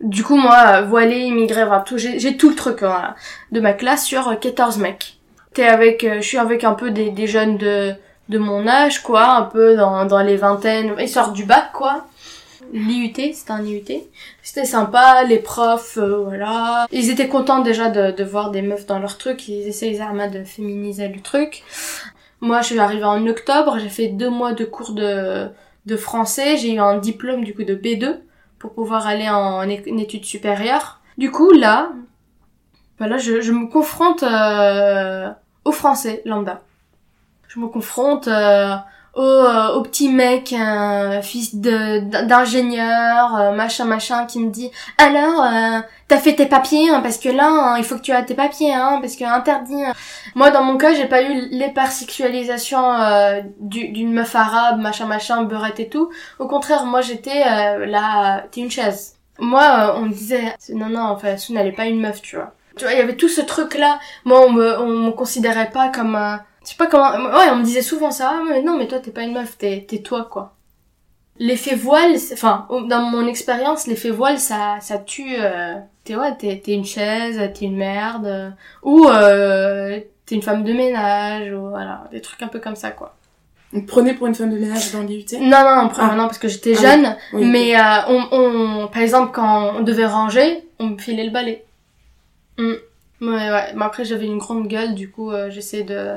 Du 0.00 0.22
coup, 0.24 0.36
moi, 0.36 0.82
voilée, 0.82 1.20
immigré, 1.20 1.64
voilà, 1.64 1.80
tout, 1.80 1.96
j'ai 1.96 2.36
tout 2.36 2.50
le 2.50 2.54
truc 2.54 2.82
hein, 2.82 3.14
de 3.50 3.60
ma 3.60 3.72
classe 3.72 4.04
sur 4.04 4.38
14 4.38 4.78
mecs. 4.78 5.18
T'es 5.54 5.64
avec, 5.64 6.04
euh, 6.04 6.16
je 6.16 6.26
suis 6.26 6.38
avec 6.38 6.64
un 6.64 6.74
peu 6.74 6.90
des, 6.90 7.10
des 7.10 7.26
jeunes 7.26 7.56
de, 7.56 7.94
de 8.28 8.38
mon 8.38 8.66
âge, 8.66 9.02
quoi, 9.02 9.26
un 9.36 9.42
peu 9.42 9.74
dans, 9.74 10.04
dans 10.04 10.20
les 10.20 10.36
vingtaines. 10.36 10.94
Ils 10.98 11.08
sortent 11.08 11.32
du 11.32 11.44
bac, 11.44 11.70
quoi. 11.72 12.06
L'IUT, 12.72 13.14
c'était 13.32 13.52
un 13.52 13.64
IUT. 13.64 13.84
C'était 14.42 14.66
sympa, 14.66 15.24
les 15.24 15.38
profs, 15.38 15.96
euh, 15.96 16.24
voilà. 16.24 16.86
Ils 16.92 17.08
étaient 17.08 17.28
contents 17.28 17.60
déjà 17.60 17.88
de, 17.88 18.10
de 18.10 18.24
voir 18.24 18.50
des 18.50 18.60
meufs 18.60 18.84
dans 18.84 18.98
leur 18.98 19.16
truc, 19.16 19.48
ils 19.48 19.66
essayaient 19.66 19.98
de 19.98 20.44
féminiser 20.44 21.08
le 21.08 21.20
truc. 21.20 21.62
Moi, 22.42 22.60
je 22.60 22.66
suis 22.66 22.78
arrivée 22.78 23.04
en 23.04 23.26
octobre, 23.26 23.78
j'ai 23.78 23.88
fait 23.88 24.08
deux 24.08 24.28
mois 24.28 24.52
de 24.52 24.64
cours 24.66 24.92
de, 24.92 25.48
de 25.86 25.96
français, 25.96 26.58
j'ai 26.58 26.74
eu 26.74 26.80
un 26.80 26.98
diplôme 26.98 27.44
du 27.44 27.54
coup 27.54 27.64
de 27.64 27.74
B2 27.74 28.18
pour 28.58 28.72
pouvoir 28.74 29.06
aller 29.06 29.28
en, 29.28 29.62
études 29.68 30.24
supérieures. 30.24 31.00
Du 31.18 31.30
coup, 31.30 31.50
là, 31.52 31.90
voilà, 32.98 33.18
je, 33.18 33.40
je 33.40 33.52
me 33.52 33.66
confronte 33.66 34.22
euh, 34.22 35.30
au 35.64 35.72
français 35.72 36.22
lambda. 36.24 36.62
Je 37.48 37.60
me 37.60 37.68
confronte 37.68 38.28
euh, 38.28 38.74
au, 39.16 39.22
euh, 39.22 39.72
au 39.72 39.82
petit 39.82 40.10
mec, 40.10 40.52
un 40.52 41.22
fils 41.22 41.56
d'ingénieur, 41.56 43.34
euh, 43.34 43.52
machin 43.52 43.86
machin, 43.86 44.26
qui 44.26 44.38
me 44.38 44.50
dit 44.50 44.70
alors 44.98 45.42
euh, 45.42 45.80
t'as 46.06 46.18
fait 46.18 46.34
tes 46.34 46.44
papiers 46.44 46.90
hein, 46.90 47.00
parce 47.00 47.16
que 47.16 47.30
là 47.30 47.48
hein, 47.48 47.78
il 47.78 47.84
faut 47.84 47.96
que 47.96 48.02
tu 48.02 48.12
aies 48.12 48.24
tes 48.26 48.34
papiers 48.34 48.74
hein, 48.74 48.98
parce 49.00 49.16
que 49.16 49.24
interdit. 49.24 49.82
Hein. 49.82 49.94
Moi 50.34 50.50
dans 50.50 50.62
mon 50.62 50.76
cas 50.76 50.94
j'ai 50.94 51.06
pas 51.06 51.22
eu 51.22 51.48
l'hypersexualisation 51.50 52.92
euh, 52.92 53.40
d'une 53.58 54.12
meuf 54.12 54.36
arabe, 54.36 54.80
machin 54.80 55.06
machin, 55.06 55.44
beurette 55.44 55.80
et 55.80 55.88
tout. 55.88 56.10
Au 56.38 56.46
contraire 56.46 56.84
moi 56.84 57.00
j'étais 57.00 57.42
là 57.86 58.44
t'es 58.50 58.60
une 58.60 58.70
chaise. 58.70 59.14
Moi 59.38 59.94
on 59.96 60.02
me 60.02 60.12
disait 60.12 60.54
non 60.74 60.90
non 60.90 61.04
enfin 61.04 61.38
Soun 61.38 61.56
elle 61.56 61.68
est 61.68 61.72
pas 61.72 61.86
une 61.86 62.00
meuf 62.00 62.20
tu 62.20 62.36
vois. 62.36 62.52
Tu 62.76 62.84
vois 62.84 62.92
il 62.92 62.98
y 62.98 63.02
avait 63.02 63.16
tout 63.16 63.30
ce 63.30 63.40
truc 63.40 63.78
là. 63.78 63.98
Moi 64.26 64.44
on 64.46 64.52
me 64.52 64.78
on 64.78 64.88
me 64.88 65.10
considérait 65.10 65.70
pas 65.70 65.88
comme 65.88 66.38
je 66.66 66.72
sais 66.72 66.76
pas 66.76 66.88
comment. 66.88 67.12
Ouais, 67.12 67.48
on 67.52 67.56
me 67.56 67.64
disait 67.64 67.80
souvent 67.80 68.10
ça. 68.10 68.32
Ah, 68.34 68.42
mais 68.48 68.60
non, 68.60 68.76
mais 68.76 68.88
toi, 68.88 68.98
t'es 68.98 69.12
pas 69.12 69.22
une 69.22 69.34
meuf, 69.34 69.56
t'es, 69.56 69.86
t'es 69.88 69.98
toi, 69.98 70.26
quoi. 70.28 70.54
L'effet 71.38 71.76
voile, 71.76 72.16
enfin, 72.32 72.66
dans 72.88 73.02
mon 73.02 73.26
expérience, 73.28 73.86
l'effet 73.86 74.10
voile, 74.10 74.40
ça, 74.40 74.78
ça 74.80 74.98
tue. 74.98 75.36
Euh, 75.38 75.74
t'es 76.02 76.16
ouais, 76.16 76.34
t'es, 76.36 76.60
t'es 76.64 76.72
une 76.72 76.84
chaise, 76.84 77.40
t'es 77.54 77.66
une 77.66 77.76
merde, 77.76 78.54
ou 78.82 79.06
euh, 79.06 80.00
t'es 80.24 80.34
une 80.34 80.42
femme 80.42 80.64
de 80.64 80.72
ménage, 80.72 81.52
ou 81.52 81.68
voilà, 81.68 82.08
des 82.10 82.20
trucs 82.20 82.42
un 82.42 82.48
peu 82.48 82.58
comme 82.58 82.76
ça, 82.76 82.90
quoi. 82.90 83.14
On 83.72 83.82
prenait 83.82 84.14
pour 84.14 84.26
une 84.26 84.34
femme 84.34 84.50
de 84.50 84.58
ménage 84.58 84.92
dans 84.92 85.02
l'IUT 85.02 85.26
Non, 85.40 85.62
non, 85.62 85.82
non, 85.82 85.90
ah. 85.98 86.14
non, 86.16 86.26
parce 86.26 86.38
que 86.38 86.48
j'étais 86.48 86.74
ah 86.78 86.82
jeune. 86.82 87.16
mais 87.32 87.78
euh, 87.78 87.82
on, 88.08 88.28
on, 88.32 88.88
par 88.88 89.02
exemple, 89.02 89.32
quand 89.32 89.76
on 89.76 89.82
devait 89.82 90.06
ranger, 90.06 90.64
on 90.78 90.86
me 90.86 90.98
filait 90.98 91.24
le 91.24 91.30
balai. 91.30 91.64
Mm. 92.58 92.74
Ouais, 93.20 93.50
ouais. 93.50 93.72
Mais 93.74 93.84
après, 93.84 94.04
j'avais 94.04 94.26
une 94.26 94.38
grande 94.38 94.68
gueule, 94.68 94.94
du 94.94 95.10
coup, 95.10 95.30
euh, 95.30 95.50
j'essaie 95.50 95.82
de... 95.84 96.16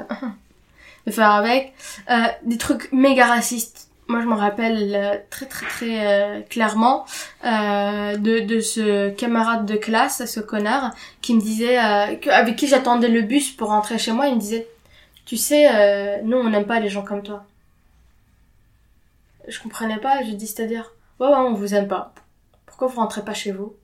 de 1.05 1.11
faire 1.11 1.31
avec. 1.31 1.73
Euh, 2.09 2.27
des 2.43 2.57
trucs 2.57 2.91
méga 2.91 3.25
racistes. 3.25 3.89
moi 4.07 4.21
je 4.21 4.25
me 4.27 4.33
rappelle 4.33 4.93
euh, 4.95 5.17
très 5.29 5.45
très 5.45 5.65
très 5.67 6.07
euh, 6.07 6.41
clairement 6.41 7.05
euh, 7.45 8.17
de, 8.17 8.39
de 8.39 8.59
ce 8.59 9.09
camarade 9.11 9.65
de 9.65 9.75
classe, 9.75 10.25
ce 10.25 10.39
connard, 10.39 10.93
qui 11.21 11.33
me 11.35 11.41
disait, 11.41 11.77
avec 11.77 12.55
qui 12.55 12.67
j'attendais 12.67 13.07
le 13.07 13.21
bus 13.21 13.51
pour 13.51 13.69
rentrer 13.69 13.97
chez 13.97 14.11
moi, 14.11 14.27
il 14.27 14.35
me 14.35 14.39
disait, 14.39 14.67
tu 15.25 15.37
sais, 15.37 16.21
nous 16.23 16.37
on 16.37 16.49
n'aime 16.49 16.65
pas 16.65 16.79
les 16.79 16.89
gens 16.89 17.03
comme 17.03 17.23
toi. 17.23 17.45
Je 19.47 19.59
comprenais 19.59 19.97
pas, 19.99 20.23
je 20.23 20.31
dis 20.31 20.47
c'est-à-dire, 20.47 20.91
ouais 21.19 21.27
ouais 21.27 21.35
on 21.35 21.53
vous 21.53 21.73
aime 21.75 21.87
pas. 21.87 22.13
Pourquoi 22.65 22.87
vous 22.87 22.99
rentrez 22.99 23.23
pas 23.23 23.33
chez 23.33 23.51
vous? 23.51 23.75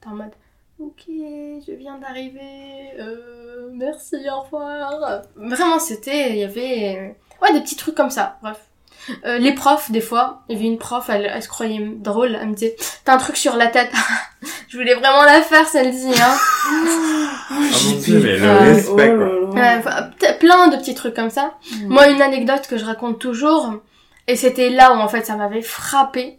T'es 0.00 0.08
en 0.08 0.14
mode, 0.14 0.32
ok, 0.80 1.04
je 1.06 1.72
viens 1.72 1.98
d'arriver, 1.98 2.92
merci, 3.72 4.16
au 4.34 4.40
revoir. 4.40 5.22
Vraiment 5.36 5.78
c'était, 5.78 6.30
il 6.30 6.38
y 6.38 6.44
avait, 6.44 7.16
ouais 7.42 7.52
des 7.52 7.60
petits 7.60 7.76
trucs 7.76 7.94
comme 7.94 8.10
ça, 8.10 8.38
bref. 8.42 8.70
Euh, 9.24 9.38
les 9.38 9.54
profs, 9.54 9.90
des 9.90 10.00
fois, 10.00 10.42
il 10.48 10.56
y 10.56 10.58
avait 10.58 10.68
une 10.68 10.78
prof, 10.78 11.08
elle, 11.08 11.42
se 11.42 11.48
croyait 11.48 11.80
drôle, 11.96 12.38
elle 12.40 12.48
me 12.48 12.54
disait 12.54 12.76
«T'as 13.04 13.14
un 13.14 13.18
truc 13.18 13.36
sur 13.36 13.56
la 13.56 13.68
tête!» 13.68 13.90
Je 14.68 14.76
voulais 14.76 14.94
vraiment 14.94 15.24
la 15.24 15.42
faire, 15.42 15.66
celle-ci, 15.66 16.12
hein. 16.20 16.36
oh 17.50 17.54
mon 17.54 17.98
dieu, 17.98 18.20
mais 18.22 18.36
le 18.36 18.50
respect, 18.52 19.14
quoi. 19.16 20.34
plein 20.38 20.68
de 20.68 20.76
petits 20.76 20.94
trucs 20.94 21.14
comme 21.14 21.30
ça. 21.30 21.54
Mm. 21.72 21.88
Moi, 21.88 22.08
une 22.10 22.22
anecdote 22.22 22.66
que 22.68 22.76
je 22.76 22.84
raconte 22.84 23.18
toujours, 23.18 23.74
et 24.28 24.36
c'était 24.36 24.70
là 24.70 24.94
où, 24.94 24.98
en 24.98 25.08
fait, 25.08 25.26
ça 25.26 25.34
m'avait 25.34 25.62
frappé. 25.62 26.38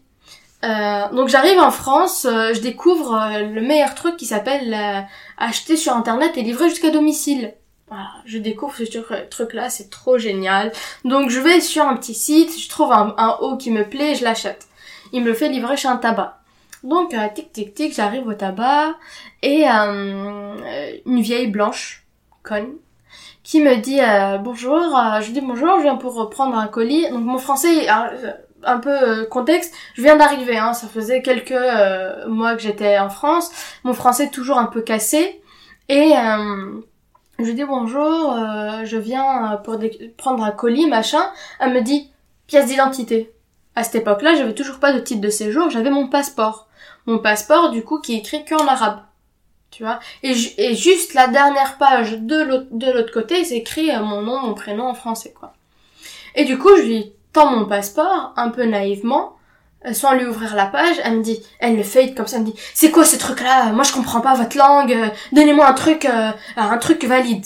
Euh, 0.63 1.10
donc 1.13 1.28
j'arrive 1.28 1.58
en 1.60 1.71
France, 1.71 2.26
euh, 2.26 2.54
je 2.54 2.62
découvre 2.62 3.19
le 3.39 3.62
meilleur 3.62 3.95
truc 3.95 4.15
qui 4.15 4.26
s'appelle 4.26 5.08
acheter 5.38 5.76
sur 5.76 5.95
internet 5.95 6.38
et 6.38 6.43
livrer 6.43 6.69
jusqu'à 6.69 6.91
domicile. 6.91 7.54
Voilà, 7.91 8.08
je 8.24 8.38
découvre 8.38 8.74
ce 8.74 9.24
truc-là, 9.24 9.69
c'est 9.69 9.89
trop 9.89 10.17
génial. 10.17 10.71
Donc 11.04 11.30
je 11.30 11.41
vais 11.41 11.60
sur 11.60 11.84
un 11.84 11.97
petit 11.97 12.13
site, 12.13 12.58
je 12.58 12.69
trouve 12.69 12.93
un, 12.93 13.38
haut 13.41 13.58
qui 13.58 13.69
me 13.69 13.84
plaît, 13.84 14.15
je 14.15 14.24
l'achète. 14.24 14.67
Il 15.12 15.24
me 15.24 15.28
le 15.28 15.34
fait 15.34 15.50
livrer 15.50 15.76
chez 15.76 15.89
un 15.89 15.97
tabac. 15.97 16.41
Donc 16.84 17.13
euh, 17.13 17.28
tic 17.36 17.52
tic 17.52 17.74
tic, 17.74 17.93
j'arrive 17.93 18.26
au 18.26 18.34
tabac 18.34 18.95
et 19.41 19.65
euh, 19.67 21.02
une 21.06 21.19
vieille 21.19 21.47
blanche, 21.47 22.06
conne, 22.43 22.76
qui 23.43 23.62
me 23.62 23.76
dit 23.76 24.00
euh, 24.00 24.38
bonjour. 24.38 24.80
je 25.19 25.32
dis 25.32 25.41
bonjour, 25.41 25.78
je 25.80 25.84
viens 25.84 25.97
pour 25.97 26.15
reprendre 26.15 26.58
un 26.58 26.67
colis. 26.67 27.10
Donc 27.10 27.26
mon 27.26 27.39
français, 27.39 27.88
un 28.63 28.78
peu 28.78 29.26
contexte, 29.26 29.74
je 29.95 30.02
viens 30.02 30.15
d'arriver, 30.15 30.58
hein, 30.58 30.74
ça 30.74 30.88
faisait 30.88 31.21
quelques 31.21 31.54
mois 32.28 32.56
que 32.56 32.62
j'étais 32.62 33.00
en 33.00 33.10
France. 33.10 33.52
Mon 33.84 33.93
français 33.93 34.30
toujours 34.30 34.58
un 34.58 34.65
peu 34.65 34.82
cassé 34.82 35.41
et 35.89 36.13
je 37.41 37.47
lui 37.47 37.56
dis 37.56 37.63
bonjour, 37.63 38.34
euh, 38.34 38.86
je 38.86 38.97
viens 38.97 39.60
pour 39.63 39.80
prendre 40.17 40.43
un 40.43 40.52
colis, 40.52 40.88
machin. 40.88 41.24
Elle 41.60 41.74
me 41.74 41.82
dit 41.82 42.12
pièce 42.45 42.67
d'identité. 42.67 43.32
À 43.76 43.84
cette 43.84 43.95
époque-là, 43.95 44.36
j'avais 44.36 44.54
toujours 44.54 44.80
pas 44.80 44.93
de 44.93 45.00
titre 45.00 45.21
de 45.21 45.30
séjour, 45.30 45.69
j'avais 45.69 45.89
mon 45.89 46.08
passeport. 46.08 46.67
Mon 47.08 47.17
passeport, 47.17 47.71
du 47.71 47.84
coup, 47.84 48.00
qui 48.00 48.13
est 48.13 48.19
écrit 48.19 48.45
qu'en 48.45 48.67
arabe. 48.67 49.00
Tu 49.71 49.84
vois? 49.84 50.00
Et, 50.21 50.34
et, 50.58 50.76
juste 50.76 51.13
la 51.13 51.30
dernière 51.30 51.78
page 51.78 52.19
de 52.19 52.91
l'autre 52.91 53.13
côté, 53.13 53.43
c'est 53.43 53.58
écrit 53.58 53.89
euh, 53.89 54.02
mon 54.02 54.21
nom, 54.21 54.39
mon 54.41 54.54
prénom 54.54 54.88
en 54.88 54.93
français, 54.93 55.34
quoi. 55.38 55.54
Et 56.36 56.43
du 56.45 56.58
coup, 56.58 56.76
je 56.78 56.82
lui 56.82 57.13
tends 57.34 57.52
mon 57.52 57.65
passeport, 57.65 58.34
un 58.36 58.50
peu 58.50 58.65
naïvement, 58.65 59.38
euh, 59.86 59.94
sans 59.94 60.13
lui 60.13 60.26
ouvrir 60.26 60.56
la 60.56 60.67
page, 60.67 60.98
elle 61.04 61.17
me 61.17 61.24
dit, 61.24 61.41
elle 61.60 61.76
le 61.76 61.84
fade 61.84 62.13
comme 62.13 62.28
ça, 62.28 62.38
elle 62.38 62.44
me 62.44 62.52
dit, 62.52 62.60
c'est 62.76 62.91
quoi 62.91 63.04
ce 63.04 63.17
truc-là? 63.17 63.72
Moi 63.72 63.84
je 63.84 63.94
comprends 63.94 64.22
pas 64.22 64.36
votre 64.36 64.56
langue, 64.56 64.94
euh, 64.94 65.08
donnez-moi 65.32 65.67
un 65.67 65.74
truc, 65.74 66.06
euh, 66.06 66.32
un 66.56 66.78
truc 66.78 67.04
valide. 67.04 67.46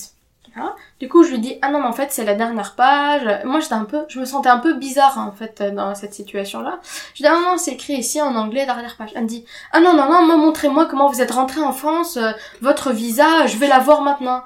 Du 1.01 1.09
coup 1.09 1.23
je 1.23 1.31
lui 1.31 1.39
dis, 1.39 1.57
ah 1.61 1.69
non 1.69 1.81
mais 1.81 1.87
en 1.87 1.93
fait 1.93 2.11
c'est 2.11 2.23
la 2.23 2.33
dernière 2.33 2.75
page. 2.75 3.23
Moi 3.43 3.59
j'étais 3.59 3.73
un 3.73 3.83
peu, 3.83 4.05
je 4.07 4.19
me 4.21 4.25
sentais 4.25 4.47
un 4.47 4.59
peu 4.59 4.73
bizarre 4.73 5.17
en 5.17 5.33
fait 5.33 5.61
dans 5.61 5.93
cette 5.95 6.13
situation-là. 6.13 6.79
Je 7.13 7.23
dis, 7.23 7.27
ah 7.27 7.37
non 7.41 7.57
c'est 7.57 7.73
écrit 7.73 7.95
ici 7.95 8.21
en 8.21 8.35
anglais 8.35 8.65
dernière 8.65 8.95
page. 8.95 9.11
Elle 9.15 9.23
me 9.23 9.27
dit, 9.27 9.45
ah 9.73 9.81
non 9.81 9.93
non 9.93 10.09
non, 10.09 10.25
moi 10.25 10.37
montrez-moi 10.37 10.85
comment 10.85 11.09
vous 11.09 11.21
êtes 11.21 11.31
rentré 11.31 11.59
en 11.59 11.73
France, 11.73 12.17
votre 12.61 12.91
visa, 12.91 13.47
je 13.47 13.57
vais 13.57 13.67
l'avoir 13.67 14.01
maintenant. 14.01 14.43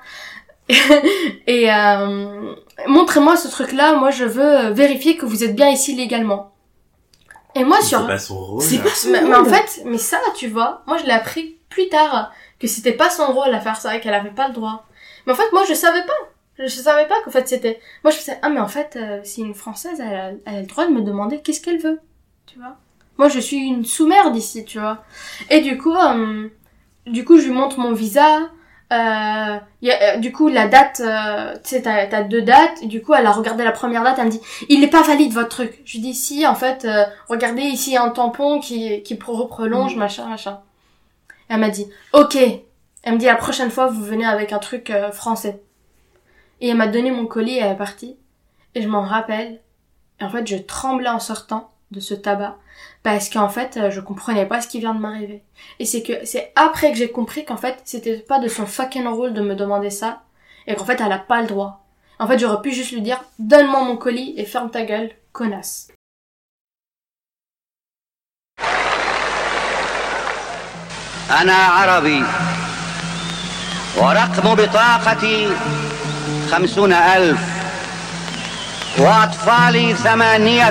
Et 1.47 1.69
montrez-moi 2.87 3.35
ce 3.35 3.47
truc-là, 3.47 3.93
moi 3.93 4.11
je 4.11 4.25
veux 4.25 4.69
vérifier 4.71 5.17
que 5.17 5.25
vous 5.25 5.43
êtes 5.43 5.55
bien 5.55 5.69
ici 5.69 5.95
légalement. 5.95 6.53
Et 7.55 7.63
moi 7.63 7.81
sur. 7.81 8.01
C'est 8.01 8.07
pas 8.07 8.17
son 8.17 8.37
rôle. 8.37 8.61
C'est 8.61 8.79
pas 8.79 8.89
son 8.89 9.09
mais, 9.11 9.19
rôle. 9.19 9.29
Mais 9.29 9.35
en 9.35 9.45
fait, 9.45 9.81
mais 9.85 9.97
ça, 9.97 10.19
tu 10.35 10.47
vois, 10.47 10.83
moi 10.87 10.97
je 10.97 11.05
l'ai 11.05 11.11
appris 11.11 11.57
plus 11.69 11.89
tard 11.89 12.31
que 12.59 12.67
c'était 12.67 12.93
pas 12.93 13.09
son 13.09 13.27
rôle 13.27 13.53
à 13.53 13.59
faire 13.59 13.75
ça 13.75 13.95
et 13.95 13.99
qu'elle 13.99 14.13
avait 14.13 14.29
pas 14.29 14.47
le 14.47 14.53
droit. 14.53 14.85
Mais 15.25 15.33
en 15.33 15.35
fait, 15.35 15.51
moi 15.51 15.63
je 15.67 15.73
savais 15.73 16.05
pas. 16.05 16.13
Je 16.59 16.67
savais 16.67 17.07
pas 17.07 17.15
qu'en 17.23 17.31
fait 17.31 17.47
c'était. 17.47 17.79
Moi 18.03 18.11
je 18.11 18.17
pensais 18.17 18.37
ah 18.41 18.49
mais 18.49 18.59
en 18.59 18.67
fait 18.67 18.97
euh, 18.97 19.21
si 19.23 19.41
une 19.41 19.53
française 19.53 20.01
elle 20.01 20.15
a, 20.15 20.31
elle 20.45 20.55
a 20.55 20.61
le 20.61 20.67
droit 20.67 20.85
de 20.85 20.91
me 20.91 21.01
demander 21.01 21.41
qu'est-ce 21.41 21.61
qu'elle 21.61 21.79
veut, 21.79 22.01
tu 22.45 22.59
vois. 22.59 22.75
Moi 23.17 23.29
je 23.29 23.39
suis 23.39 23.57
une 23.57 23.85
sous-merde 23.85 24.35
ici, 24.35 24.65
tu 24.65 24.79
vois. 24.79 25.03
Et 25.49 25.61
du 25.61 25.77
coup, 25.77 25.95
euh, 25.95 26.49
du 27.05 27.23
coup 27.23 27.39
je 27.39 27.45
lui 27.45 27.53
montre 27.53 27.79
mon 27.79 27.93
visa. 27.93 28.49
Euh, 28.91 29.59
y 29.83 29.91
a, 29.91 30.15
euh, 30.15 30.17
du 30.17 30.31
coup, 30.31 30.47
la 30.47 30.67
date, 30.67 30.99
euh, 30.99 31.53
tu 31.63 31.69
sais, 31.69 31.81
t'as, 31.83 32.09
as 32.09 32.23
deux 32.23 32.41
dates. 32.41 32.81
Et 32.81 32.87
du 32.87 33.01
coup, 33.01 33.13
elle 33.13 33.25
a 33.25 33.31
regardé 33.31 33.63
la 33.63 33.71
première 33.71 34.03
date. 34.03 34.17
Elle 34.17 34.25
me 34.25 34.31
dit, 34.31 34.41
il 34.67 34.79
n'est 34.79 34.89
pas 34.89 35.03
valide 35.03 35.33
votre 35.33 35.49
truc. 35.49 35.81
Je 35.85 35.93
lui 35.93 36.01
dis, 36.01 36.13
si, 36.13 36.47
en 36.47 36.55
fait, 36.55 36.85
euh, 36.85 37.05
regardez 37.27 37.61
ici 37.61 37.97
un 37.97 38.09
tampon 38.09 38.59
qui 38.59 39.03
qui 39.03 39.15
prolonge, 39.15 39.95
mm. 39.95 39.99
machin, 39.99 40.27
machin. 40.27 40.59
elle 41.49 41.59
m'a 41.59 41.69
dit, 41.69 41.87
ok. 42.13 42.37
Elle 43.03 43.13
me 43.13 43.17
dit, 43.17 43.25
la 43.25 43.35
prochaine 43.35 43.71
fois, 43.71 43.87
vous 43.87 44.03
venez 44.03 44.25
avec 44.25 44.53
un 44.53 44.59
truc 44.59 44.91
français. 45.13 45.61
Et 46.61 46.69
elle 46.69 46.77
m'a 46.77 46.87
donné 46.87 47.11
mon 47.11 47.25
colis 47.27 47.55
et 47.55 47.59
elle 47.59 47.73
est 47.73 47.77
partie. 47.77 48.17
Et 48.75 48.81
je 48.81 48.87
m'en 48.87 49.01
rappelle. 49.01 49.61
Et 50.19 50.23
en 50.25 50.29
fait, 50.29 50.45
je 50.45 50.57
tremblais 50.57 51.09
en 51.09 51.19
sortant 51.19 51.71
de 51.90 52.00
ce 52.00 52.14
tabac 52.14 52.56
parce 53.02 53.28
qu'en 53.28 53.48
fait 53.48 53.76
euh, 53.76 53.90
je 53.90 54.00
comprenais 54.00 54.46
pas 54.46 54.60
ce 54.60 54.68
qui 54.68 54.80
vient 54.80 54.94
de 54.94 55.00
m'arriver 55.00 55.42
et 55.78 55.84
c'est 55.84 56.02
que 56.02 56.24
c'est 56.24 56.52
après 56.56 56.90
que 56.90 56.98
j'ai 56.98 57.10
compris 57.10 57.44
qu'en 57.44 57.56
fait 57.56 57.76
c'était 57.84 58.18
pas 58.18 58.38
de 58.38 58.48
son 58.48 58.66
fucking 58.66 59.06
rôle 59.06 59.34
de 59.34 59.42
me 59.42 59.54
demander 59.54 59.90
ça 59.90 60.22
et 60.66 60.74
qu'en 60.74 60.84
fait 60.84 61.00
elle 61.00 61.12
a 61.12 61.18
pas 61.18 61.40
le 61.42 61.46
droit 61.46 61.84
en 62.18 62.26
fait 62.26 62.38
j'aurais 62.38 62.62
pu 62.62 62.72
juste 62.72 62.92
lui 62.92 63.02
dire 63.02 63.22
donne-moi 63.38 63.84
mon 63.84 63.96
colis 63.96 64.34
et 64.36 64.44
ferme 64.44 64.70
ta 64.70 64.84
gueule 64.84 65.10
connasse 65.32 65.88
أنا 71.30 71.54
عربي 71.54 72.24
ورقم 73.96 74.54
بطاقتي 74.54 75.48
خمسون 76.50 76.92
ألف 76.92 77.40
وأطفالي 78.98 79.94
ثمانية 79.94 80.70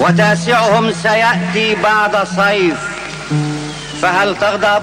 وتاسعهم 0.00 0.92
سيأتي 0.92 1.74
بعد 1.74 2.16
صيف. 2.16 2.78
فهل 4.02 4.36
تغضب؟ 4.38 4.82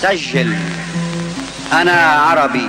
سجل. 0.00 0.56
أنا 1.72 1.92
عربي. 1.92 2.68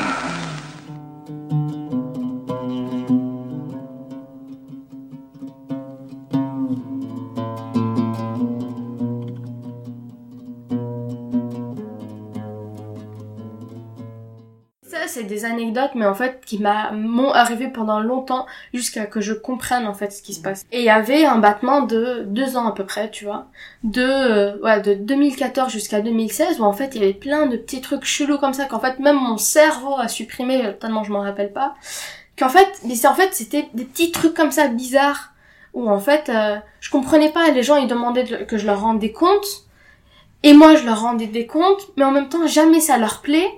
C'est 15.23 15.29
des 15.29 15.45
anecdotes, 15.45 15.91
mais 15.95 16.05
en 16.05 16.13
fait, 16.13 16.41
qui 16.45 16.59
m'ont 16.59 17.31
arrivé 17.31 17.67
pendant 17.67 17.99
longtemps 17.99 18.45
jusqu'à 18.73 19.05
que 19.05 19.21
je 19.21 19.33
comprenne 19.33 19.87
en 19.87 19.93
fait 19.93 20.11
ce 20.11 20.21
qui 20.21 20.33
se 20.33 20.41
passe. 20.41 20.65
Et 20.71 20.79
il 20.79 20.85
y 20.85 20.89
avait 20.89 21.25
un 21.25 21.37
battement 21.37 21.81
de 21.81 22.23
deux 22.27 22.57
ans 22.57 22.67
à 22.67 22.73
peu 22.73 22.85
près, 22.85 23.09
tu 23.09 23.25
vois, 23.25 23.47
de 23.83 24.01
euh, 24.01 24.57
ouais, 24.61 24.81
de 24.81 24.93
2014 24.93 25.71
jusqu'à 25.71 26.01
2016 26.01 26.59
où 26.59 26.63
en 26.63 26.73
fait 26.73 26.95
il 26.95 27.01
y 27.01 27.03
avait 27.05 27.13
plein 27.13 27.45
de 27.45 27.57
petits 27.57 27.81
trucs 27.81 28.05
chelous 28.05 28.37
comme 28.37 28.53
ça 28.53 28.65
qu'en 28.65 28.79
fait 28.79 28.99
même 28.99 29.17
mon 29.17 29.37
cerveau 29.37 29.95
a 29.97 30.07
supprimé 30.07 30.75
tellement 30.79 31.03
je 31.03 31.11
m'en 31.11 31.21
rappelle 31.21 31.53
pas. 31.53 31.75
Qu'en 32.37 32.49
fait, 32.49 32.67
mais 32.85 33.05
en 33.05 33.13
fait 33.13 33.33
c'était 33.33 33.69
des 33.73 33.85
petits 33.85 34.11
trucs 34.11 34.33
comme 34.33 34.51
ça 34.51 34.67
bizarres 34.67 35.33
où 35.73 35.89
en 35.89 35.99
fait 35.99 36.29
euh, 36.29 36.57
je 36.81 36.89
comprenais 36.89 37.31
pas. 37.31 37.49
Les 37.51 37.63
gens 37.63 37.77
ils 37.77 37.87
demandaient 37.87 38.45
que 38.45 38.57
je 38.57 38.65
leur 38.65 38.81
rende 38.81 38.99
des 38.99 39.11
comptes. 39.11 39.63
Et 40.45 40.53
moi, 40.53 40.75
je 40.75 40.85
leur 40.85 40.99
rendais 40.99 41.27
des 41.27 41.47
comptes, 41.47 41.87
mais 41.95 42.03
en 42.03 42.11
même 42.11 42.27
temps, 42.27 42.45
jamais 42.47 42.81
ça 42.81 42.97
leur 42.97 43.21
plaît. 43.21 43.49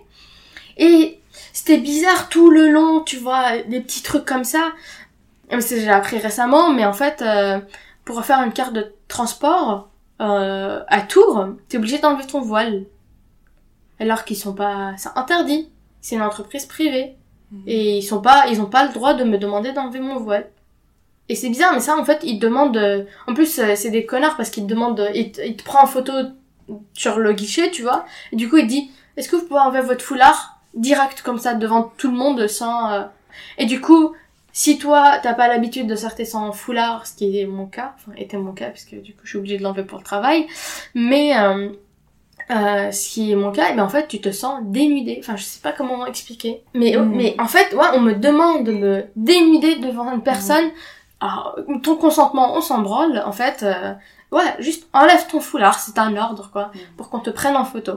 Et 0.78 1.20
c'était 1.56 1.78
bizarre 1.78 2.28
tout 2.28 2.50
le 2.50 2.70
long, 2.70 3.00
tu 3.00 3.16
vois, 3.16 3.60
des 3.60 3.80
petits 3.80 4.04
trucs 4.04 4.26
comme 4.26 4.44
ça. 4.44 4.74
J'ai 5.50 5.88
appris 5.88 6.18
récemment, 6.18 6.74
mais 6.74 6.86
en 6.86 6.92
fait, 6.92 7.22
euh, 7.22 7.60
pour 8.04 8.24
faire 8.26 8.42
une 8.44 8.52
carte 8.52 8.74
de 8.74 8.94
transport 9.08 9.88
euh, 10.22 10.84
à 10.90 11.02
Tours, 11.02 11.48
t'es 11.70 11.78
obligé 11.78 11.98
d'enlever 12.00 12.28
ton 12.28 12.42
voile. 12.42 12.84
Alors 14.02 14.26
qu'ils 14.26 14.36
sont 14.36 14.54
pas, 14.54 14.96
c'est 14.98 15.10
interdit. 15.16 15.70
C'est 16.02 16.16
une 16.16 16.24
entreprise 16.24 16.66
privée 16.66 17.16
mhm. 17.52 17.64
et 17.68 18.00
ils 18.00 18.04
sont 18.04 18.22
pas, 18.22 18.48
ils 18.50 18.60
ont 18.60 18.66
pas 18.66 18.86
le 18.86 18.92
droit 18.92 19.14
de 19.14 19.24
me 19.24 19.38
demander 19.38 19.72
d'enlever 19.72 20.02
mon 20.02 20.20
voile. 20.20 20.50
Et 21.30 21.36
c'est 21.36 21.48
bizarre, 21.48 21.72
mais 21.74 21.80
ça 21.80 21.96
en 21.96 22.04
fait, 22.04 22.20
ils 22.24 22.38
demandent. 22.38 22.76
Euh, 22.76 23.06
en 23.28 23.34
plus, 23.34 23.60
euh, 23.60 23.76
c'est 23.78 23.92
des 23.92 24.06
connards 24.06 24.36
parce 24.36 24.50
qu'ils 24.50 24.64
te 24.64 24.70
demandent, 24.70 25.10
ils 25.16 25.32
te, 25.32 25.40
ils 25.40 25.56
te 25.56 25.64
prennent 25.64 25.86
en 25.86 25.88
photo 25.88 26.12
sur 26.94 27.18
le 27.18 27.32
guichet, 27.32 27.72
tu 27.72 27.82
vois. 27.82 28.06
Et 28.34 28.36
du 28.36 28.50
coup, 28.50 28.58
il 28.58 28.68
dit, 28.68 28.92
est-ce 29.16 29.30
que 29.30 29.38
vous 29.38 29.46
pouvez 29.46 29.62
enlever 29.62 29.80
votre 29.80 30.04
foulard? 30.04 30.55
Direct 30.76 31.22
comme 31.22 31.40
ça 31.40 31.54
devant 31.56 31.92
tout 31.98 32.12
le 32.12 32.18
monde 32.18 32.48
sans 32.48 32.92
euh, 32.92 33.04
et 33.58 33.66
du 33.66 33.82
coup 33.82 34.14
si 34.52 34.78
toi 34.78 35.18
t'as 35.22 35.34
pas 35.34 35.48
l'habitude 35.50 35.88
de 35.88 35.96
sortir 35.96 36.26
sans 36.28 36.52
foulard, 36.54 37.06
ce 37.08 37.14
qui 37.16 37.38
est 37.40 37.46
mon 37.46 37.66
cas, 37.66 37.94
enfin 37.98 38.12
était 38.18 38.38
mon 38.38 38.54
cas 38.54 38.70
puisque 38.70 38.96
du 39.02 39.12
coup 39.14 39.22
je 39.24 39.30
suis 39.30 39.38
obligée 39.38 39.58
de 39.58 39.64
l'enlever 39.64 39.84
pour 39.84 39.98
le 39.98 40.04
travail, 40.06 40.48
mais 40.94 41.38
euh, 41.38 41.70
euh, 42.52 42.92
ce 42.92 43.10
qui 43.10 43.32
est 43.32 43.36
mon 43.36 43.52
cas, 43.52 43.68
et 43.68 43.72
eh 43.74 43.76
ben 43.76 43.84
en 43.84 43.90
fait 43.90 44.08
tu 44.08 44.22
te 44.22 44.32
sens 44.32 44.60
dénudée. 44.64 45.18
Enfin 45.20 45.36
je 45.36 45.44
sais 45.44 45.60
pas 45.62 45.72
comment 45.74 46.06
expliquer, 46.06 46.62
mais 46.74 46.96
Mm. 46.96 47.12
mais 47.16 47.36
en 47.40 47.48
fait 47.48 47.74
ouais 47.74 47.88
on 47.96 48.02
me 48.02 48.14
demande 48.14 48.66
de 48.66 48.72
me 48.72 49.04
dénuder 49.16 49.76
devant 49.78 50.12
une 50.14 50.22
personne. 50.24 50.70
Alors, 51.20 51.58
ton 51.84 51.96
consentement 51.98 52.56
on 52.56 52.62
s'en 52.62 52.82
branle 52.82 53.24
en 53.26 53.32
fait. 53.32 53.64
euh, 53.64 53.94
ouais 54.32 54.56
juste 54.60 54.88
enlève 54.94 55.26
ton 55.28 55.40
foulard, 55.42 55.80
c'est 55.80 55.98
un 56.00 56.16
ordre 56.16 56.50
quoi, 56.54 56.72
Mm. 56.74 56.78
pour 56.98 57.10
qu'on 57.10 57.20
te 57.20 57.30
prenne 57.30 57.58
en 57.58 57.66
photo. 57.66 57.94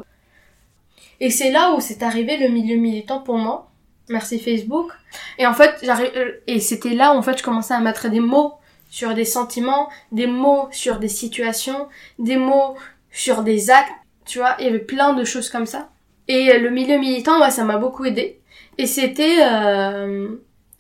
Et 1.21 1.31
c'est 1.31 1.51
là 1.51 1.75
où 1.75 1.81
c'est 1.81 2.03
arrivé 2.03 2.37
le 2.37 2.49
milieu 2.49 2.77
militant 2.77 3.21
pour 3.21 3.39
moi. 3.39 3.71
Merci 4.09 4.39
Facebook. 4.39 4.91
Et 5.39 5.47
en 5.47 5.55
fait, 5.55 5.85
euh, 5.85 6.33
et 6.47 6.61
c'était 6.61 6.95
là 6.95 7.13
où 7.15 7.19
en 7.19 7.23
fait 7.23 7.39
je 7.39 7.43
commençais 7.43 7.75
à 7.75 7.81
mettre 7.81 8.09
des 8.09 8.21
mots 8.21 8.55
sur 8.91 9.15
des 9.15 9.25
sentiments, 9.25 9.89
des 10.13 10.27
mots 10.27 10.69
sur 10.71 10.99
des 10.99 11.09
situations, 11.09 11.89
des 12.19 12.37
mots 12.37 12.77
sur 13.11 13.43
des 13.43 13.71
actes, 13.71 13.93
tu 14.25 14.39
vois, 14.39 14.57
il 14.59 14.67
y 14.67 14.69
avait 14.69 14.79
plein 14.79 15.15
de 15.15 15.25
choses 15.25 15.51
comme 15.51 15.67
ça. 15.67 15.89
Et 16.29 16.59
le 16.59 16.71
milieu 16.71 16.99
militant, 16.99 17.41
ouais, 17.41 17.51
ça 17.51 17.65
m'a 17.65 17.79
beaucoup 17.79 18.05
aidé. 18.05 18.39
Et 18.77 18.87
c'était 18.87 19.39
euh, 19.43 20.29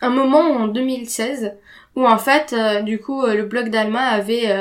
un 0.01 0.11
moment 0.11 0.41
en 0.41 0.68
2016 0.68 1.55
où 1.97 2.07
en 2.07 2.18
fait, 2.18 2.53
euh, 2.53 2.82
du 2.82 3.01
coup, 3.01 3.22
euh, 3.22 3.34
le 3.34 3.45
blog 3.45 3.70
d'Alma 3.70 4.09
avait 4.09 4.55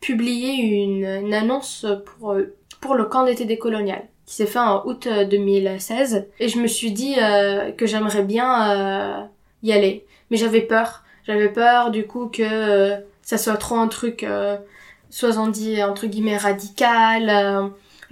publié 0.00 0.54
une, 0.54 1.04
une 1.04 1.34
annonce 1.34 1.86
pour 2.06 2.36
pour 2.80 2.94
le 2.94 3.06
camp 3.06 3.24
d'été 3.24 3.44
des 3.44 3.58
coloniales 3.58 4.06
qui 4.28 4.34
s'est 4.34 4.46
fait 4.46 4.58
en 4.58 4.84
août 4.84 5.06
euh, 5.06 5.24
2016 5.24 6.26
et 6.38 6.48
je 6.48 6.58
me 6.58 6.66
suis 6.66 6.92
dit 6.92 7.14
euh, 7.18 7.72
que 7.72 7.86
j'aimerais 7.86 8.22
bien 8.22 8.70
euh, 8.70 9.24
y 9.62 9.72
aller. 9.72 10.04
Mais 10.30 10.36
j'avais 10.36 10.60
peur. 10.60 11.02
J'avais 11.26 11.48
peur 11.48 11.90
du 11.90 12.06
coup 12.06 12.26
que 12.26 12.42
euh, 12.42 12.96
ça 13.22 13.38
soit 13.38 13.56
trop 13.56 13.76
un 13.76 13.88
truc 13.88 14.24
euh, 14.24 14.58
soit 15.08 15.32
dit 15.48 15.82
entre 15.82 16.06
guillemets 16.06 16.36
radical 16.36 17.30
euh, 17.30 17.68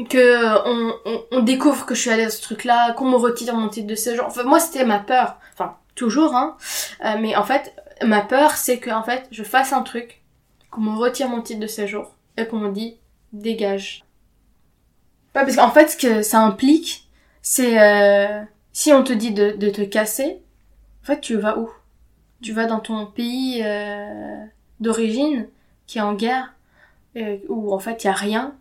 que 0.07 0.17
euh, 0.17 0.59
on, 0.65 0.95
on, 1.05 1.23
on 1.33 1.43
découvre 1.43 1.85
que 1.85 1.95
je 1.95 2.01
suis 2.01 2.11
allée 2.11 2.25
à 2.25 2.31
ce 2.31 2.41
truc 2.41 2.65
là 2.65 2.93
qu'on 2.93 3.11
me 3.11 3.17
retire 3.17 3.55
mon 3.55 3.69
titre 3.69 3.87
de 3.87 3.95
séjour. 3.95 4.25
Enfin 4.27 4.45
moi 4.45 4.59
c'était 4.59 4.87
ma 4.87 5.01
peur. 5.01 5.37
Enfin 5.53 5.77
toujours 5.97 6.35
hein. 6.35 6.57
Euh, 7.05 7.17
mais 7.21 7.37
en 7.37 7.45
fait 7.45 7.75
ma 8.03 8.23
peur 8.23 8.53
c'est 8.53 8.79
que 8.79 8.89
en 8.89 9.03
fait 9.03 9.29
je 9.33 9.43
fasse 9.43 9.75
un 9.75 9.83
truc 9.83 10.23
qu'on 10.71 10.81
me 10.81 10.99
retire 10.99 11.29
mon 11.29 11.43
titre 11.43 11.61
de 11.61 11.67
séjour 11.67 12.15
et 12.39 12.47
qu'on 12.47 12.57
me 12.57 12.71
dit 12.73 12.97
dégage 13.35 14.06
Ouais, 15.37 15.43
parce 15.45 15.57
qu'en 15.57 15.71
fait, 15.71 15.89
ce 15.91 15.97
que 15.99 16.23
ça 16.23 16.41
implique, 16.41 17.11
c'est 17.43 17.79
euh, 17.79 18.43
si 18.73 18.95
on 18.95 19.05
te 19.05 19.13
dit 19.13 19.33
de, 19.33 19.51
te 19.51 19.83
casser, 19.83 20.41
en 21.03 21.07
fait, 21.07 21.21
tu 21.21 21.37
vas 21.37 21.59
où? 21.59 21.71
Tu 22.43 22.53
vas 22.55 22.65
dans 22.65 22.81
ton 22.81 23.05
pays 23.05 23.61
euh, 23.63 24.45
d'origine 24.81 25.47
qui 25.87 25.99
est 25.99 26.01
en 26.01 26.15
guerre, 26.15 26.55
euh, 27.19 27.37
où 27.51 27.75
en 27.75 27.79
fait 27.79 28.03
il 28.03 28.07
y 28.07 28.11
a 28.11 28.15
rien, 28.15 28.55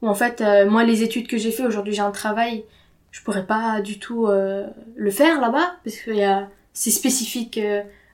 où 0.00 0.08
en 0.08 0.14
fait 0.14 0.42
moi 0.68 0.84
les 0.84 1.02
études 1.02 1.28
que 1.28 1.36
j'ai 1.36 1.52
fait 1.52 1.66
aujourd'hui, 1.66 1.94
j'ai 1.94 2.00
un 2.00 2.10
travail, 2.10 2.64
je 3.10 3.22
pourrais 3.22 3.46
pas 3.46 3.80
du 3.82 3.98
tout 3.98 4.26
le 4.26 5.10
faire 5.10 5.40
là-bas 5.40 5.76
parce 5.84 5.96
que 5.96 6.12
c'est 6.72 6.90
spécifique 6.90 7.60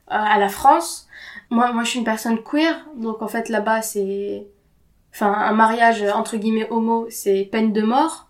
à 0.09 0.39
la 0.39 0.49
France. 0.49 1.09
Moi, 1.51 1.73
moi, 1.73 1.85
je 1.85 1.91
suis 1.91 1.99
une 1.99 2.05
personne 2.05 2.43
queer, 2.43 2.87
donc 2.97 3.23
en 3.23 3.29
fait 3.29 3.49
là-bas 3.49 3.83
c'est 3.83 4.47
enfin 5.15 5.33
un 5.33 5.53
mariage 5.53 6.03
entre 6.03 6.37
guillemets 6.37 6.69
homo 6.71 7.07
c'est 7.11 7.49
peine 7.51 7.73
de 7.73 7.83
mort. 7.83 8.29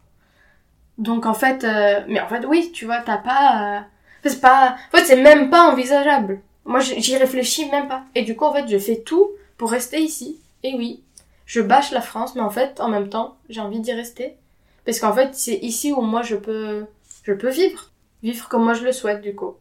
Donc 0.96 1.26
en 1.26 1.34
fait 1.34 1.64
euh, 1.64 2.00
mais 2.08 2.20
en 2.20 2.28
fait 2.28 2.44
oui 2.46 2.70
tu 2.72 2.84
vois 2.84 2.98
t'as 2.98 3.18
pas 3.18 3.78
euh, 3.78 3.80
c'est 4.24 4.40
pas 4.40 4.76
en 4.92 4.96
fait 4.96 5.04
c'est 5.04 5.22
même 5.22 5.50
pas 5.50 5.70
envisageable. 5.70 6.40
Moi 6.64 6.80
j'y 6.80 7.16
réfléchis 7.16 7.70
même 7.70 7.88
pas. 7.88 8.04
Et 8.14 8.22
du 8.22 8.36
coup 8.36 8.44
en 8.44 8.52
fait 8.52 8.68
je 8.68 8.78
fais 8.78 9.00
tout 9.00 9.30
pour 9.56 9.70
rester 9.70 10.00
ici. 10.00 10.40
Et 10.62 10.74
oui 10.76 11.02
je 11.46 11.60
bâche 11.60 11.92
la 11.92 12.00
France 12.00 12.34
mais 12.34 12.42
en 12.42 12.50
fait 12.50 12.80
en 12.80 12.88
même 12.88 13.08
temps 13.08 13.36
j'ai 13.48 13.60
envie 13.60 13.80
d'y 13.80 13.92
rester. 13.92 14.36
Parce 14.84 15.00
qu'en 15.00 15.12
fait 15.12 15.30
c'est 15.34 15.56
ici 15.56 15.92
où 15.92 16.00
moi 16.00 16.22
je 16.22 16.36
peux 16.36 16.86
je 17.22 17.32
peux 17.32 17.50
vivre. 17.50 17.90
Vivre 18.22 18.48
comme 18.48 18.64
moi 18.64 18.74
je 18.74 18.84
le 18.84 18.92
souhaite 18.92 19.20
du 19.20 19.34
coup. 19.34 19.54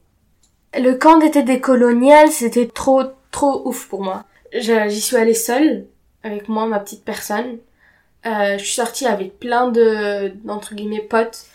Le 0.77 0.93
camp 0.93 1.17
d'été 1.17 1.43
des 1.43 1.61
coloniales 1.61 2.31
c'était 2.31 2.67
trop 2.67 3.03
trop 3.31 3.67
ouf 3.67 3.87
pour 3.87 4.03
moi. 4.03 4.23
J'y 4.53 5.01
suis 5.01 5.17
allée 5.17 5.33
seule 5.33 5.85
avec 6.27 6.49
moi, 6.49 6.65
ma 6.67 6.79
petite 6.79 7.03
personne. 7.03 7.57
Euh, 8.25 8.57
je 8.57 8.63
suis 8.63 8.73
sortie 8.73 9.05
avec 9.05 9.39
plein 9.39 9.69
de, 9.69 10.31
d'entre 10.43 10.75
guillemets, 10.75 11.01
potes. 11.01 11.45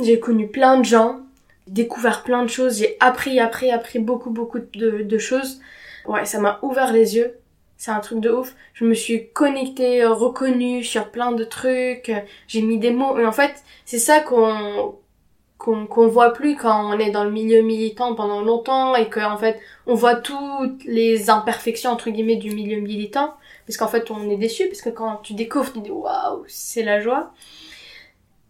J'ai 0.00 0.18
connu 0.20 0.48
plein 0.48 0.78
de 0.78 0.84
gens, 0.84 1.20
découvert 1.66 2.22
plein 2.22 2.42
de 2.42 2.48
choses, 2.48 2.78
j'ai 2.78 2.96
appris, 3.00 3.40
appris, 3.40 3.70
appris 3.70 3.98
beaucoup, 3.98 4.30
beaucoup 4.30 4.58
de, 4.58 5.02
de 5.02 5.18
choses. 5.18 5.60
Ouais, 6.06 6.24
ça 6.24 6.40
m'a 6.40 6.58
ouvert 6.62 6.92
les 6.92 7.16
yeux. 7.16 7.34
C'est 7.76 7.92
un 7.92 8.00
truc 8.00 8.20
de 8.20 8.30
ouf. 8.30 8.54
Je 8.74 8.84
me 8.84 8.94
suis 8.94 9.28
connectée, 9.28 10.02
euh, 10.02 10.12
reconnue 10.12 10.82
sur 10.82 11.10
plein 11.10 11.32
de 11.32 11.44
trucs. 11.44 12.10
J'ai 12.48 12.62
mis 12.62 12.78
des 12.78 12.90
mots. 12.90 13.14
Mais 13.14 13.24
en 13.24 13.32
fait, 13.32 13.62
c'est 13.84 14.00
ça 14.00 14.20
qu'on, 14.20 14.96
qu'on, 15.58 15.86
qu'on 15.86 16.08
voit 16.08 16.32
plus 16.32 16.56
quand 16.56 16.92
on 16.92 16.98
est 16.98 17.10
dans 17.10 17.24
le 17.24 17.30
milieu 17.30 17.62
militant 17.62 18.16
pendant 18.16 18.40
longtemps 18.40 18.96
et 18.96 19.08
que, 19.08 19.20
en 19.20 19.36
fait, 19.36 19.60
on 19.86 19.94
voit 19.94 20.16
toutes 20.16 20.82
les 20.84 21.30
imperfections, 21.30 21.90
entre 21.90 22.10
guillemets, 22.10 22.36
du 22.36 22.50
milieu 22.50 22.80
militant 22.80 23.34
parce 23.68 23.76
qu'en 23.76 23.88
fait 23.88 24.10
on 24.10 24.30
est 24.30 24.38
déçu 24.38 24.66
parce 24.68 24.80
que 24.82 24.90
quand 24.90 25.18
tu 25.18 25.34
découvres 25.34 25.72
tu 25.72 25.80
dis 25.82 25.92
waouh 25.92 26.44
c'est 26.48 26.82
la 26.82 27.00
joie 27.00 27.32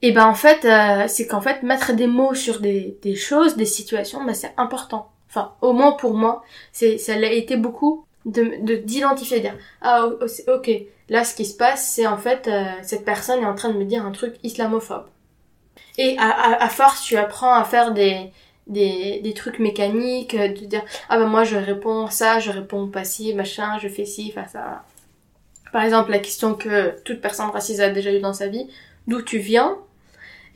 et 0.03 0.13
ben 0.13 0.27
en 0.27 0.35
fait 0.35 0.65
euh, 0.65 1.07
c'est 1.09 1.27
qu'en 1.27 1.41
fait 1.41 1.63
mettre 1.63 1.93
des 1.93 2.07
mots 2.07 2.35
sur 2.35 2.61
des, 2.61 2.99
des 3.03 3.17
choses 3.17 3.57
des 3.57 3.67
situations 3.67 4.25
ben 4.25 4.35
c'est 4.35 4.55
important 4.57 5.11
enfin 5.29 5.53
au 5.61 5.73
moins 5.73 5.93
pour 5.93 6.15
moi 6.15 6.43
ça 6.73 7.17
l'a 7.17 7.33
été 7.33 7.57
beaucoup 7.57 8.05
de 8.25 8.65
de- 8.65 8.77
d'identifier 8.77 9.41
dire 9.41 9.57
ah 9.83 10.07
ok 10.49 10.71
là 11.09 11.25
ce 11.25 11.35
qui 11.35 11.45
se 11.47 11.57
passe 11.57 11.89
c'est 11.95 12.07
en 12.07 12.19
fait 12.19 12.49
euh, 12.49 12.65
cette 12.83 13.05
personne 13.05 13.41
est 13.43 13.47
en 13.47 13.55
train 13.55 13.71
de 13.71 13.79
me 13.79 13.85
dire 13.85 14.05
un 14.07 14.13
truc 14.13 14.37
islamophobe 14.45 15.07
et 15.99 16.17
à, 16.19 16.69
force 16.69 17.03
tu 17.03 17.17
apprends 17.17 17.55
à 17.55 17.65
faire 17.65 17.93
des 17.93 18.33
trucs 19.35 19.59
mécaniques, 19.59 20.35
euh, 20.35 20.49
de 20.49 20.65
dire 20.67 20.85
ah 21.09 21.19
ben 21.19 21.27
moi 21.27 21.45
je 21.45 21.57
réponds 21.57 22.09
ça, 22.09 22.39
je 22.41 22.51
réponds 22.51 22.89
pas 22.89 23.05
ci, 23.05 23.35
machin, 23.35 23.79
je 23.79 23.89
fais 23.89 24.05
ci, 24.05 24.33
enfin 24.37 24.47
ça. 24.47 24.85
Par 25.73 25.83
exemple, 25.83 26.11
la 26.11 26.19
question 26.19 26.55
que 26.55 26.95
toute 27.05 27.21
personne 27.21 27.51
raciste 27.51 27.81
a 27.81 27.91
déjà 27.91 28.13
eu 28.13 28.21
dans 28.21 28.33
sa 28.33 28.49
vie, 28.49 28.67
d'où 29.07 29.23
tu 29.23 29.39
viens? 29.39 29.77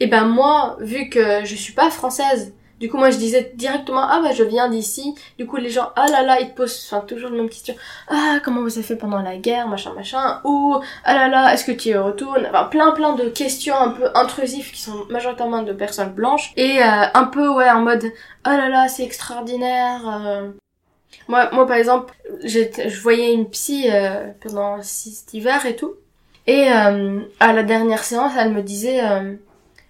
Et 0.01 0.07
ben 0.07 0.25
moi, 0.25 0.77
vu 0.81 1.09
que 1.09 1.45
je 1.45 1.55
suis 1.55 1.73
pas 1.75 1.91
française, 1.91 2.55
du 2.81 2.91
coup 2.91 2.97
moi 2.97 3.11
je 3.11 3.17
disais 3.19 3.53
directement 3.55 4.03
ah 4.03 4.21
bah 4.21 4.33
je 4.33 4.43
viens 4.43 4.69
d'ici. 4.69 5.15
Du 5.39 5.47
coup 5.47 5.57
les 5.57 5.71
gens 5.71 5.91
ah 5.95 6.09
là 6.09 6.23
là 6.25 6.41
ils 6.41 6.51
te 6.51 6.57
posent 6.57 6.89
enfin 6.91 7.07
toujours 7.07 7.31
la 7.31 7.37
même 7.37 7.49
question 7.49 7.77
ah 8.09 8.41
comment 8.43 8.61
vous 8.61 8.73
avez 8.77 8.83
fait 8.83 8.97
pendant 8.97 9.23
la 9.23 9.37
guerre 9.37 9.69
machin 9.69 9.93
machin? 9.95 10.41
Ou 10.45 10.81
ah 11.05 11.15
là 11.15 11.29
là 11.29 11.55
est-ce 11.55 11.65
que 11.65 11.71
tu 11.71 11.91
y 11.91 11.95
retournes? 11.97 12.45
Enfin 12.51 12.65
plein 12.65 12.91
plein 12.91 13.13
de 13.15 13.29
questions 13.29 13.77
un 13.77 13.91
peu 13.91 14.11
intrusives 14.17 14.73
qui 14.73 14.81
sont 14.81 15.05
majoritairement 15.11 15.63
de 15.63 15.73
personnes 15.73 16.11
blanches 16.13 16.53
et 16.57 16.83
euh, 16.83 17.05
un 17.15 17.25
peu 17.25 17.49
ouais 17.49 17.71
en 17.71 17.83
mode 17.83 18.05
ah 18.43 18.57
là 18.57 18.69
là 18.69 18.89
c'est 18.89 19.05
extraordinaire. 19.05 20.01
euh. 20.09 20.51
Moi, 21.29 21.51
moi, 21.53 21.67
par 21.67 21.77
exemple, 21.77 22.15
je 22.45 23.01
voyais 23.01 23.33
une 23.33 23.49
psy 23.49 23.87
euh, 23.91 24.29
pendant 24.41 24.83
cet 24.83 25.35
hiver 25.35 25.65
et 25.67 25.77
tout. 25.77 25.95
Et 26.47 26.71
euh, 26.73 27.21
à 27.41 27.53
la 27.53 27.63
dernière 27.63 28.05
séance, 28.05 28.33
elle 28.37 28.53
me 28.53 28.63
disait 28.63 29.05
euh, 29.05 29.35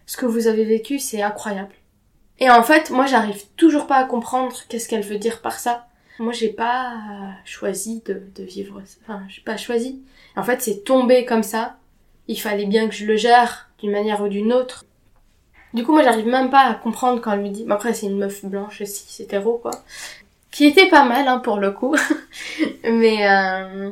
ce 0.07 0.17
que 0.17 0.27
vous 0.27 0.47
avez 0.47 0.65
vécu, 0.65 0.99
c'est 0.99 1.23
incroyable. 1.23 1.75
Et 2.39 2.51
en 2.51 2.63
fait, 2.63 2.91
moi, 2.91 3.07
j'arrive 3.07 3.43
toujours 3.57 3.87
pas 3.87 3.97
à 3.97 4.05
comprendre 4.05 4.57
qu'est-ce 4.69 4.89
qu'elle 4.89 5.05
veut 5.05 5.19
dire 5.19 5.41
par 5.41 5.59
ça. 5.59 5.87
Moi, 6.19 6.33
j'ai 6.33 6.51
pas 6.51 6.93
choisi 7.45 8.03
de, 8.05 8.23
de 8.35 8.43
vivre. 8.43 8.83
Enfin, 9.03 9.23
j'ai 9.29 9.43
pas 9.43 9.57
choisi. 9.57 10.03
En 10.37 10.43
fait, 10.43 10.61
c'est 10.61 10.85
tombé 10.85 11.25
comme 11.25 11.43
ça. 11.43 11.77
Il 12.29 12.41
fallait 12.41 12.67
bien 12.67 12.89
que 12.89 12.95
je 12.95 13.07
le 13.07 13.17
gère 13.17 13.71
d'une 13.79 13.93
manière 13.93 14.23
ou 14.23 14.29
d'une 14.29 14.53
autre. 14.53 14.85
Du 15.75 15.85
coup, 15.85 15.93
moi, 15.93 16.03
j'arrive 16.03 16.27
même 16.27 16.51
pas 16.51 16.67
à 16.67 16.75
comprendre 16.75 17.21
quand 17.21 17.33
elle 17.33 17.41
me 17.41 17.49
dit. 17.49 17.65
mais 17.67 17.75
Après, 17.75 17.95
c'est 17.95 18.07
une 18.07 18.19
meuf 18.19 18.45
blanche 18.45 18.83
aussi, 18.83 19.05
c'est 19.09 19.25
hétéro, 19.25 19.59
quoi 19.59 19.73
qui 20.53 20.67
était 20.67 20.89
pas 20.89 21.05
mal 21.05 21.27
hein, 21.27 21.39
pour 21.39 21.59
le 21.59 21.73
coup. 21.73 21.97
mais 22.85 23.29
euh... 23.29 23.91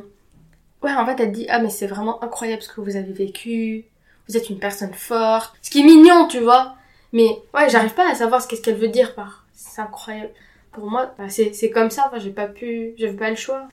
ouais, 0.83 0.93
en 0.93 1.05
fait, 1.05 1.19
elle 1.21 1.31
dit 1.33 1.47
ah 1.49 1.59
mais 1.59 1.69
c'est 1.69 1.87
vraiment 1.87 2.23
incroyable 2.23 2.61
ce 2.61 2.69
que 2.69 2.79
vous 2.79 2.95
avez 2.95 3.11
vécu. 3.11 3.85
Vous 4.29 4.37
êtes 4.37 4.49
une 4.49 4.59
personne 4.59 4.93
forte. 4.93 5.53
Ce 5.61 5.69
qui 5.69 5.81
est 5.81 5.83
mignon, 5.83 6.27
tu 6.27 6.39
vois. 6.39 6.75
Mais 7.11 7.27
ouais, 7.53 7.69
j'arrive 7.69 7.93
pas 7.93 8.09
à 8.09 8.15
savoir 8.15 8.41
ce 8.41 8.47
qu'est-ce 8.47 8.61
qu'elle 8.61 8.77
veut 8.77 8.87
dire 8.87 9.13
par 9.13 9.45
c'est 9.53 9.81
incroyable. 9.81 10.31
Pour 10.71 10.89
moi, 10.89 11.13
bah, 11.17 11.25
c'est 11.27 11.53
c'est 11.53 11.69
comme 11.69 11.89
ça. 11.89 12.05
Enfin, 12.07 12.19
j'ai 12.19 12.29
pas 12.31 12.47
pu, 12.47 12.93
j'avais 12.97 13.17
pas 13.17 13.29
le 13.29 13.35
choix. 13.35 13.67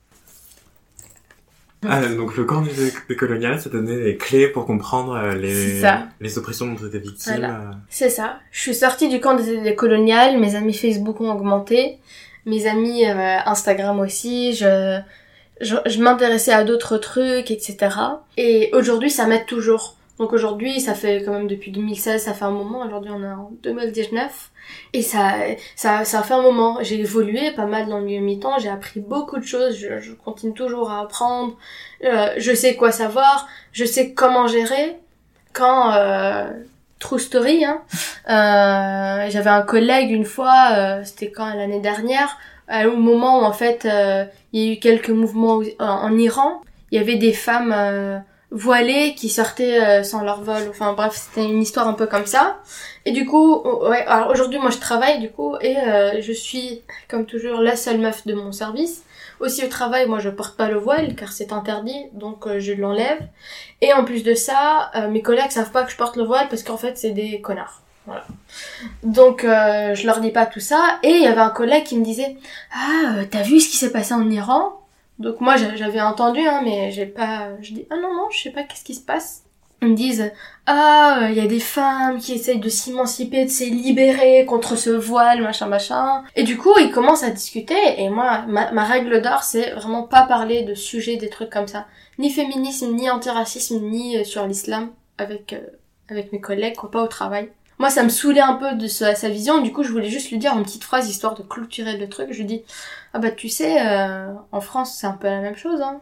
Ah, 1.87 2.05
donc 2.07 2.35
le 2.35 2.43
camp 2.43 2.61
coloniales, 3.17 3.61
ça 3.61 3.69
donnait 3.69 4.03
des 4.03 4.17
clés 4.17 4.49
pour 4.49 4.65
comprendre 4.65 5.13
euh, 5.15 5.31
C'est 5.31 5.37
les, 5.37 5.79
ça. 5.79 6.07
les 6.19 6.37
oppressions 6.37 6.67
dont 6.67 6.75
tu 6.75 6.85
étais 6.85 6.99
victime. 6.99 7.37
Voilà. 7.37 7.55
euh. 7.55 7.71
C'est 7.89 8.09
ça. 8.09 8.39
Je 8.51 8.59
suis 8.59 8.75
sortie 8.75 9.07
du 9.07 9.21
camp 9.21 9.35
des 9.35 9.61
des 9.61 9.75
coloniales. 9.75 10.37
Mes 10.39 10.55
amis 10.55 10.73
Facebook 10.73 11.21
ont 11.21 11.31
augmenté. 11.31 11.99
Mes 12.45 12.67
amis 12.67 13.05
euh, 13.05 13.37
Instagram 13.45 13.99
aussi. 13.99 14.53
Je 14.53 14.99
je, 15.61 16.01
m'intéressais 16.01 16.53
à 16.53 16.63
d'autres 16.63 16.97
trucs, 16.97 17.51
etc. 17.51 17.77
Et 18.37 18.69
aujourd'hui, 18.73 19.09
ça 19.09 19.25
m'aide 19.25 19.45
toujours. 19.45 19.95
Donc 20.17 20.33
aujourd'hui, 20.33 20.81
ça 20.81 20.95
fait 20.95 21.23
quand 21.23 21.31
même 21.31 21.47
depuis 21.47 21.71
2016, 21.71 22.23
ça 22.23 22.33
fait 22.33 22.43
un 22.43 22.51
moment. 22.51 22.85
Aujourd'hui, 22.85 23.11
on 23.13 23.23
est 23.23 23.27
en 23.27 23.51
2019. 23.63 24.51
Et 24.93 25.01
ça, 25.01 25.35
ça, 25.77 26.03
ça 26.03 26.23
fait 26.23 26.33
un 26.33 26.41
moment. 26.41 26.79
J'ai 26.81 26.99
évolué 26.99 27.51
pas 27.51 27.65
mal 27.65 27.87
dans 27.87 27.99
le 27.99 28.05
milieu 28.05 28.19
mi-temps. 28.19 28.59
J'ai 28.59 28.69
appris 28.69 28.99
beaucoup 28.99 29.37
de 29.39 29.45
choses. 29.45 29.77
Je, 29.77 29.99
je 29.99 30.13
continue 30.13 30.53
toujours 30.53 30.91
à 30.91 31.01
apprendre. 31.01 31.57
Euh, 32.03 32.33
je 32.37 32.53
sais 32.53 32.75
quoi 32.75 32.91
savoir. 32.91 33.47
Je 33.71 33.85
sais 33.85 34.13
comment 34.13 34.47
gérer. 34.47 34.99
Quand, 35.53 35.93
euh, 35.93 36.49
true 36.99 37.19
story, 37.19 37.65
hein, 37.65 37.81
euh, 38.29 39.29
j'avais 39.29 39.49
un 39.49 39.61
collègue 39.61 40.11
une 40.11 40.25
fois, 40.25 40.69
euh, 40.73 41.01
c'était 41.03 41.31
quand 41.31 41.53
l'année 41.53 41.79
dernière, 41.79 42.37
au 42.85 42.97
moment 42.97 43.39
où 43.39 43.43
en 43.43 43.53
fait 43.53 43.85
euh, 43.85 44.25
il 44.53 44.61
y 44.61 44.69
a 44.69 44.73
eu 44.73 44.79
quelques 44.79 45.09
mouvements 45.09 45.61
en 45.79 46.17
Iran, 46.17 46.61
il 46.91 46.99
y 46.99 47.01
avait 47.01 47.15
des 47.15 47.33
femmes 47.33 48.23
voilées 48.51 49.13
qui 49.15 49.29
sortaient 49.29 49.81
euh, 49.81 50.03
sans 50.03 50.23
leur 50.23 50.41
vol. 50.41 50.63
Enfin 50.69 50.93
bref, 50.93 51.13
c'était 51.15 51.47
une 51.47 51.61
histoire 51.61 51.87
un 51.87 51.93
peu 51.93 52.07
comme 52.07 52.25
ça. 52.25 52.59
Et 53.05 53.11
du 53.11 53.25
coup, 53.25 53.61
ouais, 53.87 54.03
alors 54.05 54.31
aujourd'hui 54.31 54.59
moi 54.59 54.71
je 54.71 54.77
travaille 54.77 55.19
du 55.19 55.29
coup 55.29 55.55
et 55.61 55.77
euh, 55.77 56.21
je 56.21 56.33
suis 56.33 56.81
comme 57.07 57.25
toujours 57.25 57.61
la 57.61 57.75
seule 57.75 57.99
meuf 57.99 58.25
de 58.25 58.33
mon 58.33 58.51
service. 58.51 59.03
Aussi 59.39 59.63
au 59.63 59.67
travail, 59.67 60.07
moi 60.07 60.19
je 60.19 60.29
porte 60.29 60.57
pas 60.57 60.69
le 60.69 60.77
voile 60.77 61.15
car 61.15 61.31
c'est 61.31 61.53
interdit, 61.53 62.05
donc 62.13 62.45
euh, 62.45 62.59
je 62.59 62.73
l'enlève. 62.73 63.19
Et 63.81 63.93
en 63.93 64.03
plus 64.03 64.23
de 64.23 64.33
ça, 64.33 64.91
mes 65.09 65.21
collègues 65.21 65.51
savent 65.51 65.71
pas 65.71 65.83
que 65.83 65.91
je 65.91 65.97
porte 65.97 66.17
le 66.17 66.23
voile 66.23 66.49
parce 66.49 66.63
qu'en 66.63 66.77
fait 66.77 66.97
c'est 66.97 67.11
des 67.11 67.39
connards. 67.41 67.81
Voilà. 68.05 68.25
Donc 69.03 69.43
je 69.43 70.05
leur 70.05 70.19
dis 70.19 70.31
pas 70.31 70.45
tout 70.45 70.59
ça. 70.59 70.99
Et 71.03 71.11
il 71.11 71.23
y 71.23 71.27
avait 71.27 71.39
un 71.39 71.49
collègue 71.51 71.85
qui 71.85 71.97
me 71.97 72.03
disait 72.03 72.35
Ah, 72.73 73.23
t'as 73.31 73.43
vu 73.43 73.59
ce 73.59 73.69
qui 73.69 73.77
s'est 73.77 73.91
passé 73.91 74.13
en 74.13 74.29
Iran? 74.29 74.79
Donc 75.19 75.41
moi 75.41 75.55
j'avais 75.57 76.01
entendu, 76.01 76.41
hein, 76.41 76.61
mais 76.63 76.91
j'ai 76.91 77.05
pas. 77.05 77.49
Je 77.61 77.73
dis 77.73 77.85
ah 77.89 77.95
non 77.95 78.13
non, 78.13 78.29
je 78.31 78.41
sais 78.41 78.51
pas 78.51 78.63
qu'est-ce 78.63 78.83
qui 78.83 78.95
se 78.95 79.01
passe. 79.01 79.43
Me 79.81 79.95
disent 79.95 80.31
ah 80.65 81.27
il 81.29 81.35
y 81.35 81.39
a 81.39 81.47
des 81.47 81.59
femmes 81.59 82.19
qui 82.19 82.33
essayent 82.33 82.59
de 82.59 82.69
s'émanciper, 82.69 83.45
de 83.45 83.49
se 83.49 83.63
libérer 83.63 84.45
contre 84.45 84.75
ce 84.75 84.89
voile 84.89 85.41
machin 85.41 85.67
machin. 85.67 86.23
Et 86.35 86.43
du 86.43 86.57
coup 86.57 86.73
ils 86.79 86.91
commencent 86.91 87.23
à 87.23 87.29
discuter 87.29 87.75
et 87.97 88.09
moi 88.09 88.45
ma, 88.47 88.83
règle 88.83 89.21
d'or 89.21 89.43
c'est 89.43 89.71
vraiment 89.71 90.03
pas 90.03 90.23
parler 90.23 90.63
de 90.63 90.75
sujets 90.75 91.15
des 91.15 91.29
trucs 91.29 91.49
comme 91.49 91.67
ça, 91.67 91.87
ni 92.17 92.29
féminisme, 92.29 92.93
ni 92.93 93.09
antiracisme, 93.09 93.79
ni 93.79 94.17
euh, 94.17 94.23
sur 94.25 94.45
l'islam 94.45 94.89
avec 95.17 95.53
euh, 95.53 95.61
avec 96.09 96.33
mes 96.33 96.41
collègues 96.41 96.75
quoi, 96.75 96.91
pas 96.91 97.03
au 97.03 97.07
travail. 97.07 97.49
Moi 97.77 97.89
ça 97.89 98.03
me 98.03 98.09
saoulait 98.09 98.41
un 98.41 98.55
peu 98.55 98.75
de 98.75 98.87
sa, 98.87 99.15
sa, 99.15 99.29
vision. 99.29 99.61
Du 99.61 99.71
coup 99.71 99.83
je 99.83 99.91
voulais 99.91 100.09
juste 100.09 100.29
lui 100.29 100.37
dire 100.39 100.57
une 100.57 100.63
petite 100.63 100.83
phrase 100.83 101.09
histoire 101.09 101.35
de 101.35 101.43
clôturer 101.43 101.97
le 101.97 102.09
truc. 102.09 102.27
Je 102.31 102.39
lui 102.39 102.45
dis 102.45 102.63
ah 103.13 103.19
bah 103.19 103.31
tu 103.31 103.47
sais 103.47 103.81
euh, 103.87 104.33
en 104.51 104.59
France 104.59 104.97
c'est 104.99 105.07
un 105.07 105.13
peu 105.13 105.27
la 105.27 105.39
même 105.39 105.55
chose 105.55 105.81
hein 105.81 106.01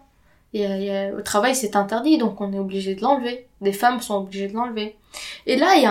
et, 0.61 1.11
au 1.17 1.21
travail 1.21 1.55
c'est 1.55 1.75
interdit 1.75 2.17
donc 2.17 2.41
on 2.41 2.53
est 2.53 2.59
obligé 2.59 2.95
de 2.95 3.01
l'enlever 3.01 3.47
des 3.61 3.73
femmes 3.73 4.01
sont 4.01 4.15
obligées 4.15 4.47
de 4.47 4.53
l'enlever 4.53 4.95
et 5.45 5.57
là 5.57 5.75
il 5.75 5.81
y, 5.81 5.85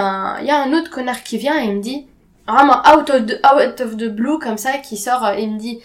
a 0.51 0.63
un, 0.63 0.73
autre 0.73 0.91
connard 0.91 1.23
qui 1.23 1.39
vient 1.39 1.61
et 1.61 1.67
il 1.67 1.77
me 1.77 1.83
dit 1.83 2.07
vraiment 2.47 2.81
out 2.95 3.11
of 3.11 3.97
the, 3.97 4.09
blue 4.09 4.39
comme 4.39 4.59
ça 4.59 4.79
qui 4.79 4.97
sort 4.97 5.29
et 5.31 5.43
il 5.43 5.55
me 5.55 5.59
dit 5.59 5.81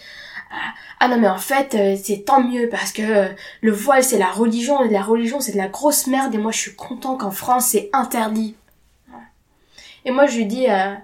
ah 1.00 1.08
non 1.08 1.18
mais 1.18 1.28
en 1.28 1.38
fait 1.38 1.74
euh, 1.74 1.96
c'est 2.00 2.24
tant 2.24 2.42
mieux 2.42 2.68
parce 2.68 2.92
que 2.92 3.02
euh, 3.02 3.28
le 3.62 3.72
voile 3.72 4.04
c'est 4.04 4.18
la 4.18 4.30
religion 4.30 4.82
et 4.82 4.90
la 4.90 5.02
religion 5.02 5.40
c'est 5.40 5.52
de 5.52 5.56
la 5.56 5.68
grosse 5.68 6.06
merde 6.06 6.34
et 6.34 6.38
moi 6.38 6.52
je 6.52 6.58
suis 6.58 6.74
content 6.74 7.16
qu'en 7.16 7.30
France 7.30 7.66
c'est 7.68 7.88
interdit 7.92 8.54
et 10.04 10.10
moi, 10.10 10.26
je 10.26 10.36
lui 10.36 10.46
dis, 10.46 10.68
euh, 10.68 10.94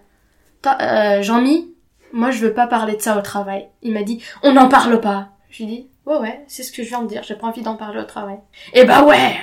euh, 0.67 1.23
Jean-Mi, 1.23 1.73
moi, 2.13 2.31
je 2.31 2.41
veux 2.41 2.53
pas 2.53 2.67
parler 2.67 2.97
de 2.97 3.03
ça 3.03 3.19
au 3.19 3.23
travail. 3.23 3.69
Il 3.83 3.93
m'a 3.93 4.03
dit, 4.03 4.23
on 4.43 4.53
n'en 4.53 4.69
parle 4.69 5.01
pas. 5.01 5.29
Je 5.51 5.63
lui 5.63 5.67
dis, 5.67 5.89
ouais, 6.09 6.19
ouais, 6.19 6.45
c'est 6.49 6.63
ce 6.63 6.73
que 6.73 6.83
je 6.83 6.89
viens 6.89 7.03
de 7.03 7.09
dire, 7.09 7.23
j'ai 7.23 7.35
pas 7.35 7.47
envie 7.47 7.63
d'en 7.63 7.77
parler 7.77 8.01
au 8.01 8.05
travail. 8.05 8.39
Et 8.73 8.85
bah 8.85 9.05
ouais 9.05 9.37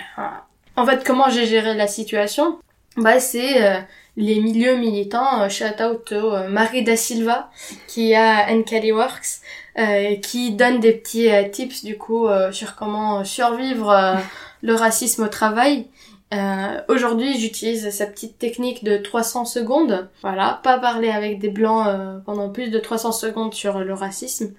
En 0.76 0.86
fait, 0.86 1.03
comment 1.05 1.30
j'ai 1.30 1.45
géré 1.45 1.74
la 1.74 1.88
situation? 1.88 2.59
Bah, 2.97 3.20
c'est 3.20 3.63
euh, 3.63 3.80
les 4.18 4.39
milieux 4.41 4.76
militants, 4.76 5.41
euh, 5.41 5.49
shout 5.49 5.82
out 5.82 6.11
au 6.11 6.49
Marie 6.49 6.84
da 6.84 6.95
Silva, 6.95 7.49
qui 7.88 8.16
a 8.16 8.51
Encali 8.51 8.91
Works, 8.91 9.41
qui 10.22 10.51
donne 10.51 10.80
des 10.80 10.93
petits 10.93 11.30
tips, 11.51 11.84
du 11.84 11.97
coup, 11.97 12.28
sur 12.51 12.76
comment 12.76 13.24
survivre 13.26 14.18
le 14.61 14.74
racisme 14.74 15.24
au 15.24 15.28
travail. 15.28 15.88
Euh, 16.34 16.82
Aujourd'hui, 16.89 17.39
j'utilise 17.39 17.89
sa 17.91 18.07
petite 18.07 18.39
technique 18.39 18.84
de 18.84 18.97
300 18.97 19.45
secondes. 19.45 20.09
Voilà, 20.22 20.59
pas 20.63 20.80
parler 20.80 21.09
avec 21.09 21.39
des 21.39 21.49
blancs 21.49 21.88
euh, 21.88 22.18
pendant 22.26 22.49
plus 22.49 22.70
de 22.70 22.80
300 22.80 23.11
secondes 23.11 23.53
sur 23.53 23.80
le 23.80 23.93
racisme. 23.93 24.53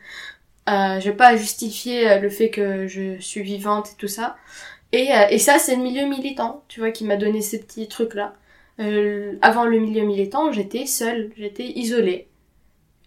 Euh, 0.68 1.00
je 1.00 1.10
vais 1.10 1.16
pas 1.16 1.36
justifier 1.36 2.10
euh, 2.10 2.18
le 2.18 2.28
fait 2.28 2.50
que 2.50 2.86
je 2.88 3.18
suis 3.20 3.42
vivante 3.42 3.90
et 3.92 3.96
tout 3.96 4.08
ça. 4.08 4.36
Et, 4.92 5.12
euh, 5.12 5.26
et 5.30 5.38
ça, 5.38 5.58
c'est 5.58 5.76
le 5.76 5.82
milieu 5.82 6.06
militant, 6.08 6.64
tu 6.68 6.80
vois, 6.80 6.90
qui 6.90 7.04
m'a 7.04 7.16
donné 7.16 7.40
ces 7.42 7.60
petits 7.60 7.88
trucs-là. 7.88 8.34
avant 9.42 9.64
le 9.64 9.78
milieu 9.80 10.04
militant, 10.04 10.52
j'étais 10.52 10.86
seule, 10.86 11.32
j'étais 11.36 11.66
isolée. 11.78 12.28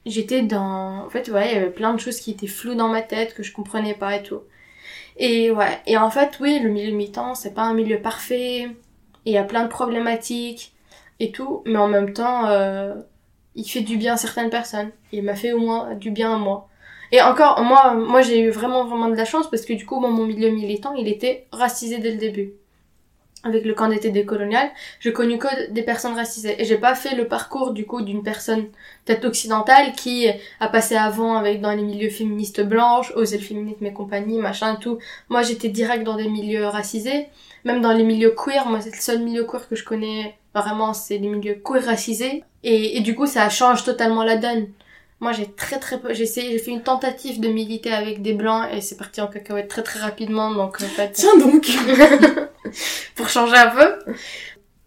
J'étais 0.06 0.42
dans... 0.44 1.06
En 1.06 1.10
fait, 1.10 1.30
ouais, 1.30 1.50
il 1.52 1.56
y 1.56 1.58
avait 1.58 1.70
plein 1.72 1.94
de 1.94 2.00
choses 2.00 2.20
qui 2.20 2.32
étaient 2.32 2.48
floues 2.48 2.76
dans 2.76 2.90
ma 2.90 3.02
tête, 3.02 3.34
que 3.36 3.44
je 3.44 3.54
comprenais 3.54 3.94
pas 3.96 4.16
et 4.16 4.24
tout. 4.24 4.42
Et 5.18 5.52
ouais, 5.52 5.82
et 5.86 5.98
en 5.98 6.10
fait, 6.10 6.40
oui, 6.40 6.60
le 6.60 6.70
milieu 6.70 6.96
mi-temps, 6.96 7.36
c'est 7.36 7.54
pas 7.54 7.64
un 7.64 7.74
milieu 7.74 8.02
parfait. 8.02 8.70
Il 9.26 9.34
y 9.34 9.38
a 9.38 9.44
plein 9.44 9.64
de 9.64 9.70
problématiques 9.70 10.74
et 11.20 11.32
tout, 11.32 11.64
mais 11.66 11.78
en 11.78 11.90
même 11.90 12.14
temps, 12.14 12.48
euh, 12.48 12.96
il 13.56 13.66
fait 13.66 13.82
du 13.82 13.98
bien 13.98 14.14
à 14.14 14.18
certaines 14.18 14.50
personnes. 14.50 14.92
Il 15.12 15.24
m'a 15.24 15.36
fait 15.36 15.52
au 15.54 15.60
moins 15.60 15.96
du 15.96 16.12
bien 16.12 16.34
à 16.36 16.38
moi. 16.38 16.69
Et 17.12 17.22
encore, 17.22 17.62
moi, 17.64 17.94
moi 17.94 18.22
j'ai 18.22 18.40
eu 18.40 18.50
vraiment 18.50 18.86
vraiment 18.86 19.10
de 19.10 19.16
la 19.16 19.26
chance 19.26 19.50
parce 19.50 19.66
que 19.66 19.74
du 19.74 19.86
coup, 19.86 20.00
mon 20.00 20.26
milieu 20.26 20.50
militant, 20.50 20.94
il 20.96 21.08
était 21.08 21.48
racisé 21.52 21.98
dès 21.98 22.12
le 22.12 22.18
début 22.18 22.54
avec 23.44 23.66
le 23.66 23.74
camp 23.74 23.88
d'été 23.88 24.12
décolonial, 24.12 24.70
j'ai 25.00 25.14
connu 25.14 25.38
que 25.38 25.72
des 25.72 25.84
personnes 25.84 26.14
racisées 26.14 26.62
et 26.62 26.66
j'ai 26.66 26.78
pas 26.78 26.94
fait 26.94 27.16
le 27.16 27.28
parcours 27.28 27.72
du 27.72 27.86
coup 27.86 28.02
d'une 28.02 28.22
personne 28.22 28.68
peut-être 29.06 29.26
occidentale 29.26 29.94
qui 29.94 30.28
a 30.60 30.68
passé 30.68 30.96
avant 30.96 31.38
avec 31.38 31.62
dans 31.62 31.72
les 31.72 31.84
milieux 31.84 32.10
féministes 32.10 32.62
blanches, 32.62 33.14
osé 33.16 33.38
le 33.38 33.44
féminisme 33.44 33.86
et 33.86 33.94
compagnie, 33.94 34.40
machin 34.40 34.76
tout. 34.76 35.00
Moi 35.30 35.42
j'étais 35.44 35.70
direct 35.70 36.04
dans 36.04 36.18
des 36.18 36.28
milieux 36.28 36.66
racisés, 36.66 37.28
même 37.64 37.82
dans 37.82 37.94
les 37.94 38.04
milieux 38.04 38.32
queer, 38.32 38.68
moi 38.68 38.82
c'est 38.82 38.92
le 38.92 39.02
seul 39.02 39.20
milieu 39.20 39.46
queer 39.46 39.68
que 39.70 39.76
je 39.76 39.86
connais 39.86 40.36
vraiment, 40.54 40.94
c'est 40.94 41.18
les 41.18 41.30
milieux 41.30 41.62
queer 41.64 41.86
racisés 41.86 42.44
et 42.64 43.00
du 43.00 43.16
coup 43.16 43.26
ça 43.26 43.48
change 43.50 43.86
totalement 43.86 44.24
la 44.24 44.36
donne. 44.36 44.68
Moi, 45.22 45.34
j'ai 45.34 45.52
très 45.52 45.80
très 45.80 46.00
peu, 46.00 46.14
j'ai 46.14 46.24
essayé, 46.24 46.52
j'ai 46.52 46.60
fait 46.60 46.72
une 46.72 46.82
tentative 46.82 47.42
de 47.42 47.50
militer 47.50 47.92
avec 47.92 48.22
des 48.22 48.34
blancs 48.34 48.66
et 48.74 48.80
c'est 48.80 48.96
parti 48.96 49.20
en 49.20 49.28
cacahuète 49.28 49.68
très 49.68 49.84
très 49.84 50.00
rapidement, 50.00 50.52
donc 50.52 50.78
en 50.82 50.86
fait. 50.86 51.12
Tiens 51.12 51.38
donc! 51.38 51.68
pour 53.16 53.28
changer 53.28 53.58
un 53.58 53.70
peu. 53.70 54.14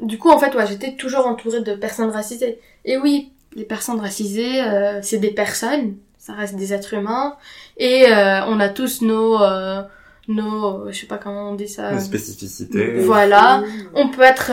Du 0.00 0.18
coup, 0.18 0.30
en 0.30 0.38
fait, 0.38 0.54
ouais, 0.54 0.66
j'étais 0.66 0.94
toujours 0.94 1.26
entourée 1.26 1.60
de 1.60 1.74
personnes 1.74 2.10
racisées. 2.10 2.58
Et 2.84 2.96
oui, 2.96 3.32
les 3.54 3.64
personnes 3.64 4.00
racisées, 4.00 4.62
euh, 4.62 5.00
c'est 5.02 5.18
des 5.18 5.30
personnes, 5.30 5.96
ça 6.18 6.32
reste 6.32 6.56
des 6.56 6.72
êtres 6.72 6.94
humains, 6.94 7.36
et 7.76 8.06
euh, 8.06 8.44
on 8.46 8.58
a 8.58 8.70
tous 8.70 9.02
nos, 9.02 9.40
euh, 9.40 9.82
nos, 10.28 10.90
je 10.90 10.98
sais 10.98 11.06
pas 11.06 11.18
comment 11.18 11.50
on 11.50 11.54
dit 11.54 11.68
ça. 11.68 11.92
Nos 11.92 12.00
spécificités. 12.00 13.00
Voilà. 13.00 13.62
On 13.94 14.08
peut 14.08 14.22
être 14.22 14.50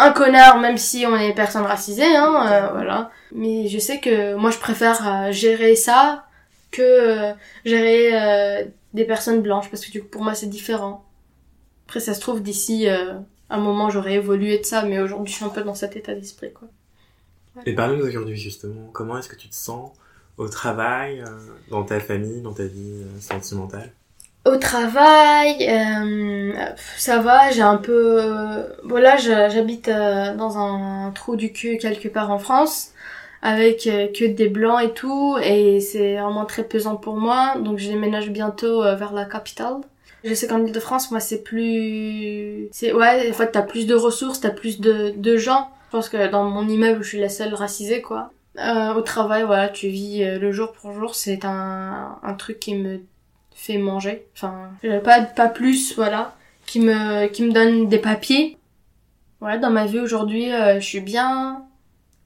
un 0.00 0.12
connard 0.12 0.58
même 0.60 0.78
si 0.78 1.04
on 1.06 1.16
est 1.16 1.34
personne 1.34 1.64
racisée, 1.64 2.16
hein, 2.16 2.70
voilà. 2.72 3.10
Mais 3.32 3.68
je 3.68 3.78
sais 3.78 4.00
que 4.00 4.34
moi 4.34 4.50
je 4.50 4.58
préfère 4.58 5.32
gérer 5.32 5.76
ça 5.76 6.26
que 6.70 7.32
gérer 7.64 8.70
des 8.94 9.04
personnes 9.04 9.42
blanches 9.42 9.70
parce 9.70 9.84
que 9.84 9.90
du 9.90 10.02
coup 10.02 10.08
pour 10.08 10.22
moi 10.22 10.34
c'est 10.34 10.48
différent. 10.48 11.04
Après, 11.90 11.98
ça 11.98 12.14
se 12.14 12.20
trouve, 12.20 12.40
d'ici 12.40 12.88
euh, 12.88 13.14
un 13.48 13.58
moment, 13.58 13.90
j'aurais 13.90 14.14
évolué 14.14 14.58
de 14.58 14.64
ça, 14.64 14.84
mais 14.84 15.00
aujourd'hui, 15.00 15.32
je 15.32 15.38
suis 15.38 15.44
un 15.44 15.48
peu 15.48 15.64
dans 15.64 15.74
cet 15.74 15.96
état 15.96 16.14
d'esprit, 16.14 16.52
quoi. 16.52 16.68
Et 17.66 17.74
parle-nous 17.74 18.06
aujourd'hui, 18.06 18.36
justement. 18.36 18.88
Comment 18.92 19.18
est-ce 19.18 19.28
que 19.28 19.34
tu 19.34 19.48
te 19.48 19.56
sens 19.56 19.90
au 20.36 20.48
travail, 20.48 21.20
euh, 21.20 21.24
dans 21.68 21.82
ta 21.82 21.98
famille, 21.98 22.42
dans 22.42 22.52
ta 22.52 22.62
vie 22.62 23.02
euh, 23.02 23.20
sentimentale? 23.20 23.90
Au 24.46 24.56
travail, 24.56 25.70
ça 26.96 27.18
va, 27.18 27.50
j'ai 27.50 27.62
un 27.62 27.76
peu... 27.76 28.64
Voilà, 28.84 29.16
j'habite 29.16 29.88
dans 29.88 30.58
un 30.58 31.10
trou 31.12 31.36
du 31.36 31.52
cul 31.52 31.78
quelque 31.78 32.08
part 32.08 32.30
en 32.30 32.38
France 32.38 32.92
avec 33.42 33.84
que 33.84 34.26
des 34.26 34.48
blancs 34.48 34.82
et 34.82 34.92
tout 34.92 35.38
et 35.42 35.80
c'est 35.80 36.16
vraiment 36.16 36.44
très 36.44 36.62
pesant 36.62 36.96
pour 36.96 37.16
moi 37.16 37.54
donc 37.58 37.78
je 37.78 37.88
déménage 37.88 38.28
bientôt 38.28 38.82
vers 38.82 39.14
la 39.14 39.24
capitale 39.24 39.76
je 40.24 40.34
sais 40.34 40.46
qu'en 40.46 40.64
Ile-de-France, 40.64 41.10
moi, 41.10 41.20
c'est 41.20 41.42
plus... 41.42 42.68
C'est, 42.72 42.92
ouais, 42.92 43.30
en 43.30 43.32
fait, 43.32 43.52
t'as 43.52 43.62
plus 43.62 43.86
de 43.86 43.94
ressources, 43.94 44.40
t'as 44.40 44.50
plus 44.50 44.80
de, 44.80 45.14
de 45.16 45.36
gens. 45.36 45.70
Je 45.86 45.92
pense 45.92 46.08
que 46.08 46.30
dans 46.30 46.44
mon 46.44 46.68
immeuble, 46.68 47.02
je 47.02 47.08
suis 47.08 47.20
la 47.20 47.28
seule 47.28 47.54
racisée, 47.54 48.02
quoi. 48.02 48.30
Euh, 48.58 48.94
au 48.94 49.00
travail, 49.00 49.44
voilà, 49.44 49.68
tu 49.68 49.88
vis 49.88 50.22
euh, 50.22 50.38
le 50.38 50.52
jour 50.52 50.72
pour 50.72 50.92
jour, 50.92 51.14
c'est 51.14 51.44
un, 51.44 52.18
un 52.22 52.34
truc 52.34 52.60
qui 52.60 52.74
me 52.74 53.00
fait 53.60 53.78
manger. 53.78 54.26
Enfin, 54.34 54.70
pas, 55.04 55.22
pas 55.22 55.48
plus, 55.48 55.94
voilà, 55.94 56.36
qui 56.66 56.80
me, 56.80 57.26
qui 57.28 57.42
me 57.42 57.52
donne 57.52 57.88
des 57.88 57.98
papiers. 57.98 58.56
Voilà, 59.40 59.58
dans 59.58 59.70
ma 59.70 59.86
vie 59.86 60.00
aujourd'hui, 60.00 60.52
euh, 60.52 60.80
je 60.80 60.86
suis 60.86 61.00
bien. 61.00 61.64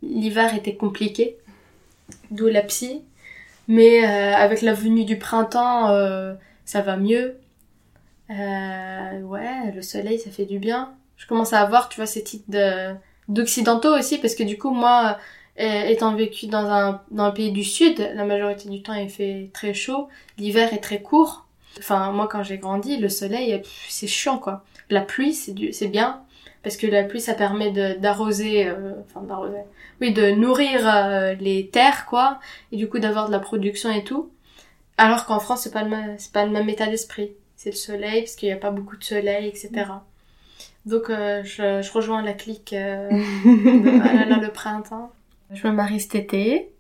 L'hiver 0.03 0.55
était 0.55 0.75
compliqué, 0.75 1.39
d'où 2.31 2.47
la 2.47 2.63
psy. 2.63 3.03
Mais 3.67 4.05
euh, 4.05 4.37
avec 4.37 4.63
la 4.63 4.75
venue 4.75 5.05
du 5.05 5.19
printemps, 5.19 5.89
ça 6.65 6.83
va 6.83 6.97
mieux. 6.97 7.39
Euh, 8.31 9.21
ouais, 9.21 9.73
le 9.75 9.83
soleil, 9.83 10.19
ça 10.19 10.31
fait 10.31 10.47
du 10.47 10.59
bien. 10.59 10.95
je 11.17 11.27
commence 11.27 11.53
à 11.53 11.61
avoir, 11.61 11.89
tu 11.89 11.97
vois, 11.97 12.07
ces 12.07 12.23
titres 12.23 12.51
de 12.51 12.95
d'occidentaux 13.29 13.97
aussi, 13.97 14.19
parce 14.19 14.35
que 14.35 14.43
du 14.43 14.59
coup, 14.59 14.71
moi, 14.71 15.19
euh, 15.61 15.85
étant 15.85 16.17
vécu 16.17 16.49
dans 16.49 16.67
un 16.67 17.01
dans 17.13 17.25
un 17.25 17.31
pays 17.31 17.53
du 17.53 17.63
sud, 17.63 18.11
la 18.15 18.25
majorité 18.25 18.69
du 18.69 18.83
temps 18.83 18.95
il 18.95 19.09
fait 19.09 19.51
très 19.53 19.73
chaud, 19.73 20.09
l'hiver 20.37 20.73
est 20.75 20.79
très 20.79 21.01
court. 21.01 21.47
Enfin, 21.79 22.11
moi 22.11 22.27
quand 22.29 22.43
j'ai 22.43 22.59
grandi, 22.59 22.97
le 22.97 23.09
soleil 23.09 23.63
c'est 23.89 24.09
chiant 24.09 24.39
quoi. 24.39 24.65
La 24.91 25.01
pluie 25.01 25.33
c'est 25.33 25.53
du 25.53 25.73
c'est 25.73 25.87
bien 25.87 26.23
parce 26.65 26.77
que 26.77 26.89
la 26.89 27.05
pluie 27.05 27.21
ça 27.21 27.35
permet 27.35 27.71
d'arroser 27.71 28.67
euh, 28.67 28.95
enfin 29.05 29.25
d'arroser. 29.25 29.59
Oui, 30.01 30.13
de 30.13 30.33
nourrir 30.33 30.89
euh, 30.89 31.35
les 31.35 31.69
terres 31.69 32.07
quoi 32.07 32.41
et 32.73 32.77
du 32.77 32.89
coup 32.89 32.99
d'avoir 32.99 33.29
de 33.29 33.33
la 33.33 33.39
production 33.39 33.91
et 33.93 34.03
tout. 34.03 34.31
Alors 34.99 35.25
qu'en 35.25 35.39
France 35.39 35.63
c'est 35.63 35.73
pas 35.73 35.85
le 35.85 35.97
c'est 36.19 36.33
pas 36.33 36.45
le 36.47 36.51
même 36.51 36.69
état 36.69 36.89
d'esprit. 36.89 37.31
C'est 37.55 37.71
le 37.71 37.77
soleil 37.77 38.23
parce 38.23 38.35
qu'il 38.35 38.49
y 38.49 38.53
a 38.53 38.57
pas 38.57 38.73
beaucoup 38.73 38.97
de 38.97 39.05
soleil 39.05 39.47
etc. 39.47 39.71
Donc 40.85 41.05
je, 41.09 41.81
je 41.81 41.93
rejoins 41.93 42.23
la 42.23 42.33
clique 42.33 42.71
de, 42.75 44.03
ah 44.03 44.25
là, 44.25 44.39
le 44.39 44.51
printemps. 44.51 45.13
Je 45.51 45.67
me 45.67 45.73
marie 45.73 46.01
cet 46.01 46.15
été. 46.15 46.71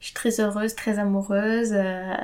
Je 0.00 0.06
suis 0.06 0.14
très 0.14 0.40
heureuse, 0.40 0.74
très 0.74 0.98
amoureuse. 0.98 1.72
Euh. 1.72 2.14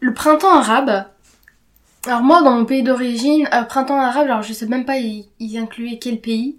Le 0.00 0.14
printemps 0.14 0.58
arabe. 0.58 1.04
Alors 2.06 2.22
moi, 2.22 2.42
dans 2.42 2.52
mon 2.52 2.64
pays 2.64 2.82
d'origine, 2.82 3.48
euh, 3.52 3.62
printemps 3.62 4.00
arabe, 4.00 4.24
alors 4.24 4.42
je 4.42 4.52
sais 4.52 4.66
même 4.66 4.84
pas 4.84 4.98
ils, 4.98 5.28
ils 5.38 5.98
quel 6.00 6.20
pays? 6.20 6.58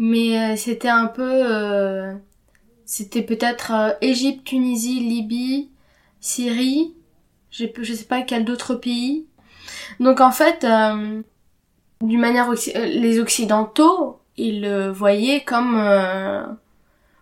Mais 0.00 0.38
euh, 0.38 0.56
c'était 0.56 0.88
un 0.88 1.06
peu 1.06 1.30
euh, 1.30 2.14
c'était 2.86 3.20
peut-être 3.20 3.72
euh, 3.72 3.92
Égypte, 4.00 4.44
Tunisie, 4.44 4.98
Libye, 4.98 5.70
Syrie, 6.20 6.94
je 7.50 7.66
je 7.82 7.92
sais 7.92 8.06
pas 8.06 8.22
quel 8.22 8.46
d'autres 8.46 8.74
pays. 8.74 9.26
Donc 10.00 10.22
en 10.22 10.32
fait 10.32 10.66
d'une 12.00 12.20
manière 12.20 12.50
les 12.74 13.20
occidentaux, 13.20 14.20
ils 14.38 14.62
le 14.62 14.88
voyaient 14.90 15.42
comme 15.42 15.76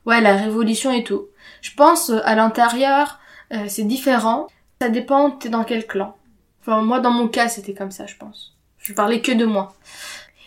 ouais, 0.07 0.21
la 0.21 0.37
révolution 0.37 0.93
et 0.93 1.03
tout. 1.03 1.27
Je 1.63 1.75
pense 1.75 2.11
à 2.11 2.35
l'intérieur, 2.37 3.19
c'est 3.67 3.85
différent. 3.85 4.47
Ça 4.81 4.89
dépend 4.89 5.33
t'es 5.33 5.49
dans 5.49 5.65
quel 5.65 5.87
clan. 5.87 6.17
Enfin 6.61 6.83
moi 6.83 7.01
dans 7.01 7.11
mon 7.11 7.27
cas, 7.27 7.49
c'était 7.49 7.75
comme 7.75 7.91
ça, 7.91 8.07
je 8.07 8.17
pense. 8.17 8.57
Je 8.79 8.93
parlais 8.93 9.21
que 9.21 9.33
de 9.33 9.47
moi. 9.47 9.75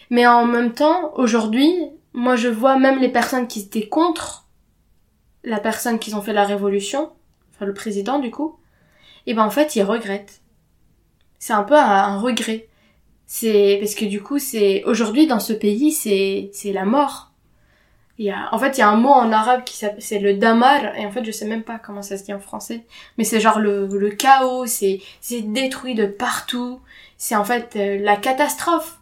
Mais 0.10 0.26
en 0.28 0.46
même 0.46 0.74
temps, 0.74 1.12
aujourd'hui, 1.16 1.76
moi, 2.14 2.36
je 2.36 2.50
vois 2.50 2.78
même 2.78 3.00
les 3.00 3.10
personnes 3.10 3.48
qui 3.48 3.62
étaient 3.62 3.88
contre 3.88 4.48
la 5.44 5.60
personne 5.60 6.00
qui 6.00 6.14
ont 6.14 6.22
fait 6.22 6.34
la 6.34 6.46
révolution, 6.46 7.12
enfin 7.54 7.66
le 7.66 7.74
président 7.74 8.20
du 8.20 8.32
coup, 8.32 8.60
et 9.26 9.34
ben 9.34 9.44
en 9.44 9.50
fait, 9.50 9.76
ils 9.76 9.84
regrettent. 9.84 10.42
C'est 11.40 11.54
un 11.54 11.64
peu 11.64 11.76
un, 11.76 12.20
regret. 12.20 12.68
C'est 13.26 13.78
parce 13.82 13.96
que 13.96 14.06
du 14.06 14.22
coup, 14.22 14.40
c'est 14.40 14.84
aujourd'hui 14.86 15.26
dans 15.28 15.40
ce 15.40 15.54
pays, 15.54 15.92
c'est 15.92 16.52
c'est 16.54 16.74
la 16.74 16.86
mort. 16.86 17.32
Il 18.18 18.26
y 18.26 18.32
a 18.32 18.50
en 18.54 18.60
fait, 18.60 18.78
il 18.78 18.82
y 18.82 18.84
a 18.84 18.90
un 18.90 18.98
mot 18.98 19.10
en 19.10 19.32
arabe 19.32 19.64
qui 19.64 19.78
s'appelle 19.78 20.02
c'est 20.02 20.20
le 20.20 20.36
damar 20.36 20.96
et 20.96 21.06
en 21.06 21.12
fait, 21.12 21.24
je 21.24 21.32
sais 21.32 21.48
même 21.48 21.64
pas 21.64 21.80
comment 21.80 22.02
ça 22.02 22.18
se 22.18 22.24
dit 22.24 22.34
en 22.34 22.40
français, 22.40 22.86
mais 23.18 23.24
c'est 23.24 23.40
genre 23.40 23.60
le 23.60 23.88
le 23.88 24.10
chaos, 24.12 24.66
c'est 24.66 25.02
c'est 25.22 25.42
détruit 25.42 25.96
de 25.96 26.06
partout. 26.06 26.82
C'est 27.18 27.36
en 27.36 27.46
fait 27.46 27.76
euh, 27.76 27.98
la 28.00 28.18
catastrophe. 28.18 29.01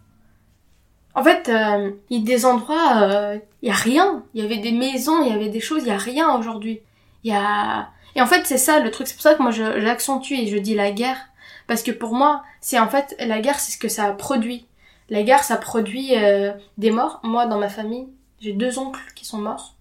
En 1.20 1.24
fait, 1.24 1.49
euh, 1.49 1.91
il 2.09 2.20
y 2.20 2.22
a 2.22 2.26
des 2.26 2.45
endroits, 2.45 2.93
il 2.95 3.03
euh, 3.03 3.38
y 3.63 3.70
a 3.70 3.74
rien. 3.74 4.24
Il 4.34 4.41
y 4.41 4.45
avait 4.45 4.59
des 4.59 4.72
maisons, 4.72 5.22
il 5.22 5.28
y 5.28 5.36
avait 5.36 5.49
des 5.49 5.59
choses, 5.59 5.82
il 5.84 5.89
y 5.89 5.91
a 5.91 5.97
rien 5.97 6.34
aujourd'hui. 6.34 6.80
Il 7.26 7.32
y 7.32 7.36
a 7.36 7.89
et 8.15 8.22
en 8.22 8.26
fait 8.26 8.45
c'est 8.45 8.57
ça 8.57 8.80
le 8.80 8.89
truc. 8.89 9.05
C'est 9.05 9.15
pour 9.15 9.24
ça 9.24 9.36
que 9.36 9.41
moi 9.41 9.51
j'accentue 9.51 10.36
et 10.36 10.47
je 10.47 10.57
dis 10.57 10.76
la 10.76 10.91
guerre 10.91 11.17
parce 11.67 11.84
que 11.84 11.91
pour 11.91 12.13
moi 12.13 12.43
c'est 12.61 12.80
en 12.80 12.88
fait 12.88 13.17
la 13.20 13.41
guerre 13.41 13.59
c'est 13.59 13.74
ce 13.74 13.78
que 13.78 13.89
ça 13.89 14.13
produit. 14.13 14.65
La 15.09 15.24
guerre 15.24 15.43
ça 15.43 15.57
produit 15.57 16.15
euh, 16.15 16.53
des 16.78 16.89
morts. 16.89 17.20
Moi 17.24 17.47
dans 17.47 17.59
ma 17.59 17.67
famille 17.67 18.07
j'ai 18.39 18.53
deux 18.53 18.80
oncles 18.80 19.11
qui 19.13 19.26
sont 19.26 19.39
morts. 19.39 19.76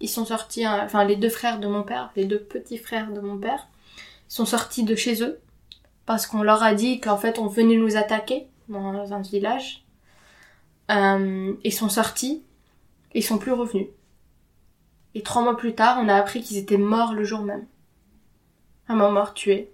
Ils 0.00 0.10
sont 0.10 0.26
sortis, 0.26 0.68
enfin 0.68 1.04
les 1.04 1.16
deux 1.16 1.30
frères 1.30 1.58
de 1.58 1.68
mon 1.68 1.84
père, 1.84 2.10
les 2.16 2.26
deux 2.26 2.38
petits 2.38 2.76
frères 2.76 3.10
de 3.10 3.20
mon 3.20 3.38
père, 3.38 3.66
sont 4.28 4.44
sortis 4.44 4.84
de 4.84 4.94
chez 4.94 5.22
eux 5.22 5.40
parce 6.04 6.26
qu'on 6.26 6.42
leur 6.42 6.62
a 6.62 6.74
dit 6.74 7.00
qu'en 7.00 7.16
fait 7.16 7.38
on 7.38 7.46
venait 7.46 7.76
nous 7.76 7.96
attaquer 7.96 8.46
dans 8.68 9.14
un 9.14 9.22
village 9.22 9.85
euh, 10.90 11.54
ils 11.64 11.72
sont 11.72 11.88
sortis, 11.88 12.42
ils 13.14 13.24
sont 13.24 13.38
plus 13.38 13.52
revenus. 13.52 13.88
Et 15.14 15.22
trois 15.22 15.42
mois 15.42 15.56
plus 15.56 15.74
tard, 15.74 15.98
on 16.00 16.08
a 16.08 16.14
appris 16.14 16.42
qu'ils 16.42 16.58
étaient 16.58 16.76
morts 16.76 17.14
le 17.14 17.24
jour 17.24 17.40
même. 17.40 17.64
Un 18.88 18.96
mort 18.96 19.12
mort 19.12 19.34
tué. 19.34 19.70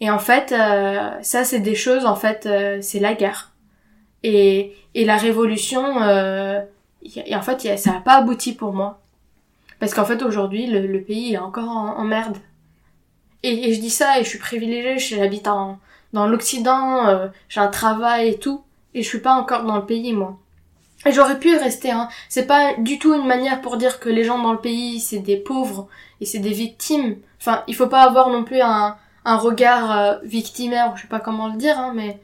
Et 0.00 0.10
en 0.10 0.18
fait, 0.18 0.52
euh, 0.52 1.10
ça 1.22 1.44
c'est 1.44 1.60
des 1.60 1.74
choses, 1.74 2.04
en 2.04 2.16
fait, 2.16 2.44
euh, 2.46 2.78
c'est 2.82 3.00
la 3.00 3.14
guerre. 3.14 3.52
Et, 4.22 4.76
et 4.94 5.04
la 5.04 5.16
révolution, 5.16 6.02
euh, 6.02 6.60
et 7.02 7.34
en 7.34 7.40
fait, 7.40 7.78
ça 7.78 7.92
n'a 7.92 8.00
pas 8.00 8.16
abouti 8.16 8.52
pour 8.52 8.72
moi. 8.72 9.00
Parce 9.80 9.94
qu'en 9.94 10.04
fait, 10.04 10.22
aujourd'hui, 10.22 10.66
le, 10.66 11.00
pays 11.00 11.34
est 11.34 11.38
encore 11.38 11.68
en, 11.68 12.04
merde. 12.04 12.36
Et, 13.42 13.70
et, 13.70 13.74
je 13.74 13.80
dis 13.80 13.90
ça, 13.90 14.20
et 14.20 14.24
je 14.24 14.28
suis 14.28 14.38
privilégiée, 14.38 14.98
j'habite 14.98 15.46
dans 15.46 16.26
l'Occident, 16.26 17.30
j'ai 17.48 17.60
un 17.60 17.68
travail 17.68 18.28
et 18.28 18.38
tout 18.38 18.62
et 18.94 19.02
je 19.02 19.08
suis 19.08 19.20
pas 19.20 19.34
encore 19.34 19.64
dans 19.64 19.76
le 19.76 19.86
pays 19.86 20.12
moi. 20.12 20.38
Et 21.04 21.12
j'aurais 21.12 21.38
pu 21.38 21.56
rester, 21.56 21.90
hein. 21.90 22.08
C'est 22.28 22.46
pas 22.46 22.74
du 22.78 22.98
tout 22.98 23.12
une 23.14 23.26
manière 23.26 23.60
pour 23.60 23.76
dire 23.76 23.98
que 23.98 24.08
les 24.08 24.22
gens 24.24 24.38
dans 24.38 24.52
le 24.52 24.60
pays, 24.60 25.00
c'est 25.00 25.18
des 25.18 25.36
pauvres 25.36 25.88
et 26.20 26.26
c'est 26.26 26.38
des 26.38 26.52
victimes. 26.52 27.16
Enfin, 27.40 27.64
il 27.66 27.74
faut 27.74 27.88
pas 27.88 28.02
avoir 28.02 28.28
non 28.30 28.44
plus 28.44 28.60
un, 28.60 28.96
un 29.24 29.36
regard 29.36 29.98
euh, 29.98 30.14
victimaire, 30.22 30.92
je 30.96 31.02
sais 31.02 31.08
pas 31.08 31.20
comment 31.20 31.48
le 31.48 31.56
dire, 31.56 31.78
hein, 31.78 31.92
mais, 31.94 32.20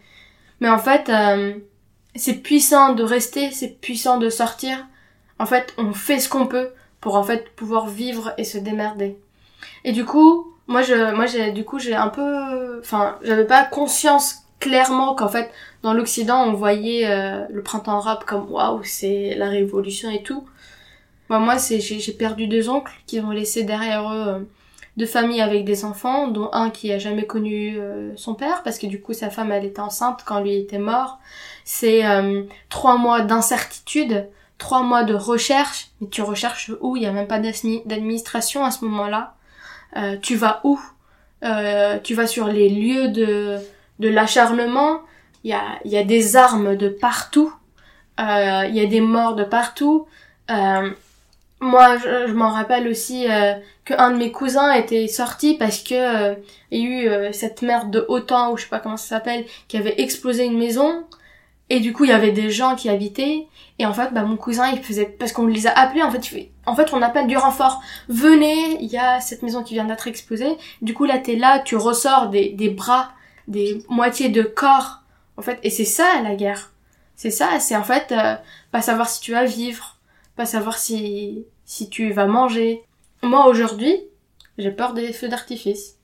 mais 0.61 0.69
en 0.69 0.79
fait, 0.79 1.09
euh, 1.09 1.55
c'est 2.15 2.35
puissant 2.35 2.95
de 2.95 3.03
rester, 3.03 3.51
c'est 3.51 3.81
puissant 3.81 4.19
de 4.19 4.31
sortir. 4.31 4.87
En 5.41 5.47
fait, 5.47 5.75
on 5.77 5.93
fait 5.93 6.21
ce 6.21 6.29
qu'on 6.29 6.47
peut 6.47 6.71
pour 7.01 7.17
en 7.17 7.23
fait 7.25 7.55
pouvoir 7.55 7.89
vivre 7.89 8.33
et 8.39 8.45
se 8.45 8.59
démerder. 8.59 9.19
Et 9.85 9.93
du 9.93 10.05
coup, 10.05 10.53
moi 10.67 10.83
je, 10.83 11.15
moi 11.15 11.27
j'ai, 11.27 11.53
du 11.53 11.65
coup 11.65 11.79
j'ai 11.79 11.95
un 11.95 12.09
peu, 12.09 12.81
enfin, 12.81 13.19
j'avais 13.23 13.47
pas 13.47 13.65
conscience 13.65 14.45
clairement 14.61 15.15
qu'en 15.15 15.29
fait 15.29 15.51
dans 15.83 15.93
l'Occident 15.93 16.45
on 16.45 16.53
voyait 16.53 17.09
euh, 17.09 17.45
le 17.51 17.63
printemps 17.63 17.99
arabe 17.99 18.25
comme 18.25 18.51
waouh 18.51 18.83
c'est 18.85 19.35
la 19.37 19.49
révolution 19.49 20.11
et 20.11 20.23
tout. 20.23 20.45
Bah, 21.29 21.39
moi 21.39 21.59
c'est 21.59 21.81
j'ai 21.81 22.13
perdu 22.13 22.47
deux 22.47 22.69
oncles 22.69 22.93
qui 23.07 23.21
ont 23.21 23.31
laissé 23.31 23.65
derrière 23.65 24.11
eux 24.13 24.29
euh, 24.29 24.39
deux 24.97 25.07
familles 25.07 25.43
avec 25.43 25.65
des 25.65 25.85
enfants 25.85 26.27
dont 26.27 26.51
un 26.53 26.71
qui 26.71 26.93
a 26.93 26.99
jamais 26.99 27.25
connu 27.25 27.79
euh, 27.79 28.13
son 28.17 28.35
père 28.35 28.63
parce 28.65 28.79
que 28.79 28.87
du 28.87 29.01
coup 29.01 29.13
sa 29.13 29.31
femme 29.31 29.53
elle 29.53 29.65
était 29.65 29.81
enceinte 29.81 30.23
quand 30.27 30.41
lui 30.41 30.57
était 30.57 30.79
mort. 30.79 31.19
C'est 31.65 32.03
trois 32.71 32.97
mois 32.97 33.21
d'incertitude, 33.21 34.27
trois 34.57 34.83
mois 34.83 35.05
de 35.05 35.13
recherche. 35.13 35.91
Mais 36.01 36.09
tu 36.09 36.23
recherches 36.23 36.73
où? 36.81 36.97
Il 36.97 37.03
y 37.03 37.07
a 37.07 37.13
même 37.13 37.27
pas 37.27 37.39
d'administration 37.39 38.65
à 38.65 38.71
ce 38.71 38.87
moment-là. 38.87 39.35
tu 40.23 40.35
vas 40.35 40.63
où? 40.65 40.81
Tu 41.43 42.15
vas 42.15 42.27
sur 42.27 42.49
les 42.49 42.71
lieux 42.71 43.09
de 43.09 43.61
de 43.99 44.09
l'acharnement, 44.09 45.01
il 45.45 45.51
y 45.51 45.55
a, 45.55 45.79
y 45.85 45.97
a 45.97 46.05
des 46.05 46.37
armes 46.37 46.77
de 46.77 46.89
partout, 46.89 47.53
euh, 48.21 48.65
il 48.69 48.75
y 48.75 48.81
a 48.81 48.87
des 48.87 49.01
morts 49.01 49.35
de 49.35 49.45
partout. 49.45 50.07
Euh, 50.51 50.91
moi, 51.61 51.97
je, 51.99 52.33
m'en 52.33 52.51
rappelle 52.51 52.87
aussi 52.87 53.27
euh, 53.29 53.55
qu'un 53.85 54.13
de 54.13 54.17
mes 54.17 54.31
cousins 54.31 54.73
était 54.73 55.09
sorti 55.09 55.55
parce 55.55 55.79
que 55.79 55.95
euh, 55.95 56.35
il 56.71 56.81
y 56.81 56.83
a 56.83 56.89
eu 56.89 57.09
euh, 57.09 57.33
cette 57.33 57.63
merde 57.63 57.91
de 57.91 58.05
Autant, 58.09 58.53
ou 58.53 58.57
je 58.57 58.63
sais 58.63 58.69
pas 58.69 58.79
comment 58.79 58.97
ça 58.97 59.09
s'appelle, 59.09 59.45
qui 59.67 59.77
avait 59.77 60.01
explosé 60.01 60.45
une 60.45 60.59
maison. 60.59 61.05
Et 61.71 61.81
du 61.81 61.93
coup, 61.93 62.05
il 62.05 62.11
y 62.11 62.15
avait 62.15 62.33
des 62.33 62.51
gens 62.51 62.77
qui 62.77 62.89
habitaient. 62.89 63.47
Et 63.79 63.87
en 63.87 63.93
fait, 63.93 64.13
bah, 64.13 64.23
mon 64.23 64.37
cousin, 64.37 64.71
il 64.71 64.83
faisait, 64.83 65.05
parce 65.05 65.33
qu'on 65.33 65.47
les 65.47 65.67
a 65.67 65.73
appelés, 65.73 66.03
en 66.03 66.11
fait, 66.11 66.51
en 66.65 66.75
fait, 66.75 66.93
on 66.93 67.03
appelle 67.03 67.27
du 67.27 67.37
renfort. 67.37 67.83
Venez, 68.09 68.79
il 68.81 68.89
y 68.91 68.97
a 68.97 69.21
cette 69.21 69.43
maison 69.43 69.63
qui 69.63 69.75
vient 69.75 69.85
d'être 69.85 70.07
explosée. 70.07 70.57
Du 70.81 70.95
coup, 70.95 71.05
là, 71.05 71.19
t'es 71.19 71.37
là, 71.37 71.59
tu 71.59 71.77
ressors 71.77 72.29
des, 72.29 72.51
des 72.51 72.71
bras 72.71 73.11
des 73.49 73.83
moitiés 73.89 74.29
de 74.29 74.43
corps, 74.43 75.03
en 75.37 75.43
fait. 75.43 75.59
Et 75.65 75.71
c'est 75.71 75.85
ça 75.85 76.23
la 76.23 76.37
guerre. 76.37 76.71
C'est 77.17 77.33
ça, 77.33 77.59
c'est 77.59 77.75
en 77.75 77.83
fait 77.83 78.13
euh, 78.13 78.37
pas 78.71 78.81
savoir 78.83 79.09
si 79.09 79.21
tu 79.21 79.33
vas 79.33 79.45
vivre, 79.45 79.97
pas 80.37 80.47
savoir 80.47 80.79
si 80.79 81.45
si 81.65 81.91
tu 81.91 82.13
vas 82.13 82.27
manger. 82.27 82.85
Moi 83.23 83.47
aujourd'hui, 83.47 83.97
j'ai 84.57 84.71
peur 84.71 84.95
des 84.95 85.13
feux 85.13 85.29
d'artifice. 85.29 85.97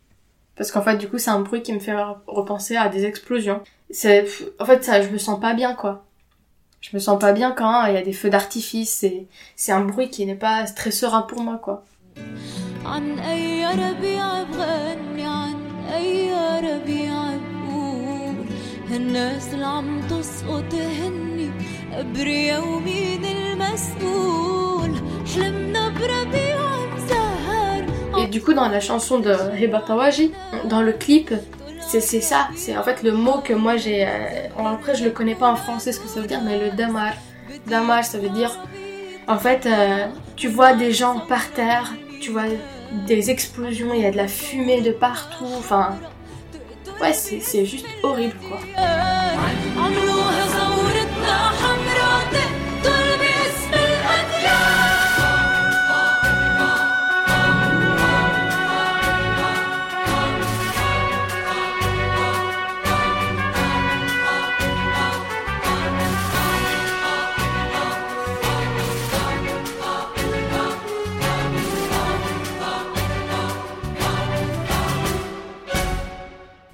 Parce 0.56 0.70
qu'en 0.70 0.82
fait, 0.82 0.96
du 0.96 1.08
coup, 1.08 1.18
c'est 1.18 1.30
un 1.30 1.40
bruit 1.40 1.62
qui 1.62 1.72
me 1.72 1.80
fait 1.80 1.96
repenser 2.26 2.76
à 2.76 2.88
des 2.88 3.04
explosions. 3.04 3.62
C'est, 3.90 4.26
en 4.58 4.64
fait, 4.64 4.84
ça, 4.84 5.02
je 5.02 5.08
me 5.08 5.18
sens 5.18 5.40
pas 5.40 5.54
bien, 5.54 5.74
quoi. 5.74 6.04
Je 6.80 6.90
me 6.94 7.00
sens 7.00 7.18
pas 7.18 7.32
bien 7.32 7.50
quand 7.50 7.86
il 7.86 7.94
y 7.94 7.96
a 7.96 8.02
des 8.02 8.12
feux 8.12 8.30
d'artifice. 8.30 8.92
C'est, 8.92 9.26
c'est 9.56 9.72
un 9.72 9.84
bruit 9.84 10.10
qui 10.10 10.26
n'est 10.26 10.34
pas 10.36 10.64
très 10.64 10.90
serein 10.90 11.22
pour 11.22 11.40
moi, 11.40 11.58
quoi. 11.58 11.84
الناس 18.91 19.53
اللي 19.53 19.65
عم 19.65 20.01
تسقط 20.01 20.63
تهني 20.71 21.49
ابرياء 21.93 22.67
ومين 22.67 23.25
المسؤول 23.25 24.91
حلمنا 25.35 25.89
بربيع 25.89 26.57
مزهر 26.95 27.85
Et 28.21 28.27
du 28.27 28.41
coup, 28.41 28.53
dans 28.53 28.67
la 28.67 28.81
chanson 28.81 29.19
de 29.19 29.33
Heba 29.61 29.79
Tawaji, 29.79 30.31
dans 30.65 30.81
le 30.81 30.93
clip, 30.93 31.33
c'est 31.89 32.01
c'est 32.01 32.21
ça. 32.21 32.41
C'est 32.55 32.75
en 32.77 32.83
fait 32.83 33.01
le 33.03 33.11
mot 33.11 33.37
que 33.47 33.53
moi 33.53 33.77
j'ai. 33.77 34.05
Euh, 34.05 34.73
après, 34.75 34.93
je 34.95 35.03
le 35.03 35.11
connais 35.11 35.35
pas 35.35 35.49
en 35.51 35.55
français 35.55 35.91
ce 35.91 35.99
que 35.99 36.07
ça 36.07 36.19
veut 36.21 36.27
dire, 36.27 36.41
mais 36.47 36.57
le 36.63 36.69
damar. 36.75 37.13
Damar, 37.67 38.03
ça 38.03 38.17
veut 38.23 38.33
dire. 38.41 38.51
En 39.27 39.39
fait, 39.45 39.65
euh, 39.65 40.07
tu 40.35 40.47
vois 40.47 40.73
des 40.73 40.91
gens 40.91 41.15
par 41.33 41.45
terre, 41.51 41.85
tu 42.21 42.31
vois 42.31 42.49
des 43.07 43.29
explosions, 43.29 43.91
il 43.93 44.01
y 44.01 44.05
a 44.05 44.11
de 44.11 44.17
la 44.17 44.27
fumée 44.27 44.81
de 44.81 44.91
partout. 44.91 45.51
Enfin, 45.57 45.85
ouais, 47.00 47.12
c'est 47.12 47.64
juste 47.66 47.86
horrible 48.02 48.36
quoi. 48.48 48.58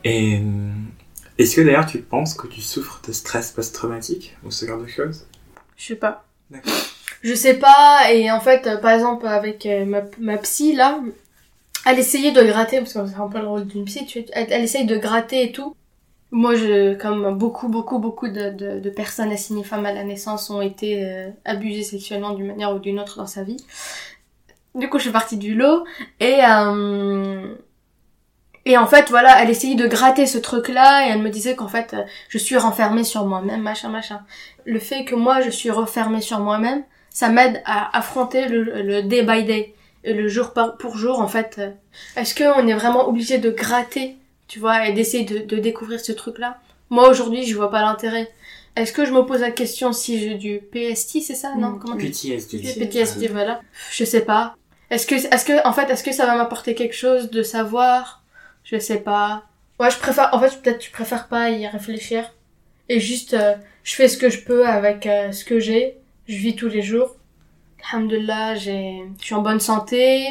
Et 0.02 0.36
euh, 0.36 0.70
est-ce 1.36 1.56
que 1.56 1.60
d'ailleurs 1.60 1.86
tu 1.86 1.98
penses 1.98 2.34
que 2.34 2.46
tu 2.46 2.60
souffres 2.60 3.00
de 3.06 3.12
stress 3.12 3.50
post-traumatique 3.50 4.36
ou 4.44 4.50
ce 4.50 4.66
genre 4.66 4.80
de 4.80 4.86
choses? 4.86 5.26
Je 5.76 5.86
sais 5.88 5.96
pas. 5.96 6.24
D'accord. 6.50 6.72
Je 7.22 7.34
sais 7.34 7.58
pas, 7.58 8.10
et 8.10 8.30
en 8.30 8.40
fait, 8.40 8.66
euh, 8.66 8.78
par 8.78 8.92
exemple, 8.92 9.26
avec 9.26 9.66
euh, 9.66 9.84
ma, 9.84 10.02
ma 10.18 10.38
psy, 10.38 10.74
là, 10.74 11.00
elle 11.84 11.98
essayait 11.98 12.32
de 12.32 12.42
gratter, 12.42 12.78
parce 12.78 12.94
que 12.94 13.06
c'est 13.06 13.14
un 13.14 13.28
peu 13.28 13.40
le 13.40 13.46
rôle 13.46 13.66
d'une 13.66 13.84
psy, 13.84 14.06
tu, 14.06 14.24
elle, 14.32 14.46
elle 14.50 14.62
essaye 14.64 14.86
de 14.86 14.96
gratter 14.96 15.44
et 15.44 15.52
tout. 15.52 15.76
Moi, 16.30 16.54
je, 16.54 16.94
comme 16.94 17.36
beaucoup, 17.36 17.68
beaucoup, 17.68 17.98
beaucoup 17.98 18.28
de, 18.28 18.50
de, 18.50 18.80
de 18.80 18.90
personnes 18.90 19.32
assignées 19.32 19.64
femmes 19.64 19.84
à 19.84 19.92
la 19.92 20.04
naissance 20.04 20.48
ont 20.48 20.62
été 20.62 21.04
euh, 21.04 21.28
abusées 21.44 21.82
sexuellement 21.82 22.30
d'une 22.30 22.46
manière 22.46 22.74
ou 22.74 22.78
d'une 22.78 22.98
autre 22.98 23.18
dans 23.18 23.26
sa 23.26 23.42
vie. 23.42 23.62
Du 24.74 24.88
coup, 24.88 24.96
je 24.96 25.02
suis 25.02 25.12
partie 25.12 25.36
du 25.36 25.54
lot, 25.54 25.84
et... 26.20 26.38
Euh, 26.42 27.54
et 28.66 28.76
en 28.76 28.86
fait, 28.86 29.08
voilà, 29.10 29.42
elle 29.42 29.50
essayait 29.50 29.74
de 29.74 29.86
gratter 29.86 30.26
ce 30.26 30.38
truc-là 30.38 31.06
et 31.06 31.10
elle 31.10 31.22
me 31.22 31.30
disait 31.30 31.56
qu'en 31.56 31.68
fait, 31.68 31.94
euh, 31.94 32.02
je 32.28 32.38
suis 32.38 32.56
renfermée 32.56 33.04
sur 33.04 33.24
moi-même, 33.26 33.62
machin, 33.62 33.88
machin. 33.88 34.20
Le 34.66 34.78
fait 34.78 35.04
que 35.04 35.14
moi, 35.14 35.40
je 35.40 35.50
suis 35.50 35.70
refermée 35.70 36.20
sur 36.20 36.40
moi-même, 36.40 36.82
ça 37.10 37.28
m'aide 37.28 37.62
à 37.64 37.96
affronter 37.96 38.46
le, 38.48 38.62
le 38.82 39.02
day 39.02 39.22
by 39.22 39.44
day, 39.44 39.74
le 40.04 40.28
jour 40.28 40.52
par, 40.52 40.76
pour 40.76 40.96
jour, 40.96 41.20
en 41.20 41.28
fait. 41.28 41.56
euh, 41.58 41.70
Est-ce 42.16 42.34
qu'on 42.34 42.66
est 42.68 42.74
vraiment 42.74 43.08
obligé 43.08 43.38
de 43.38 43.50
gratter, 43.50 44.16
tu 44.48 44.58
vois, 44.60 44.86
et 44.86 44.92
d'essayer 44.92 45.24
de, 45.24 45.38
de 45.38 45.56
découvrir 45.60 46.00
ce 46.00 46.12
truc-là? 46.12 46.58
Moi, 46.90 47.08
aujourd'hui, 47.08 47.44
je 47.44 47.56
vois 47.56 47.70
pas 47.70 47.82
l'intérêt. 47.82 48.30
Est-ce 48.76 48.92
que 48.92 49.04
je 49.04 49.12
me 49.12 49.22
pose 49.22 49.40
la 49.40 49.50
question 49.50 49.92
si 49.92 50.20
j'ai 50.20 50.34
du 50.36 50.58
PST, 50.72 51.20
c'est 51.22 51.34
ça 51.34 51.54
Non, 51.56 51.70
Mm. 51.70 51.78
comment 51.80 51.96
PTSD. 51.96 52.58
PTSD, 52.78 53.26
voilà. 53.28 53.60
Je 53.90 54.04
sais 54.04 54.20
pas. 54.24 54.54
Est-ce 54.90 55.06
que, 55.06 55.14
est-ce 55.14 55.44
que, 55.44 55.66
en 55.66 55.72
fait, 55.72 55.88
est-ce 55.90 56.02
que 56.04 56.12
ça 56.12 56.26
va 56.26 56.36
m'apporter 56.36 56.74
quelque 56.74 56.94
chose 56.96 57.30
de 57.30 57.42
savoir 57.42 58.19
Je 58.70 58.78
sais 58.78 59.00
pas. 59.00 59.44
Ouais, 59.80 59.90
je 59.90 59.98
préfère, 59.98 60.30
en 60.32 60.38
fait, 60.38 60.62
peut-être 60.62 60.84
je 60.84 60.90
préfère 60.92 61.26
pas 61.26 61.50
y 61.50 61.66
réfléchir. 61.66 62.32
Et 62.88 63.00
juste, 63.00 63.34
euh, 63.34 63.54
je 63.82 63.94
fais 63.94 64.08
ce 64.08 64.16
que 64.16 64.30
je 64.30 64.44
peux 64.44 64.66
avec 64.66 65.06
euh, 65.06 65.32
ce 65.32 65.44
que 65.44 65.58
j'ai. 65.58 65.96
Je 66.28 66.36
vis 66.36 66.54
tous 66.54 66.68
les 66.68 66.82
jours. 66.82 67.16
Alhamdulillah, 67.90 68.54
j'ai, 68.54 69.02
je 69.18 69.24
suis 69.24 69.34
en 69.34 69.42
bonne 69.42 69.58
santé. 69.58 70.24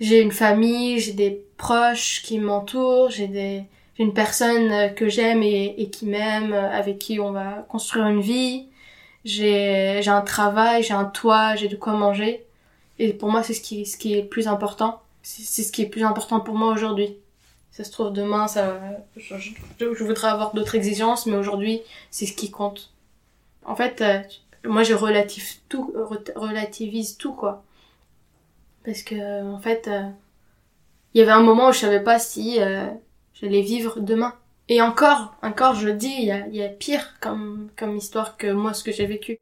J'ai 0.00 0.20
une 0.20 0.32
famille, 0.32 0.98
j'ai 0.98 1.12
des 1.12 1.44
proches 1.56 2.22
qui 2.22 2.38
m'entourent, 2.38 3.10
j'ai 3.10 3.28
des, 3.28 3.64
une 3.98 4.12
personne 4.14 4.72
euh, 4.72 4.88
que 4.88 5.08
j'aime 5.08 5.42
et, 5.42 5.90
qui 5.90 6.06
m'aime, 6.06 6.52
avec 6.52 6.98
qui 6.98 7.20
on 7.20 7.30
va 7.32 7.66
construire 7.68 8.06
une 8.08 8.20
vie. 8.20 8.66
J'ai, 9.24 10.00
un 10.08 10.22
travail, 10.22 10.82
j'ai 10.82 10.94
un 10.94 11.04
toit, 11.04 11.54
j'ai 11.54 11.68
de 11.68 11.76
quoi 11.76 11.92
manger. 11.92 12.46
Et 12.98 13.12
pour 13.12 13.30
moi, 13.30 13.42
c'est 13.44 13.54
ce 13.54 13.60
qui, 13.60 13.86
ce 13.86 13.96
qui 13.96 14.14
est 14.14 14.22
le 14.22 14.28
plus 14.28 14.48
important. 14.48 15.02
C'est 15.22 15.62
ce 15.62 15.70
qui 15.70 15.82
est 15.82 15.84
le 15.86 15.90
plus 15.90 16.04
important 16.04 16.40
pour 16.40 16.54
moi 16.56 16.72
aujourd'hui. 16.72 17.16
Ça 17.78 17.84
se 17.84 17.92
trouve 17.92 18.12
demain, 18.12 18.48
ça, 18.48 18.80
je, 19.16 19.84
voudrais 20.02 20.26
avoir 20.26 20.52
d'autres 20.52 20.74
exigences, 20.74 21.26
mais 21.26 21.36
aujourd'hui, 21.36 21.80
c'est 22.10 22.26
ce 22.26 22.32
qui 22.32 22.50
compte. 22.50 22.92
En 23.64 23.76
fait, 23.76 24.00
euh, 24.00 24.18
moi, 24.64 24.82
je 24.82 24.94
tout, 25.68 25.94
re- 25.94 26.32
relativise 26.34 27.16
tout, 27.18 27.34
quoi. 27.34 27.62
Parce 28.84 29.02
que, 29.02 29.44
en 29.44 29.60
fait, 29.60 29.86
euh, 29.86 30.10
il 31.14 31.18
y 31.18 31.22
avait 31.22 31.30
un 31.30 31.40
moment 31.40 31.68
où 31.68 31.72
je 31.72 31.78
savais 31.78 32.02
pas 32.02 32.18
si 32.18 32.60
euh, 32.60 32.88
j'allais 33.32 33.62
vivre 33.62 34.00
demain. 34.00 34.34
Et 34.68 34.82
encore, 34.82 35.36
encore, 35.42 35.76
je 35.76 35.88
dis, 35.88 36.16
il 36.18 36.24
y 36.24 36.32
a, 36.32 36.48
y 36.48 36.64
a 36.64 36.68
pire 36.68 37.20
comme, 37.20 37.70
comme 37.76 37.96
histoire 37.96 38.36
que 38.36 38.50
moi, 38.50 38.74
ce 38.74 38.82
que 38.82 38.90
j'ai 38.90 39.06
vécu. 39.06 39.38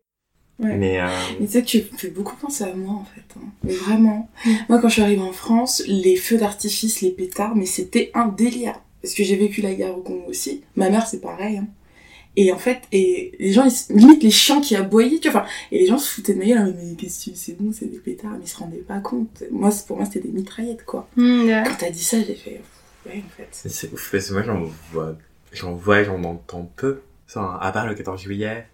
Mais 0.59 1.01
euh, 1.01 1.07
Mais 1.39 1.47
tu 1.47 1.53
sais 1.53 1.63
que 1.63 1.67
tu 1.67 1.83
fais 1.99 2.09
beaucoup 2.09 2.35
penser 2.37 2.65
à 2.65 2.75
moi 2.75 2.95
en 2.95 3.05
fait. 3.05 3.21
hein. 3.39 3.45
Mais 3.63 3.75
vraiment. 3.75 4.29
Moi 4.69 4.79
quand 4.81 4.89
je 4.89 4.95
suis 4.95 5.03
arrivée 5.03 5.21
en 5.23 5.33
France, 5.33 5.83
les 5.87 6.17
feux 6.17 6.39
d'artifice, 6.39 7.01
les 7.03 7.11
pétards, 7.11 7.55
mais 7.57 7.67
c'était 7.67 8.11
un 8.15 8.29
délire. 8.29 8.81
Parce 9.03 9.15
que 9.15 9.23
j'ai 9.23 9.37
vécu 9.37 9.61
la 9.61 9.75
guerre 9.75 9.97
au 9.97 10.01
Congo 10.01 10.25
aussi. 10.29 10.63
Ma 10.77 10.89
mère 10.91 11.07
c'est 11.07 11.21
pareil. 11.21 11.59
hein. 11.59 11.67
Et 12.39 12.53
en 12.53 12.59
fait, 12.59 12.81
et 12.93 13.33
les 13.39 13.51
gens, 13.53 13.65
ils, 13.65 13.97
limite 13.97 14.23
les 14.23 14.31
chiens 14.31 14.61
qui 14.61 14.77
aboyaient, 14.77 15.21
tu 15.21 15.31
vois. 15.31 15.41
Enfin, 15.43 15.51
et 15.73 15.79
les 15.79 15.87
gens 15.87 15.97
se 15.97 16.11
foutaient 16.13 16.35
de 16.35 16.39
ma 16.39 16.45
gueule, 16.45 16.59
hein, 16.59 16.75
mais 16.77 16.95
qu'est-ce 16.95 17.31
que 17.31 17.37
c'est 17.37 17.59
bon, 17.59 17.73
c'est 17.73 17.87
des 17.91 17.97
pétards, 17.99 18.33
mais 18.33 18.45
ils 18.45 18.49
se 18.49 18.59
rendaient 18.59 18.77
pas 18.77 18.99
compte. 18.99 19.43
Moi, 19.51 19.71
pour 19.87 19.97
moi, 19.97 20.05
c'était 20.05 20.21
des 20.21 20.29
mitraillettes, 20.35 20.85
quoi. 20.85 21.09
Quand 21.65 21.77
t'as 21.79 21.89
dit 21.91 22.05
ça, 22.05 22.19
j'ai 22.19 22.35
fait, 22.35 22.61
ouais, 23.07 23.23
en 23.27 23.31
fait. 23.39 23.49
c'est- 23.53 23.91
ouf 23.91 24.11
parce 24.13 24.29
que 24.29 24.33
moi 24.35 24.43
j'en 24.43 24.65
vois, 24.93 25.15
j'en 25.53 25.75
vois 25.75 26.01
et 26.03 26.05
j'en 26.05 26.23
entends 26.25 26.71
peu. 26.77 27.01
Ça, 27.27 27.59
à 27.59 27.73
part 27.73 27.87
le 27.87 27.95
14 27.95 28.21
juillet. 28.21 28.67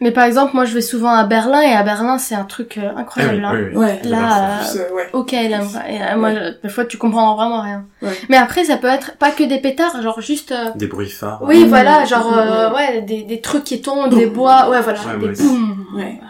Mais 0.00 0.10
par 0.10 0.24
exemple, 0.24 0.54
moi, 0.54 0.64
je 0.64 0.74
vais 0.74 0.80
souvent 0.80 1.10
à 1.14 1.24
Berlin, 1.24 1.60
et 1.62 1.72
à 1.72 1.82
Berlin, 1.84 2.18
c'est 2.18 2.34
un 2.34 2.44
truc 2.44 2.78
euh, 2.78 2.90
incroyable. 2.96 3.44
hein. 3.44 3.52
Ouais. 3.74 4.00
Là, 4.04 4.60
euh, 4.76 4.94
ouais. 4.94 5.08
Ok, 5.12 5.32
là, 5.32 5.60
et, 5.88 6.02
euh, 6.02 6.16
moi, 6.18 6.34
je- 6.34 6.60
des 6.62 6.68
fois, 6.68 6.84
tu 6.84 6.98
comprends 6.98 7.34
vraiment 7.36 7.60
rien. 7.62 7.84
Ouais. 8.02 8.10
Mais 8.28 8.36
après, 8.36 8.64
ça 8.64 8.76
peut 8.76 8.88
être 8.88 9.16
pas 9.18 9.30
que 9.30 9.44
des 9.44 9.58
pétards, 9.58 10.02
genre 10.02 10.20
juste... 10.20 10.50
euh, 10.52 10.70
Des 10.74 10.88
bruits 10.88 11.08
forts. 11.08 11.40
Oui, 11.46 11.64
Mmh. 11.64 11.68
voilà, 11.68 12.04
genre, 12.04 12.36
euh, 12.36 12.74
ouais, 12.74 13.02
des, 13.02 13.22
des 13.22 13.40
trucs 13.40 13.64
qui 13.64 13.80
tombent, 13.80 14.14
des 14.14 14.26
bois, 14.26 14.68
ouais, 14.68 14.80
voilà, 14.80 14.98
Ouais, 15.00 15.28
des 15.28 15.42
boum. 15.42 15.86
Ouais. 15.96 16.20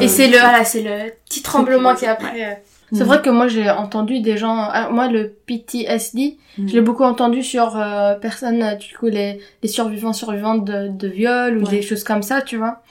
Et 0.00 0.08
c'est 0.08 0.28
le, 0.28 0.38
voilà, 0.38 0.64
c'est 0.64 0.82
le 0.82 1.10
petit 1.28 1.42
tremblement 1.42 1.94
qui 1.94 2.04
est 2.04 2.08
après. 2.08 2.62
Euh. 2.92 2.96
C'est 2.96 3.04
Mm. 3.04 3.06
vrai 3.06 3.22
que 3.22 3.30
moi, 3.30 3.48
j'ai 3.48 3.68
entendu 3.70 4.20
des 4.20 4.36
gens, 4.36 4.56
ah, 4.72 4.88
moi, 4.90 5.08
le 5.08 5.28
PTSD, 5.46 6.38
Mm. 6.58 6.68
je 6.68 6.74
l'ai 6.74 6.80
beaucoup 6.80 7.04
entendu 7.04 7.42
sur 7.42 7.76
euh, 7.76 8.14
personnes, 8.14 8.62
euh, 8.62 8.74
du 8.74 8.96
coup, 8.96 9.06
les, 9.06 9.40
les 9.62 9.68
survivants, 9.68 10.12
survivantes 10.12 10.64
de, 10.64 10.88
de 10.88 11.08
viol 11.08 11.58
ou 11.58 11.64
Ouais. 11.64 11.70
des 11.70 11.82
choses 11.82 12.04
comme 12.04 12.22
ça, 12.22 12.40
tu 12.42 12.56
vois. 12.56 12.82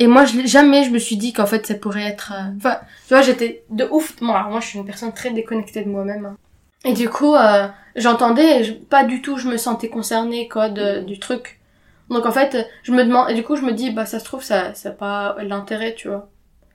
Et 0.00 0.06
moi, 0.08 0.24
je, 0.24 0.44
jamais 0.46 0.82
je 0.84 0.90
me 0.90 0.98
suis 0.98 1.16
dit 1.16 1.32
qu'en 1.32 1.46
fait, 1.46 1.66
ça 1.66 1.74
pourrait 1.74 2.02
être... 2.04 2.32
euh, 2.34 2.50
Enfin, 2.56 2.78
tu 3.06 3.14
vois, 3.14 3.22
j'étais 3.22 3.62
de 3.70 3.84
ouf. 3.90 4.20
Moi, 4.20 4.36
alors, 4.36 4.50
moi, 4.50 4.60
je 4.60 4.66
suis 4.66 4.78
une 4.78 4.84
personne 4.84 5.12
très 5.12 5.30
déconnectée 5.30 5.82
de 5.84 5.88
moi-même. 5.88 6.26
hein. 6.26 6.36
Et 6.84 6.92
du 6.92 7.08
coup, 7.08 7.34
euh, 7.34 7.68
j'entendais, 7.96 8.64
je- 8.64 8.72
pas 8.74 9.04
du 9.04 9.22
tout, 9.22 9.36
je 9.38 9.48
me 9.48 9.56
sentais 9.56 9.88
concernée, 9.88 10.48
quoi, 10.48 10.68
de, 10.68 11.00
du 11.00 11.18
truc. 11.18 11.60
Donc, 12.10 12.26
en 12.26 12.32
fait, 12.32 12.68
je 12.82 12.92
me 12.92 13.04
demande... 13.04 13.30
Et 13.30 13.34
du 13.34 13.42
coup, 13.42 13.56
je 13.56 13.62
me 13.62 13.72
dis, 13.72 13.90
bah, 13.90 14.04
ça 14.04 14.18
se 14.18 14.24
trouve, 14.24 14.42
ça 14.42 14.74
ça 14.74 14.90
a 14.90 14.92
pas 14.92 15.36
l'intérêt, 15.42 15.94
tu 15.94 16.08
vois. 16.08 16.28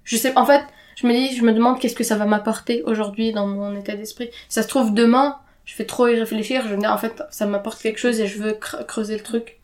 Je 0.05 0.15
sais... 0.17 0.35
En 0.37 0.45
fait, 0.45 0.61
je 1.01 1.07
me 1.07 1.13
dis, 1.13 1.35
je 1.35 1.43
me 1.43 1.53
demande 1.53 1.79
qu'est-ce 1.79 1.95
que 1.95 2.03
ça 2.03 2.15
va 2.17 2.25
m'apporter 2.25 2.83
aujourd'hui 2.83 3.31
dans 3.31 3.47
mon 3.47 3.75
état 3.77 3.95
d'esprit. 3.95 4.29
Ça 4.49 4.63
se 4.63 4.67
trouve, 4.67 4.93
demain, 4.93 5.37
je 5.65 5.73
fais 5.75 5.85
trop 5.85 6.07
y 6.07 6.15
réfléchir, 6.19 6.67
je 6.67 6.75
me 6.75 6.81
dis, 6.81 6.87
en 6.87 6.97
fait, 6.97 7.23
ça 7.31 7.45
m'apporte 7.45 7.81
quelque 7.81 7.99
chose 7.99 8.19
et 8.19 8.27
je 8.27 8.41
veux 8.41 8.51
cre- 8.53 8.85
creuser 8.85 9.15
le 9.17 9.23
truc. 9.23 9.59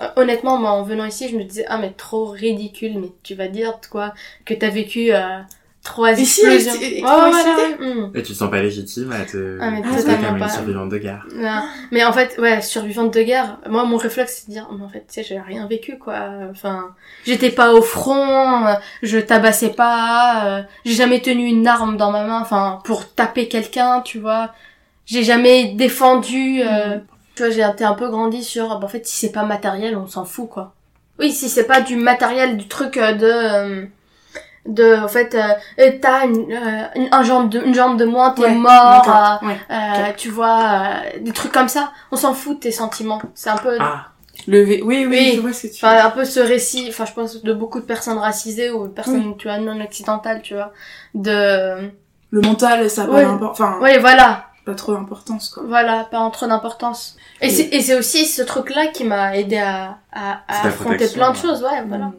Euh, 0.00 0.08
Honnêtement, 0.16 0.58
moi, 0.58 0.70
en 0.72 0.82
venant 0.82 1.04
ici, 1.06 1.28
je 1.28 1.36
me 1.36 1.44
disais, 1.44 1.64
ah, 1.68 1.78
mais 1.78 1.92
trop 1.92 2.26
ridicule, 2.26 2.98
mais 2.98 3.08
tu 3.22 3.34
vas 3.34 3.48
dire, 3.48 3.78
quoi, 3.90 4.14
que 4.44 4.54
t'as 4.54 4.70
vécu 4.70 5.12
euh, 5.14 5.40
trois 5.84 6.12
Ici, 6.12 6.40
explosions. 6.44 6.72
ouais, 6.80 6.88
cités 6.88 7.02
ouais, 7.82 7.86
hum. 7.86 8.10
Et 8.14 8.22
tu 8.22 8.32
te 8.32 8.36
sens 8.38 8.50
pas 8.50 8.60
légitime 8.62 9.12
à 9.12 9.24
te 9.24 9.58
Ah, 9.60 9.70
mais 9.70 9.82
totalement 9.82 10.26
comme 10.28 10.36
une 10.36 10.42
pas. 10.42 10.48
survivante 10.48 10.88
de 10.88 10.98
guerre. 10.98 11.26
Non. 11.34 11.62
Mais 11.92 12.02
en 12.04 12.12
fait, 12.12 12.36
ouais, 12.38 12.60
survivante 12.62 13.14
de 13.14 13.22
guerre, 13.22 13.58
moi, 13.68 13.84
mon 13.84 13.96
réflexe, 13.98 14.38
c'est 14.40 14.48
de 14.48 14.52
dire, 14.54 14.66
mais 14.76 14.84
en 14.84 14.88
fait, 14.88 15.00
tu 15.00 15.04
sais, 15.14 15.22
j'ai 15.22 15.38
rien 15.38 15.66
vécu, 15.68 15.98
quoi. 15.98 16.16
Enfin, 16.50 16.94
j'étais 17.24 17.50
pas 17.50 17.72
au 17.74 17.82
front, 17.82 18.64
je 19.02 19.18
tabassais 19.18 19.70
pas, 19.70 20.42
euh, 20.46 20.62
j'ai 20.84 20.94
jamais 20.94 21.20
tenu 21.20 21.44
une 21.46 21.66
arme 21.68 21.96
dans 21.96 22.10
ma 22.10 22.24
main, 22.24 22.40
enfin, 22.40 22.80
pour 22.84 23.12
taper 23.14 23.46
quelqu'un, 23.48 24.00
tu 24.00 24.18
vois. 24.18 24.50
J'ai 25.06 25.22
jamais 25.22 25.74
défendu, 25.74 26.62
euh, 26.62 26.98
tu 27.36 27.42
vois, 27.42 27.50
j'ai 27.52 27.60
été 27.62 27.84
un 27.84 27.92
peu 27.94 28.08
grandi 28.08 28.42
sur, 28.42 28.78
bah, 28.78 28.86
en 28.86 28.88
fait, 28.88 29.06
si 29.06 29.16
c'est 29.26 29.32
pas 29.32 29.44
matériel, 29.44 29.96
on 29.96 30.06
s'en 30.06 30.24
fout, 30.24 30.48
quoi. 30.48 30.72
Oui, 31.18 31.30
si 31.30 31.48
c'est 31.48 31.66
pas 31.66 31.80
du 31.82 31.96
matériel, 31.96 32.56
du 32.56 32.66
truc 32.68 32.96
euh, 32.96 33.12
de... 33.12 33.26
euh, 33.26 33.84
de 34.66 34.96
en 35.04 35.08
fait 35.08 35.34
euh, 35.34 35.90
t'as 36.00 36.24
une, 36.26 36.50
euh, 36.52 36.84
une, 36.96 37.08
un 37.12 37.22
jambe 37.22 37.50
de, 37.50 37.60
une 37.60 37.74
jambe 37.74 37.98
de 37.98 38.04
moins 38.04 38.30
t'es 38.30 38.42
Ouais, 38.42 38.54
mort 38.54 39.38
euh, 39.42 39.46
ouais. 39.46 39.58
euh, 39.70 40.12
tu 40.16 40.30
vois, 40.30 40.58
euh, 40.60 41.18
des 41.20 41.32
trucs 41.32 41.52
comme 41.52 41.68
ça. 41.68 41.92
On 42.12 42.16
s'en 42.16 42.32
fout 42.34 42.56
de 42.56 42.60
tes 42.60 42.70
sentiments. 42.72 43.20
C'est 43.34 43.50
un 43.50 43.56
peu... 43.58 43.76
Ah, 43.80 44.06
Levé. 44.48 44.82
Oui, 44.82 45.06
oui, 45.08 45.32
je 45.36 45.40
vois 45.40 45.52
ce 45.52 45.66
que 45.68 45.72
tu 45.72 45.84
Enfin, 45.84 46.04
un 46.04 46.10
peu 46.10 46.24
ce 46.24 46.40
récit, 46.40 46.86
enfin, 46.88 47.04
je 47.04 47.12
pense 47.12 47.42
de 47.42 47.52
beaucoup 47.52 47.78
de 47.80 47.84
personnes 47.84 48.18
racisées 48.18 48.70
ou 48.70 48.88
de 48.88 48.92
personnes, 48.92 49.36
tu 49.38 49.48
vois, 49.48 49.58
non 49.58 49.80
occidentales, 49.80 50.42
tu 50.42 50.54
vois, 50.54 50.72
de... 51.14 51.90
Le 52.30 52.40
mental, 52.40 52.90
ça 52.90 53.04
a 53.04 53.06
pas. 53.06 53.38
Enfin... 53.42 53.78
Oui, 53.80 53.90
voilà. 54.00 54.46
Pas 54.66 54.74
trop 54.74 54.94
d'importance, 54.94 55.50
quoi. 55.50 55.62
Voilà, 55.68 56.04
pas 56.10 56.18
en 56.18 56.30
trop 56.30 56.46
d'importance. 56.46 57.16
Et, 57.40 57.46
et 57.46 57.80
c'est 57.80 57.96
aussi 57.96 58.26
ce 58.26 58.42
truc-là 58.42 58.86
qui 58.88 59.04
m'a 59.04 59.36
aidé 59.36 59.58
à, 59.58 59.98
à, 60.12 60.40
à 60.48 60.66
affronter 60.66 61.06
plein 61.08 61.30
de 61.30 61.36
choses, 61.36 61.62
ouais, 61.62 61.84
voilà. 61.86 62.10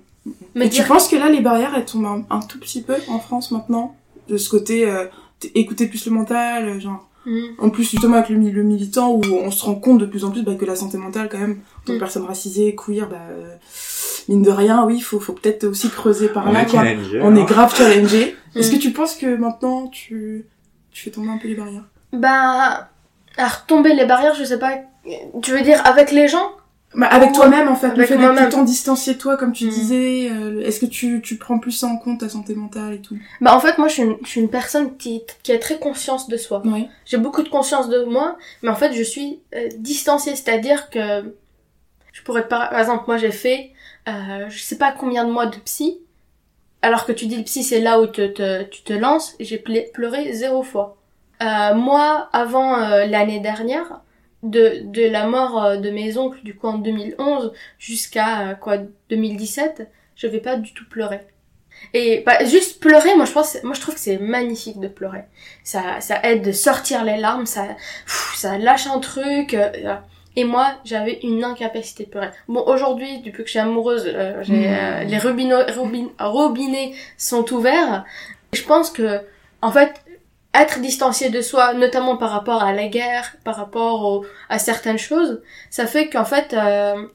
Mais 0.56 0.70
tu 0.70 0.84
penses 0.84 1.08
que 1.08 1.16
là, 1.16 1.30
les 1.30 1.42
barrières, 1.42 1.74
elles 1.76 1.86
tombent 1.86 2.26
un, 2.30 2.40
tout 2.40 2.60
petit 2.60 2.82
peu 2.82 2.96
en 3.08 3.20
France 3.20 3.52
maintenant 3.52 3.96
De 4.30 4.38
ce 4.38 4.50
côté, 4.50 4.90
euh, 4.90 5.06
écouter 5.54 5.88
plus 5.88 6.06
le 6.06 6.12
mental, 6.12 6.68
euh, 6.68 6.80
genre... 6.80 7.08
Mm. 7.26 7.42
En 7.58 7.70
plus, 7.70 7.90
justement, 7.90 8.18
avec 8.18 8.30
le, 8.30 8.38
le, 8.38 8.64
militant, 8.64 9.12
où 9.12 9.22
on 9.24 9.50
se 9.50 9.66
rend 9.66 9.76
compte 9.76 9.98
de 9.98 10.06
plus 10.06 10.26
en 10.26 10.32
plus 10.32 10.44
bah, 10.44 10.56
que 10.56 10.66
la 10.66 10.76
santé 10.76 10.98
mentale, 10.98 11.28
quand 11.30 11.40
même, 11.40 11.60
en 11.78 11.86
tant 11.86 11.94
que 11.94 11.98
mm. 11.98 12.00
personne 12.00 12.26
racisée, 12.26 12.76
queer, 12.76 13.10
bah, 13.10 13.18
euh, 13.32 13.56
mine 14.30 14.44
de 14.44 14.52
rien, 14.52 14.86
oui, 14.86 15.00
faut, 15.00 15.20
faut 15.20 15.34
peut-être 15.34 15.66
aussi 15.66 15.90
creuser 15.90 16.30
par 16.30 16.52
là. 16.52 16.66
Quoi. 16.66 16.84
On 17.22 17.36
est 17.36 17.42
hein. 17.42 17.46
grave 17.46 17.76
challengé. 17.76 18.36
Mm. 18.54 18.60
Est-ce 18.60 18.72
que 18.72 18.78
tu 18.78 18.92
penses 18.92 19.16
que 19.16 19.36
maintenant, 19.36 19.88
tu, 19.88 20.46
tu 20.92 21.04
fais 21.04 21.12
tomber 21.12 21.30
un 21.30 21.38
peu 21.38 21.48
les 21.48 21.56
barrières? 21.56 21.86
Bah, 22.14 22.90
à 23.38 23.48
retomber 23.48 23.94
les 23.96 24.06
barrières, 24.06 24.36
je 24.36 24.44
sais 24.44 24.60
pas. 24.60 24.78
Tu 25.42 25.52
veux 25.52 25.62
dire 25.62 25.82
avec 25.86 26.12
les 26.12 26.28
gens? 26.28 26.52
Bah, 26.96 27.08
avec 27.08 27.34
toi-même 27.34 27.68
en 27.68 27.76
fait, 27.76 27.88
avec 27.88 27.98
le 27.98 28.06
fait 28.06 28.18
d'être 28.18 28.50
tout 28.50 28.60
le 28.60 28.66
distancier 28.66 29.18
toi 29.18 29.38
comme 29.38 29.52
tu 29.52 29.66
mm. 29.66 29.70
disais, 29.70 30.30
euh, 30.32 30.62
est-ce 30.62 30.80
que 30.80 30.86
tu, 30.86 31.22
tu 31.22 31.38
prends 31.38 31.60
plus 31.60 31.72
ça 31.72 31.88
en 31.88 31.98
compte 31.98 32.22
ta 32.22 32.30
santé 32.30 32.56
mentale 32.56 32.94
et 32.94 33.02
tout? 33.02 33.18
Bah 33.42 33.56
en 33.56 33.60
fait 33.60 33.78
moi 33.78 33.88
je 33.88 33.94
suis 33.94 34.04
une, 34.04 34.18
je 34.24 34.30
suis 34.30 34.42
une 34.42 34.50
personne 34.50 34.98
qui, 34.98 35.24
qui 35.44 35.52
a 35.52 35.60
très 35.60 35.78
conscience 35.78 36.28
de 36.28 36.38
soi. 36.38 36.62
Oui. 36.66 36.88
J'ai 37.06 37.18
beaucoup 37.18 37.44
de 37.44 37.50
conscience 37.50 37.90
de 37.90 38.04
moi, 38.04 38.38
mais 38.62 38.70
en 38.70 38.76
fait 38.76 38.94
je 38.94 39.04
suis 39.04 39.42
euh, 39.54 39.68
distanciée, 39.78 40.36
c'est-à-dire 40.36 40.90
que 40.90 41.36
je 42.14 42.22
pourrais 42.24 42.48
par, 42.48 42.70
par 42.70 42.80
exemple 42.80 43.04
moi 43.08 43.18
j'ai 43.18 43.32
fait 43.32 43.72
euh, 44.08 44.46
je 44.50 44.62
sais 44.62 44.78
pas 44.78 44.92
combien 44.92 45.26
de 45.26 45.32
mois 45.32 45.48
de 45.48 45.58
psy, 45.58 46.00
alors 46.82 47.06
que 47.06 47.12
tu 47.12 47.26
dis 47.26 47.36
le 47.36 47.44
psy 47.44 47.64
c'est 47.64 47.82
là 47.82 48.00
où 48.00 48.08
te, 48.08 48.28
te, 48.28 48.64
tu 48.64 48.84
te 48.84 48.94
lances, 48.94 49.36
j'ai 49.40 49.58
pleuré 49.58 50.34
zéro 50.34 50.64
fois. 50.64 50.98
Euh, 51.44 51.74
moi 51.76 52.30
avant 52.32 52.80
euh, 52.80 53.06
l'année 53.06 53.42
dernière, 53.42 54.00
de, 54.46 54.82
de 54.84 55.08
la 55.10 55.28
mort 55.28 55.64
euh, 55.64 55.78
de 55.78 55.90
mes 55.90 56.18
oncles, 56.18 56.40
du 56.44 56.56
coup 56.56 56.68
en 56.68 56.78
2011, 56.78 57.52
jusqu'à 57.80 58.50
euh, 58.50 58.54
quoi 58.54 58.78
2017, 59.10 59.90
je 60.16 60.28
vais 60.28 60.40
pas 60.40 60.56
du 60.56 60.74
tout 60.74 60.88
pleurer. 60.88 61.22
Et 61.94 62.24
bah, 62.26 62.46
juste 62.46 62.80
pleurer, 62.80 63.16
moi 63.16 63.26
je 63.26 63.34
pense, 63.34 63.58
moi 63.64 63.74
je 63.74 63.82
trouve 63.82 63.96
que 63.96 64.00
c'est 64.00 64.18
magnifique 64.18 64.80
de 64.80 64.88
pleurer. 64.88 65.24
Ça, 65.64 66.00
ça 66.00 66.20
aide 66.24 66.44
de 66.44 66.52
sortir 66.52 67.04
les 67.04 67.18
larmes, 67.18 67.46
ça, 67.46 67.68
ça 68.36 68.58
lâche 68.58 68.88
un 68.88 69.00
truc. 69.00 69.54
Euh, 69.54 69.96
et 70.38 70.44
moi, 70.44 70.76
j'avais 70.84 71.20
une 71.24 71.46
incapacité 71.46 72.04
de 72.04 72.10
pleurer. 72.10 72.30
Bon, 72.50 72.62
aujourd'hui, 72.68 73.20
depuis 73.20 73.44
que 73.44 73.46
je 73.46 73.52
suis 73.52 73.60
amoureuse, 73.60 74.14
j'ai, 74.42 74.68
mmh. 74.68 75.08
les 75.08 75.18
robinets 75.18 76.94
sont 77.18 77.54
ouverts. 77.54 78.04
Je 78.52 78.62
pense 78.64 78.90
que, 78.90 79.22
en 79.62 79.72
fait, 79.72 80.05
être 80.62 80.80
distancié 80.80 81.30
de 81.30 81.42
soi, 81.42 81.74
notamment 81.74 82.18
par 82.18 82.32
rapport 82.32 82.64
à 82.64 82.74
la 82.74 82.88
guerre, 82.88 83.36
par 83.44 83.56
rapport 83.56 84.26
à 84.50 84.60
certaines 84.60 84.98
choses, 84.98 85.42
ça 85.70 85.88
fait 85.88 86.10
qu'en 86.10 86.26
fait, 86.26 86.54
euh, 86.54 87.08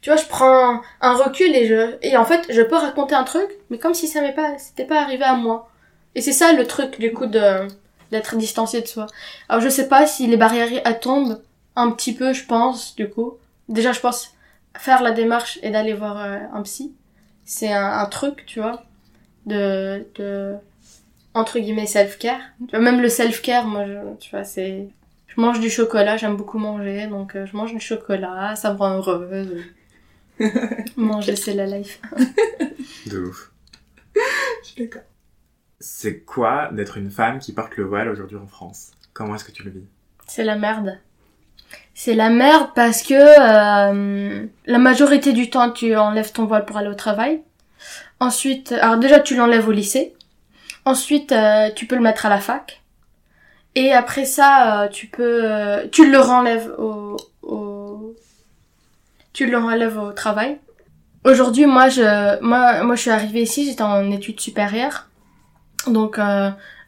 tu 0.00 0.10
vois, 0.10 0.16
je 0.20 0.26
prends 0.26 0.80
un 1.00 1.14
recul 1.14 1.54
et 1.54 1.66
je 1.66 1.96
et 2.02 2.16
en 2.16 2.24
fait, 2.24 2.46
je 2.50 2.60
peux 2.62 2.76
raconter 2.76 3.14
un 3.14 3.24
truc, 3.24 3.48
mais 3.70 3.78
comme 3.78 3.94
si 3.94 4.08
ça 4.08 4.20
m'est 4.20 4.34
pas, 4.34 4.58
c'était 4.58 4.84
pas 4.84 5.00
arrivé 5.00 5.24
à 5.24 5.34
moi. 5.34 5.70
Et 6.14 6.20
c'est 6.20 6.32
ça 6.32 6.52
le 6.52 6.66
truc 6.66 6.98
du 7.00 7.12
coup 7.12 7.26
de 7.26 7.68
d'être 8.10 8.36
distancié 8.36 8.82
de 8.82 8.86
soi. 8.86 9.06
Alors 9.48 9.62
je 9.62 9.68
sais 9.68 9.88
pas 9.88 10.06
si 10.06 10.26
les 10.26 10.36
barrières 10.36 11.00
tombent 11.00 11.40
un 11.76 11.90
petit 11.92 12.14
peu, 12.14 12.32
je 12.32 12.44
pense 12.44 12.94
du 12.96 13.08
coup. 13.08 13.34
Déjà, 13.68 13.92
je 13.92 14.00
pense 14.00 14.34
faire 14.76 15.02
la 15.02 15.12
démarche 15.12 15.58
et 15.62 15.70
d'aller 15.70 15.94
voir 15.94 16.18
euh, 16.20 16.38
un 16.52 16.62
psy, 16.62 16.94
c'est 17.44 17.72
un, 17.72 17.92
un 17.98 18.06
truc, 18.06 18.44
tu 18.46 18.60
vois, 18.60 18.82
de 19.46 20.06
de 20.16 20.56
entre 21.34 21.58
guillemets 21.58 21.86
self-care. 21.86 22.40
Même 22.72 23.00
le 23.00 23.08
self-care, 23.08 23.66
moi, 23.66 23.86
je, 23.86 24.16
tu 24.20 24.30
vois, 24.30 24.44
c'est... 24.44 24.88
Je 25.28 25.40
mange 25.40 25.60
du 25.60 25.70
chocolat, 25.70 26.18
j'aime 26.18 26.36
beaucoup 26.36 26.58
manger, 26.58 27.06
donc 27.06 27.36
euh, 27.36 27.46
je 27.46 27.56
mange 27.56 27.72
du 27.72 27.80
chocolat, 27.80 28.54
ça 28.54 28.72
me 28.72 28.78
rend 28.78 28.96
heureuse. 28.98 29.64
manger, 30.96 31.36
c'est 31.36 31.54
la 31.54 31.66
life. 31.66 32.00
De 33.06 33.18
ouf. 33.20 33.50
Je 34.14 34.68
suis 34.68 34.82
d'accord. 34.82 35.02
C'est 35.80 36.20
quoi 36.20 36.68
d'être 36.72 36.98
une 36.98 37.10
femme 37.10 37.38
qui 37.38 37.52
porte 37.52 37.76
le 37.76 37.84
voile 37.84 38.08
aujourd'hui 38.08 38.36
en 38.36 38.46
France? 38.46 38.92
Comment 39.14 39.34
est-ce 39.34 39.44
que 39.44 39.52
tu 39.52 39.62
le 39.62 39.70
vis? 39.70 39.84
C'est 40.26 40.44
la 40.44 40.56
merde. 40.56 40.98
C'est 41.94 42.14
la 42.14 42.30
merde 42.30 42.70
parce 42.74 43.02
que 43.02 43.14
euh, 43.14 44.46
la 44.66 44.78
majorité 44.78 45.32
du 45.32 45.50
temps, 45.50 45.70
tu 45.70 45.96
enlèves 45.96 46.32
ton 46.32 46.44
voile 46.44 46.64
pour 46.64 46.76
aller 46.76 46.88
au 46.88 46.94
travail. 46.94 47.42
Ensuite, 48.20 48.72
alors 48.72 48.98
déjà, 48.98 49.18
tu 49.18 49.34
l'enlèves 49.34 49.66
au 49.66 49.72
lycée. 49.72 50.14
Ensuite, 50.84 51.32
euh, 51.32 51.70
tu 51.74 51.86
peux 51.86 51.94
le 51.94 52.02
mettre 52.02 52.26
à 52.26 52.28
la 52.28 52.40
fac. 52.40 52.82
Et 53.74 53.92
après 53.92 54.24
ça, 54.24 54.82
euh, 54.82 54.88
tu 54.88 55.06
peux, 55.06 55.40
euh, 55.44 55.86
tu 55.90 56.10
le 56.10 56.18
renlèves 56.18 56.74
au, 56.78 57.16
au, 57.42 58.14
tu 59.32 59.46
le 59.46 59.56
renlèves 59.58 59.98
au 59.98 60.12
travail. 60.12 60.58
Aujourd'hui, 61.24 61.66
moi, 61.66 61.88
je, 61.88 62.40
moi, 62.42 62.82
moi, 62.82 62.96
je 62.96 63.00
suis 63.00 63.10
arrivée 63.10 63.42
ici, 63.42 63.64
j'étais 63.64 63.82
en 63.82 64.10
études 64.10 64.40
supérieures, 64.40 65.08
donc 65.86 66.18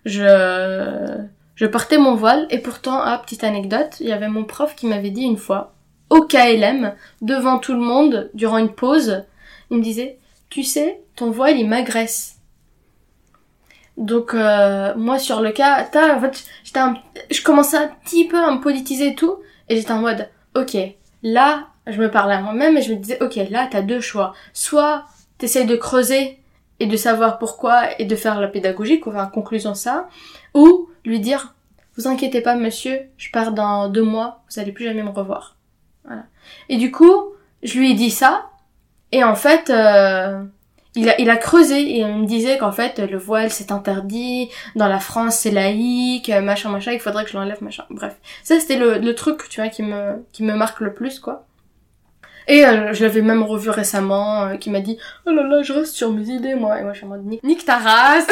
je, 0.05 1.25
je 1.55 1.67
portais 1.67 1.99
mon 1.99 2.17
voile 2.17 2.49
et 2.51 2.59
pourtant, 2.59 3.01
ah, 3.01 3.19
petite 3.25 3.45
anecdote, 3.45 4.01
il 4.01 4.09
y 4.09 4.13
avait 4.13 4.29
mon 4.29 4.45
prof 4.45 4.75
qui 4.75 4.89
m'avait 4.89 5.11
dit 5.11 5.23
une 5.23 5.37
fois, 5.37 5.75
au 6.11 6.23
KLM, 6.23 6.95
devant 7.23 7.59
tout 7.59 7.75
le 7.75 7.81
monde, 7.81 8.29
durant 8.35 8.59
une 8.59 8.75
pause, 8.75 9.23
il 9.71 9.79
me 9.79 9.83
disait, 9.83 10.19
tu 10.51 10.65
sais, 10.65 11.01
ton 11.15 11.31
voile 11.31 11.57
il 11.57 11.69
m'agresse. 11.69 12.39
Donc 13.97 14.35
euh, 14.35 14.93
moi 14.97 15.19
sur 15.19 15.41
le 15.41 15.53
cas, 15.53 15.87
en 15.95 16.21
fait, 16.21 16.45
j'étais 16.65 16.81
je 17.31 17.43
commençais 17.43 17.77
un 17.77 17.89
petit 18.05 18.27
peu 18.27 18.43
à 18.43 18.51
me 18.51 18.61
politiser 18.61 19.09
et 19.09 19.15
tout, 19.15 19.39
et 19.69 19.77
j'étais 19.77 19.93
en 19.93 20.01
mode, 20.01 20.29
ok, 20.57 20.77
là, 21.23 21.69
je 21.87 22.01
me 22.01 22.11
parlais 22.11 22.35
à 22.35 22.41
moi-même 22.41 22.77
et 22.77 22.83
je 22.83 22.93
me 22.93 22.99
disais, 22.99 23.23
ok, 23.23 23.37
là, 23.51 23.69
t'as 23.71 23.83
deux 23.83 24.01
choix. 24.01 24.35
Soit 24.53 25.05
t'essayes 25.39 25.67
de 25.67 25.77
creuser 25.77 26.39
et 26.81 26.87
de 26.87 26.97
savoir 26.97 27.39
pourquoi 27.39 27.99
et 28.01 28.05
de 28.05 28.17
faire 28.17 28.41
la 28.41 28.49
pédagogie, 28.49 29.01
enfin, 29.07 29.27
conclusion 29.27 29.75
ça, 29.75 30.09
ou 30.55 30.89
lui 31.05 31.21
dire, 31.21 31.55
vous 31.97 32.09
inquiétez 32.09 32.41
pas, 32.41 32.57
monsieur, 32.57 33.01
je 33.17 33.31
pars 33.31 33.53
dans 33.53 33.89
deux 33.89 34.03
mois, 34.03 34.43
vous 34.51 34.59
allez 34.59 34.73
plus 34.73 34.85
jamais 34.85 35.03
me 35.03 35.11
revoir. 35.11 35.57
Voilà. 36.05 36.25
Et 36.69 36.77
du 36.77 36.91
coup, 36.91 37.33
je 37.63 37.79
lui 37.79 37.93
ai 37.93 37.95
dit 37.95 38.11
ça, 38.11 38.51
et 39.13 39.23
en 39.23 39.37
fait, 39.37 39.71
euh, 39.71 40.43
il 40.97 41.09
a, 41.09 41.21
il 41.21 41.31
a 41.31 41.37
creusé 41.37 41.81
et 41.81 42.01
il 42.01 42.07
me 42.07 42.27
disait 42.27 42.59
qu'en 42.59 42.73
fait 42.73 42.99
le 42.99 43.19
voile 43.19 43.51
c'est 43.51 43.73
interdit, 43.73 44.51
dans 44.77 44.89
la 44.89 45.01
France 45.01 45.37
c'est 45.37 45.51
laïque, 45.51 46.31
machin 46.43 46.71
machin, 46.71 46.93
il 46.93 47.01
faudrait 47.01 47.25
que 47.25 47.31
je 47.31 47.37
l'enlève 47.37 47.63
machin. 47.63 47.85
Bref, 47.91 48.17
ça 48.43 48.59
c'était 48.61 48.77
le, 48.77 48.99
le 48.99 49.15
truc 49.15 49.49
tu 49.49 49.61
vois 49.61 49.71
qui 49.71 49.83
me 49.83 50.25
qui 50.33 50.43
me 50.43 50.55
marque 50.55 50.81
le 50.81 50.95
plus 50.95 51.19
quoi. 51.19 51.47
Et 52.47 52.67
euh, 52.67 52.93
je 52.93 53.03
l'avais 53.03 53.23
même 53.23 53.43
revu 53.43 53.71
récemment, 53.71 54.43
euh, 54.43 54.57
qui 54.57 54.69
m'a 54.71 54.81
dit 54.81 54.99
oh 55.27 55.31
là 55.31 55.43
là 55.43 55.63
je 55.63 55.73
reste 55.73 55.95
sur 55.95 56.13
mes 56.13 56.29
idées 56.29 56.55
moi 56.55 56.79
et 56.79 56.83
moi 56.83 56.93
je 56.93 56.99
suis 56.99 57.07
en 57.07 57.11
mode 57.11 57.25
nique 57.25 57.65
ta 57.65 57.79
race. 57.79 58.27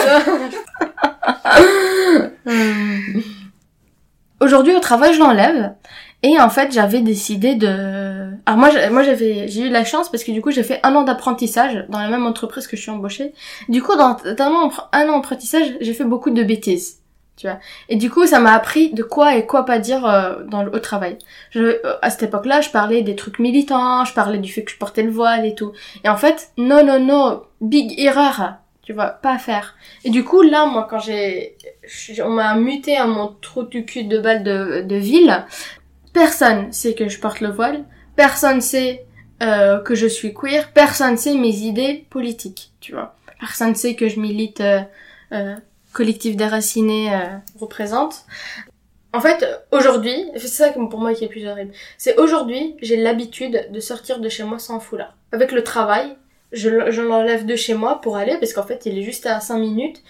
Aujourd'hui 4.40 4.74
au 4.74 4.80
travail 4.80 5.14
je 5.14 5.18
l'enlève 5.18 5.74
et 6.22 6.40
en 6.40 6.48
fait, 6.50 6.72
j'avais 6.72 7.00
décidé 7.00 7.56
de... 7.56 8.30
Alors 8.46 8.58
moi, 8.58 8.70
moi 8.90 9.02
j'avais, 9.02 9.48
j'ai 9.48 9.62
eu 9.62 9.70
la 9.70 9.84
chance 9.84 10.08
parce 10.08 10.22
que 10.22 10.30
du 10.30 10.40
coup, 10.40 10.52
j'ai 10.52 10.62
fait 10.62 10.78
un 10.84 10.94
an 10.94 11.02
d'apprentissage 11.02 11.84
dans 11.88 11.98
la 11.98 12.08
même 12.08 12.26
entreprise 12.26 12.68
que 12.68 12.76
je 12.76 12.82
suis 12.82 12.90
embauchée. 12.90 13.32
Du 13.68 13.82
coup, 13.82 13.96
dans, 13.96 14.16
un 14.38 15.08
an 15.08 15.16
d'apprentissage, 15.16 15.66
j'ai 15.80 15.94
fait 15.94 16.04
beaucoup 16.04 16.30
de 16.30 16.44
bêtises, 16.44 17.00
tu 17.36 17.48
vois. 17.48 17.58
Et 17.88 17.96
du 17.96 18.08
coup, 18.08 18.24
ça 18.24 18.38
m'a 18.38 18.52
appris 18.52 18.92
de 18.92 19.02
quoi 19.02 19.34
et 19.34 19.46
quoi 19.46 19.64
pas 19.64 19.80
dire 19.80 20.06
euh, 20.06 20.44
dans 20.44 20.62
le, 20.62 20.72
au 20.72 20.78
travail. 20.78 21.18
Je, 21.50 21.60
euh, 21.60 21.96
à 22.02 22.10
cette 22.10 22.22
époque-là, 22.22 22.60
je 22.60 22.70
parlais 22.70 23.02
des 23.02 23.16
trucs 23.16 23.40
militants, 23.40 24.04
je 24.04 24.14
parlais 24.14 24.38
du 24.38 24.52
fait 24.52 24.62
que 24.62 24.70
je 24.70 24.78
portais 24.78 25.02
le 25.02 25.10
voile 25.10 25.44
et 25.44 25.56
tout. 25.56 25.72
Et 26.04 26.08
en 26.08 26.16
fait, 26.16 26.52
non, 26.56 26.84
non, 26.84 27.00
non, 27.00 27.42
big 27.60 27.98
erreur, 27.98 28.54
tu 28.82 28.92
vois, 28.92 29.08
pas 29.08 29.34
à 29.34 29.38
faire. 29.38 29.74
Et 30.04 30.10
du 30.10 30.22
coup, 30.22 30.42
là, 30.42 30.66
moi, 30.66 30.86
quand 30.88 31.00
j'ai, 31.00 31.56
on 32.24 32.30
m'a 32.30 32.54
muté 32.54 32.96
à 32.96 33.06
mon 33.06 33.34
trou 33.40 33.64
du 33.64 33.84
cul 33.84 34.04
de 34.04 34.20
balle 34.20 34.44
de, 34.44 34.82
de 34.82 34.96
ville, 34.96 35.44
Personne 36.12 36.72
sait 36.72 36.94
que 36.94 37.08
je 37.08 37.18
porte 37.18 37.40
le 37.40 37.50
voile, 37.50 37.84
personne 38.16 38.60
sait 38.60 39.06
euh, 39.42 39.80
que 39.80 39.94
je 39.94 40.06
suis 40.06 40.34
queer, 40.34 40.72
personne 40.72 41.16
sait 41.16 41.34
mes 41.34 41.56
idées 41.56 42.06
politiques, 42.10 42.72
tu 42.80 42.92
vois. 42.92 43.16
Personne 43.40 43.74
sait 43.74 43.96
que 43.96 44.08
je 44.08 44.20
milite 44.20 44.60
euh, 44.60 44.80
euh, 45.32 45.56
collectif 45.92 46.36
déraciné 46.36 47.12
euh, 47.12 47.18
représente. 47.58 48.24
En 49.12 49.20
fait, 49.20 49.44
aujourd'hui, 49.72 50.16
c'est 50.36 50.48
ça 50.48 50.70
pour 50.70 51.00
moi 51.00 51.12
qui 51.12 51.24
est 51.24 51.28
plus 51.28 51.46
horrible. 51.46 51.72
C'est 51.98 52.18
aujourd'hui, 52.18 52.76
j'ai 52.80 52.96
l'habitude 52.96 53.68
de 53.70 53.80
sortir 53.80 54.20
de 54.20 54.28
chez 54.28 54.44
moi 54.44 54.58
sans 54.58 54.80
foulard. 54.80 55.16
Avec 55.32 55.52
le 55.52 55.62
travail, 55.64 56.16
je, 56.52 56.68
l'enlève 57.00 57.44
de 57.44 57.56
chez 57.56 57.74
moi 57.74 58.00
pour 58.00 58.16
aller 58.16 58.36
parce 58.38 58.52
qu'en 58.52 58.62
fait, 58.62 58.86
il 58.86 58.98
est 58.98 59.02
juste 59.02 59.26
à 59.26 59.40
5 59.40 59.58
minutes. 59.58 60.02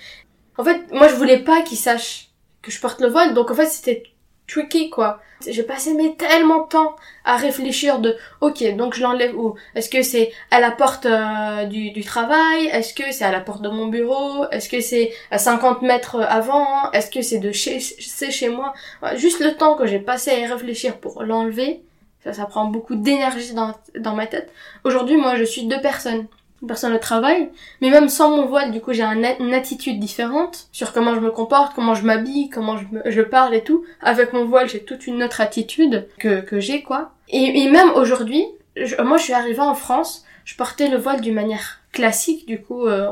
En 0.58 0.64
fait, 0.64 0.92
moi 0.92 1.08
je 1.08 1.14
voulais 1.14 1.38
pas 1.38 1.62
qu'il 1.62 1.78
sache 1.78 2.28
que 2.60 2.70
je 2.70 2.80
porte 2.80 3.00
le 3.00 3.08
voile, 3.08 3.34
donc 3.34 3.50
en 3.50 3.54
fait, 3.54 3.66
c'était 3.66 4.04
tricky 4.52 4.90
quoi. 4.90 5.20
J'ai 5.46 5.62
passé 5.62 5.94
mais 5.94 6.14
tellement 6.14 6.64
de 6.64 6.68
temps 6.68 6.94
à 7.24 7.36
réfléchir 7.36 7.98
de 7.98 8.16
ok 8.40 8.76
donc 8.76 8.94
je 8.94 9.02
l'enlève 9.02 9.36
où? 9.36 9.54
Est-ce 9.74 9.88
que 9.88 10.02
c'est 10.02 10.30
à 10.50 10.60
la 10.60 10.70
porte 10.70 11.06
euh, 11.06 11.64
du, 11.64 12.04
travail? 12.04 12.66
Est-ce 12.66 12.94
que 12.94 13.10
c'est 13.12 13.24
à 13.24 13.32
la 13.32 13.40
porte 13.40 13.62
de 13.62 13.68
mon 13.68 13.86
bureau? 13.86 14.46
Est-ce 14.50 14.68
que 14.68 14.80
c'est 14.80 15.12
à 15.30 15.38
50 15.38 15.82
mètres 15.82 16.20
avant? 16.20 16.90
Est-ce 16.92 17.10
que 17.10 17.22
c'est 17.22 17.38
de 17.38 17.52
chez 17.52 17.80
c'est 17.80 18.30
chez 18.30 18.48
moi? 18.48 18.72
Juste 19.16 19.40
le 19.40 19.54
temps 19.54 19.74
que 19.74 19.86
j'ai 19.86 19.98
passé 19.98 20.30
à 20.30 20.52
réfléchir 20.52 20.98
pour 20.98 21.22
l'enlever, 21.22 21.82
ça 22.22 22.32
ça 22.32 22.44
prend 22.44 22.66
beaucoup 22.66 22.94
d'énergie 22.94 23.54
dans, 23.54 23.74
dans 23.98 24.14
ma 24.14 24.26
tête. 24.26 24.52
Aujourd'hui 24.84 25.16
moi 25.16 25.36
je 25.36 25.44
suis 25.44 25.66
deux 25.66 25.80
personnes 25.80 26.26
personne 26.66 26.92
au 26.92 26.98
travail, 26.98 27.50
mais 27.80 27.90
même 27.90 28.08
sans 28.08 28.30
mon 28.30 28.46
voile, 28.46 28.70
du 28.70 28.80
coup, 28.80 28.92
j'ai 28.92 29.02
une 29.02 29.54
attitude 29.54 29.98
différente 29.98 30.68
sur 30.72 30.92
comment 30.92 31.14
je 31.14 31.20
me 31.20 31.30
comporte, 31.30 31.74
comment 31.74 31.94
je 31.94 32.04
m'habille, 32.04 32.48
comment 32.48 32.76
je, 32.76 32.84
je, 33.06 33.22
parle 33.22 33.54
et 33.54 33.62
tout. 33.62 33.84
Avec 34.00 34.32
mon 34.32 34.44
voile, 34.44 34.68
j'ai 34.68 34.80
toute 34.80 35.06
une 35.06 35.22
autre 35.22 35.40
attitude 35.40 36.08
que, 36.18 36.40
que 36.40 36.60
j'ai, 36.60 36.82
quoi. 36.82 37.12
Et, 37.28 37.62
et 37.62 37.70
même 37.70 37.90
aujourd'hui, 37.90 38.44
moi, 39.02 39.16
je 39.16 39.22
suis 39.22 39.32
arrivée 39.32 39.60
en 39.60 39.74
France, 39.74 40.24
je 40.44 40.56
portais 40.56 40.88
le 40.88 40.96
voile 40.96 41.20
d'une 41.20 41.34
manière 41.34 41.80
classique, 41.92 42.46
du 42.46 42.60
coup, 42.60 42.86
euh, 42.86 43.10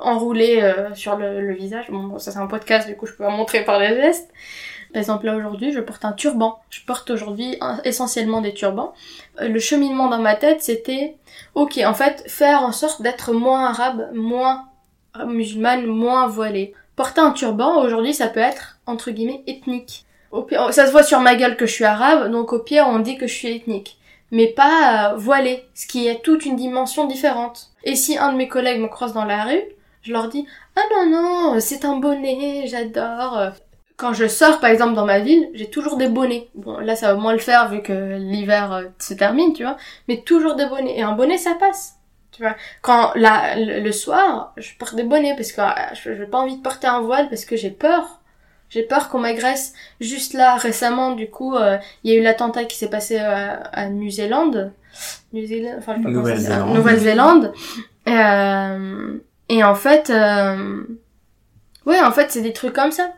enroulé 0.00 0.60
euh, 0.62 0.94
sur 0.94 1.16
le, 1.16 1.40
le, 1.40 1.54
visage. 1.54 1.86
Bon, 1.90 2.18
ça 2.18 2.32
c'est 2.32 2.38
un 2.38 2.46
podcast, 2.46 2.88
du 2.88 2.96
coup, 2.96 3.06
je 3.06 3.12
peux 3.12 3.24
en 3.24 3.30
montrer 3.30 3.64
par 3.64 3.78
les 3.78 3.88
gestes. 3.88 4.30
Par 4.92 5.00
exemple, 5.00 5.26
là 5.26 5.36
aujourd'hui, 5.36 5.72
je 5.72 5.80
porte 5.80 6.04
un 6.04 6.12
turban. 6.12 6.58
Je 6.70 6.80
porte 6.84 7.10
aujourd'hui 7.10 7.58
essentiellement 7.84 8.40
des 8.40 8.54
turbans. 8.54 8.94
Euh, 9.40 9.48
le 9.48 9.58
cheminement 9.58 10.08
dans 10.08 10.20
ma 10.20 10.34
tête, 10.34 10.62
c'était, 10.62 11.16
ok, 11.54 11.78
en 11.84 11.94
fait, 11.94 12.24
faire 12.26 12.62
en 12.62 12.72
sorte 12.72 13.02
d'être 13.02 13.32
moins 13.32 13.66
arabe, 13.66 14.08
moins 14.14 14.64
musulmane, 15.26 15.86
moins 15.86 16.26
voilée. 16.26 16.74
Porter 16.96 17.20
un 17.20 17.32
turban, 17.32 17.82
aujourd'hui, 17.82 18.14
ça 18.14 18.28
peut 18.28 18.40
être, 18.40 18.78
entre 18.86 19.10
guillemets, 19.10 19.42
ethnique. 19.46 20.04
Pire, 20.46 20.72
ça 20.72 20.86
se 20.86 20.92
voit 20.92 21.02
sur 21.02 21.20
ma 21.20 21.36
gueule 21.36 21.56
que 21.56 21.66
je 21.66 21.72
suis 21.72 21.84
arabe, 21.84 22.30
donc 22.30 22.52
au 22.52 22.58
pire, 22.58 22.86
on 22.88 22.98
dit 22.98 23.16
que 23.16 23.26
je 23.26 23.34
suis 23.34 23.48
ethnique. 23.48 23.98
Mais 24.30 24.48
pas 24.48 25.12
euh, 25.12 25.16
voilée, 25.16 25.64
ce 25.74 25.86
qui 25.86 26.06
est 26.06 26.22
toute 26.22 26.44
une 26.44 26.56
dimension 26.56 27.06
différente. 27.06 27.70
Et 27.84 27.96
si 27.96 28.18
un 28.18 28.32
de 28.32 28.36
mes 28.36 28.48
collègues 28.48 28.80
me 28.80 28.88
croise 28.88 29.14
dans 29.14 29.24
la 29.24 29.44
rue, 29.44 29.62
je 30.02 30.12
leur 30.12 30.28
dis, 30.28 30.46
ah 30.76 30.82
non, 30.90 31.10
non, 31.10 31.60
c'est 31.60 31.84
un 31.84 31.96
bonnet, 31.96 32.66
j'adore 32.66 33.52
quand 33.98 34.14
je 34.14 34.28
sors 34.28 34.60
par 34.60 34.70
exemple 34.70 34.94
dans 34.94 35.04
ma 35.04 35.18
ville, 35.18 35.50
j'ai 35.52 35.68
toujours 35.68 35.98
des 35.98 36.08
bonnets. 36.08 36.48
Bon, 36.54 36.78
là 36.78 36.96
ça 36.96 37.12
va 37.12 37.20
moins 37.20 37.32
le 37.32 37.40
faire 37.40 37.68
vu 37.68 37.82
que 37.82 38.16
l'hiver 38.16 38.72
euh, 38.72 38.84
se 38.98 39.12
termine, 39.12 39.52
tu 39.52 39.64
vois, 39.64 39.76
mais 40.06 40.22
toujours 40.22 40.54
des 40.54 40.66
bonnets. 40.66 40.96
Et 40.96 41.02
un 41.02 41.12
bonnet 41.12 41.36
ça 41.36 41.54
passe. 41.58 41.96
Tu 42.30 42.42
vois, 42.42 42.54
quand 42.80 43.12
la, 43.16 43.56
le, 43.56 43.92
soir, 43.92 44.52
je 44.56 44.70
porte 44.78 44.94
des 44.94 45.02
bonnets 45.02 45.34
parce 45.34 45.50
que 45.50 45.60
euh, 45.60 45.94
je 45.94 46.10
n'ai 46.10 46.26
pas 46.26 46.38
envie 46.38 46.56
de 46.56 46.62
porter 46.62 46.86
un 46.86 47.00
voile 47.00 47.28
parce 47.28 47.44
que 47.44 47.56
j'ai 47.56 47.70
peur. 47.70 48.20
J'ai 48.70 48.82
peur 48.82 49.08
qu'on 49.08 49.18
m'agresse. 49.18 49.72
Juste 50.00 50.34
là, 50.34 50.54
récemment, 50.56 51.12
du 51.12 51.28
coup, 51.28 51.56
euh, 51.56 51.78
il 52.04 52.12
y 52.12 52.14
a 52.14 52.18
eu 52.20 52.22
l'attentat 52.22 52.64
qui 52.66 52.76
s'est 52.76 52.90
passé 52.90 53.16
à, 53.16 53.54
à 53.54 53.88
New-Zélande. 53.88 54.72
New-Zélande, 55.32 55.76
enfin, 55.78 55.96
Nouvelle-Zélande. 55.96 56.74
Nouvelle-Zélande. 56.74 57.52
Euh, 58.08 59.18
et 59.48 59.64
en 59.64 59.74
fait, 59.74 60.10
euh... 60.10 60.84
ouais, 61.86 62.00
en 62.00 62.12
fait, 62.12 62.30
c'est 62.30 62.42
des 62.42 62.52
trucs 62.52 62.74
comme 62.74 62.92
ça 62.92 63.10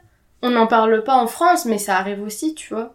on 0.43 0.51
n'en 0.51 0.67
parle 0.67 1.05
pas 1.05 1.17
en 1.17 1.27
France, 1.27 1.65
mais 1.65 1.79
ça 1.79 1.97
arrive 1.97 2.23
aussi, 2.23 2.55
tu 2.55 2.75
vois. 2.75 2.95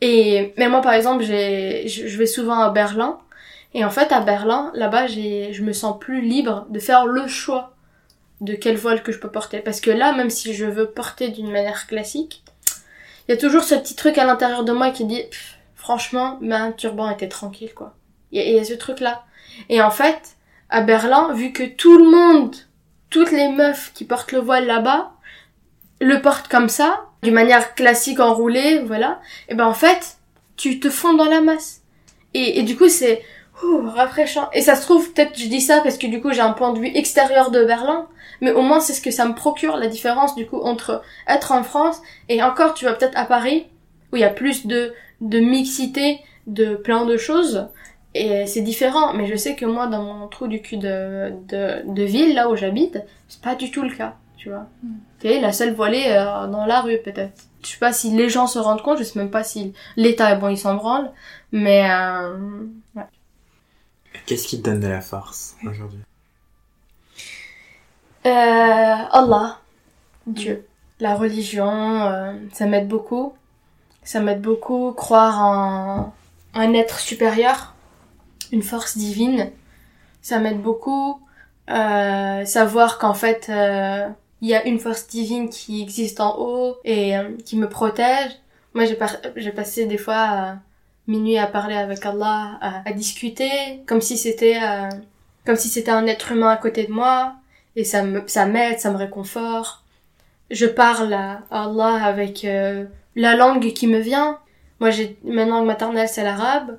Et 0.00 0.54
mais 0.56 0.68
moi 0.68 0.80
par 0.80 0.94
exemple, 0.94 1.24
j'ai 1.24 1.86
je 1.88 2.18
vais 2.18 2.26
souvent 2.26 2.60
à 2.60 2.70
Berlin 2.70 3.18
et 3.74 3.84
en 3.84 3.90
fait 3.90 4.12
à 4.12 4.20
Berlin, 4.20 4.70
là-bas, 4.74 5.06
j'ai 5.06 5.52
je 5.52 5.62
me 5.62 5.72
sens 5.72 5.98
plus 5.98 6.22
libre 6.22 6.66
de 6.70 6.78
faire 6.78 7.06
le 7.06 7.26
choix 7.28 7.74
de 8.40 8.54
quel 8.54 8.76
voile 8.76 9.02
que 9.02 9.12
je 9.12 9.18
peux 9.18 9.30
porter 9.30 9.60
parce 9.60 9.80
que 9.80 9.90
là 9.90 10.12
même 10.14 10.30
si 10.30 10.54
je 10.54 10.64
veux 10.64 10.86
porter 10.90 11.28
d'une 11.28 11.50
manière 11.50 11.86
classique, 11.86 12.42
il 13.28 13.32
y 13.32 13.34
a 13.34 13.36
toujours 13.36 13.62
ce 13.62 13.74
petit 13.74 13.94
truc 13.94 14.16
à 14.16 14.24
l'intérieur 14.24 14.64
de 14.64 14.72
moi 14.72 14.90
qui 14.90 15.04
dit 15.04 15.22
franchement, 15.74 16.38
mais 16.40 16.54
un 16.54 16.72
turban 16.72 17.10
était 17.10 17.28
tranquille 17.28 17.74
quoi. 17.74 17.94
Il 18.32 18.42
y, 18.42 18.52
y, 18.52 18.58
a 18.58 18.64
ce 18.64 18.74
truc 18.74 19.00
là. 19.00 19.24
Et 19.68 19.82
en 19.82 19.90
fait, 19.90 20.36
à 20.70 20.82
Berlin, 20.82 21.32
vu 21.34 21.52
que 21.52 21.64
tout 21.64 21.98
le 21.98 22.10
monde, 22.10 22.54
toutes 23.10 23.32
les 23.32 23.48
meufs 23.48 23.92
qui 23.92 24.04
portent 24.04 24.32
le 24.32 24.38
voile 24.38 24.66
là-bas, 24.66 25.12
le 26.00 26.20
porte 26.20 26.48
comme 26.48 26.68
ça, 26.68 27.04
d'une 27.22 27.34
manière 27.34 27.74
classique 27.74 28.20
enroulée, 28.20 28.80
voilà, 28.80 29.20
et 29.48 29.54
ben 29.54 29.66
en 29.66 29.74
fait, 29.74 30.18
tu 30.56 30.80
te 30.80 30.90
fonds 30.90 31.14
dans 31.14 31.28
la 31.28 31.40
masse. 31.40 31.82
Et, 32.32 32.62
du 32.62 32.76
coup, 32.76 32.88
c'est 32.88 33.22
rafraîchissant. 33.62 34.48
Et 34.52 34.62
ça 34.62 34.76
se 34.76 34.82
trouve, 34.82 35.12
peut-être 35.12 35.36
je 35.36 35.46
dis 35.46 35.60
ça 35.60 35.80
parce 35.80 35.98
que 35.98 36.06
du 36.06 36.20
coup, 36.20 36.32
j'ai 36.32 36.40
un 36.40 36.52
point 36.52 36.72
de 36.72 36.78
vue 36.78 36.90
extérieur 36.94 37.50
de 37.50 37.64
Berlin, 37.64 38.06
mais 38.40 38.52
au 38.52 38.62
moins 38.62 38.80
c'est 38.80 38.94
ce 38.94 39.02
que 39.02 39.10
ça 39.10 39.26
me 39.26 39.34
procure, 39.34 39.76
la 39.76 39.88
différence 39.88 40.34
du 40.34 40.46
coup 40.46 40.60
entre 40.60 41.02
être 41.28 41.52
en 41.52 41.62
France 41.62 42.00
et 42.30 42.42
encore, 42.42 42.72
tu 42.72 42.86
vas 42.86 42.94
peut-être 42.94 43.18
à 43.18 43.26
Paris, 43.26 43.66
où 44.12 44.16
il 44.16 44.20
y 44.20 44.24
a 44.24 44.30
plus 44.30 44.66
de, 44.66 44.94
de 45.20 45.40
mixité, 45.40 46.20
de 46.46 46.74
plein 46.74 47.04
de 47.04 47.18
choses, 47.18 47.68
et 48.14 48.46
c'est 48.46 48.62
différent, 48.62 49.12
mais 49.12 49.26
je 49.26 49.36
sais 49.36 49.54
que 49.56 49.66
moi, 49.66 49.86
dans 49.86 50.02
mon 50.02 50.26
trou 50.28 50.48
du 50.48 50.62
cul 50.62 50.78
de, 50.78 51.32
de, 51.48 51.82
de 51.84 52.02
ville, 52.02 52.34
là 52.34 52.48
où 52.48 52.56
j'habite, 52.56 52.98
c'est 53.28 53.42
pas 53.42 53.54
du 53.54 53.70
tout 53.70 53.82
le 53.82 53.94
cas 53.94 54.16
tu 54.40 54.48
vois. 54.48 54.66
Mm. 54.82 54.94
T'es 55.18 55.40
la 55.40 55.52
seule 55.52 55.74
voilée 55.74 56.06
euh, 56.08 56.46
dans 56.46 56.64
la 56.64 56.80
rue, 56.80 56.98
peut-être. 57.04 57.44
Je 57.62 57.68
sais 57.68 57.78
pas 57.78 57.92
si 57.92 58.10
les 58.10 58.30
gens 58.30 58.46
se 58.46 58.58
rendent 58.58 58.82
compte, 58.82 58.98
je 58.98 59.04
sais 59.04 59.18
même 59.18 59.30
pas 59.30 59.44
si 59.44 59.74
l'État, 59.96 60.34
bon, 60.34 60.48
il 60.48 60.56
s'en 60.56 60.76
branle, 60.76 61.12
mais 61.52 61.88
euh, 61.90 62.64
ouais. 62.96 63.04
Qu'est-ce 64.24 64.48
qui 64.48 64.60
te 64.60 64.70
donne 64.70 64.80
de 64.80 64.88
la 64.88 65.02
force 65.02 65.56
aujourd'hui? 65.64 66.00
Euh, 68.26 68.30
Allah, 68.30 69.58
Dieu, 70.26 70.66
la 71.00 71.14
religion, 71.14 72.06
euh, 72.06 72.32
ça 72.52 72.66
m'aide 72.66 72.88
beaucoup. 72.88 73.34
Ça 74.02 74.20
m'aide 74.20 74.40
beaucoup 74.40 74.92
croire 74.92 75.40
en 75.40 76.14
un 76.54 76.72
être 76.72 76.98
supérieur, 76.98 77.74
une 78.52 78.62
force 78.62 78.96
divine. 78.96 79.50
Ça 80.22 80.38
m'aide 80.38 80.62
beaucoup 80.62 81.20
euh, 81.70 82.44
savoir 82.46 82.98
qu'en 82.98 83.14
fait 83.14 83.46
euh, 83.48 84.08
il 84.40 84.48
y 84.48 84.54
a 84.54 84.66
une 84.66 84.78
force 84.78 85.06
divine 85.06 85.48
qui 85.48 85.82
existe 85.82 86.20
en 86.20 86.38
haut 86.38 86.76
et 86.84 87.16
euh, 87.16 87.36
qui 87.44 87.56
me 87.56 87.68
protège. 87.68 88.32
Moi, 88.74 88.84
j'ai, 88.84 89.50
passé 89.52 89.86
des 89.86 89.98
fois 89.98 90.30
euh, 90.32 90.52
minuit 91.06 91.38
à 91.38 91.46
parler 91.46 91.74
avec 91.74 92.04
Allah, 92.06 92.58
à, 92.60 92.92
discuter, 92.92 93.82
comme 93.86 94.00
si 94.00 94.16
c'était 94.16 94.58
euh, 94.62 94.88
comme 95.44 95.56
si 95.56 95.68
c'était 95.68 95.90
un 95.90 96.06
être 96.06 96.32
humain 96.32 96.50
à 96.50 96.56
côté 96.56 96.84
de 96.86 96.92
moi, 96.92 97.34
et 97.76 97.84
ça 97.84 98.02
me 98.02 98.22
ça 98.26 98.46
m'aide, 98.46 98.78
ça 98.78 98.90
me 98.90 98.96
réconforte. 98.96 99.82
Je 100.50 100.66
parle 100.66 101.12
à 101.12 101.42
Allah 101.50 102.04
avec 102.04 102.46
la 103.16 103.36
langue 103.36 103.72
qui 103.72 103.86
me 103.86 103.98
vient. 103.98 104.38
Moi, 104.80 104.90
j'ai 104.90 105.18
ma 105.24 105.44
langue 105.44 105.66
maternelle 105.66 106.08
c'est 106.08 106.24
l'arabe. 106.24 106.78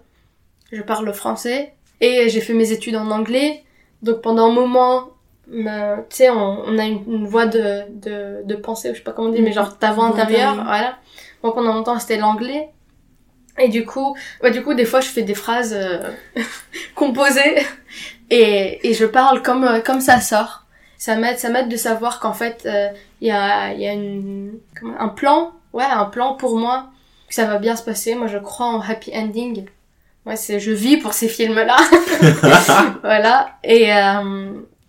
Je 0.71 0.81
parle 0.81 1.05
le 1.05 1.13
français 1.13 1.73
et 1.99 2.29
j'ai 2.29 2.41
fait 2.41 2.53
mes 2.53 2.71
études 2.71 2.95
en 2.95 3.11
anglais. 3.11 3.63
Donc 4.01 4.21
pendant 4.21 4.49
un 4.49 4.53
moment, 4.53 5.09
tu 5.51 6.15
sais, 6.15 6.29
on, 6.29 6.77
a 6.77 6.85
une, 6.85 7.25
voix 7.27 7.45
de, 7.45 7.83
de, 7.89 8.41
de 8.45 8.55
pensée, 8.55 8.89
je 8.93 8.97
sais 8.97 9.03
pas 9.03 9.11
comment 9.11 9.29
dire, 9.29 9.41
mais 9.41 9.51
genre 9.51 9.77
ta 9.77 9.91
voix 9.91 10.05
intérieure, 10.05 10.55
voilà. 10.55 10.97
Moi, 11.43 11.53
pendant 11.53 11.73
longtemps, 11.73 11.99
c'était 11.99 12.17
l'anglais. 12.17 12.69
Et 13.57 13.67
du 13.67 13.85
coup, 13.85 14.15
ouais, 14.43 14.51
du 14.51 14.63
coup, 14.63 14.73
des 14.73 14.85
fois, 14.85 15.01
je 15.01 15.09
fais 15.09 15.23
des 15.23 15.35
phrases 15.35 15.73
euh, 15.73 15.99
composées 16.95 17.65
et, 18.29 18.87
et 18.89 18.93
je 18.93 19.05
parle 19.05 19.41
comme 19.41 19.63
euh, 19.63 19.81
comme 19.81 20.01
ça 20.01 20.21
sort. 20.21 20.65
Ça 20.97 21.15
m'aide, 21.15 21.37
ça 21.37 21.49
m'aide 21.49 21.67
de 21.67 21.75
savoir 21.75 22.19
qu'en 22.19 22.33
fait, 22.33 22.63
euh, 22.65 22.87
il 23.19 23.27
y 23.27 23.31
a 23.31 23.73
il 23.73 23.81
y 23.81 23.87
a 23.87 23.93
une 23.93 24.53
un 24.97 25.09
plan, 25.09 25.51
ouais, 25.73 25.83
un 25.83 26.05
plan 26.05 26.35
pour 26.35 26.57
moi 26.57 26.91
que 27.27 27.35
ça 27.35 27.45
va 27.45 27.57
bien 27.57 27.75
se 27.75 27.83
passer. 27.83 28.15
Moi, 28.15 28.27
je 28.27 28.37
crois 28.37 28.67
en 28.67 28.79
happy 28.79 29.11
ending. 29.15 29.65
Moi, 30.25 30.35
c'est 30.35 30.59
je 30.59 30.71
vis 30.71 30.97
pour 30.97 31.13
ces 31.13 31.27
films-là. 31.27 31.77
voilà. 33.03 33.57
Et 33.63 33.91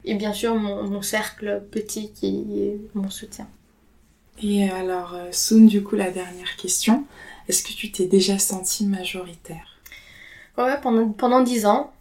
et 0.05 0.15
bien 0.15 0.33
sûr 0.33 0.55
mon, 0.55 0.83
mon 0.89 1.03
cercle 1.03 1.63
petit 1.71 2.13
qui 2.13 2.61
est 2.61 2.81
mon 2.95 3.11
soutien. 3.11 3.49
Et 4.43 4.69
alors, 4.71 5.15
euh, 5.15 5.31
Soun, 5.31 5.67
du 5.67 5.85
coup, 5.85 5.95
la 5.95 6.11
dernière 6.11 6.57
question. 6.57 7.05
Est-ce 7.49 7.63
que 7.63 7.73
tu 7.73 7.93
t'es 7.93 8.07
déjà 8.07 8.39
sentie 8.39 8.87
majoritaire? 8.87 9.79
Ouais, 10.57 10.81
pendant, 10.81 11.11
pendant 11.11 11.43
10 11.43 11.67
ans. 11.67 11.93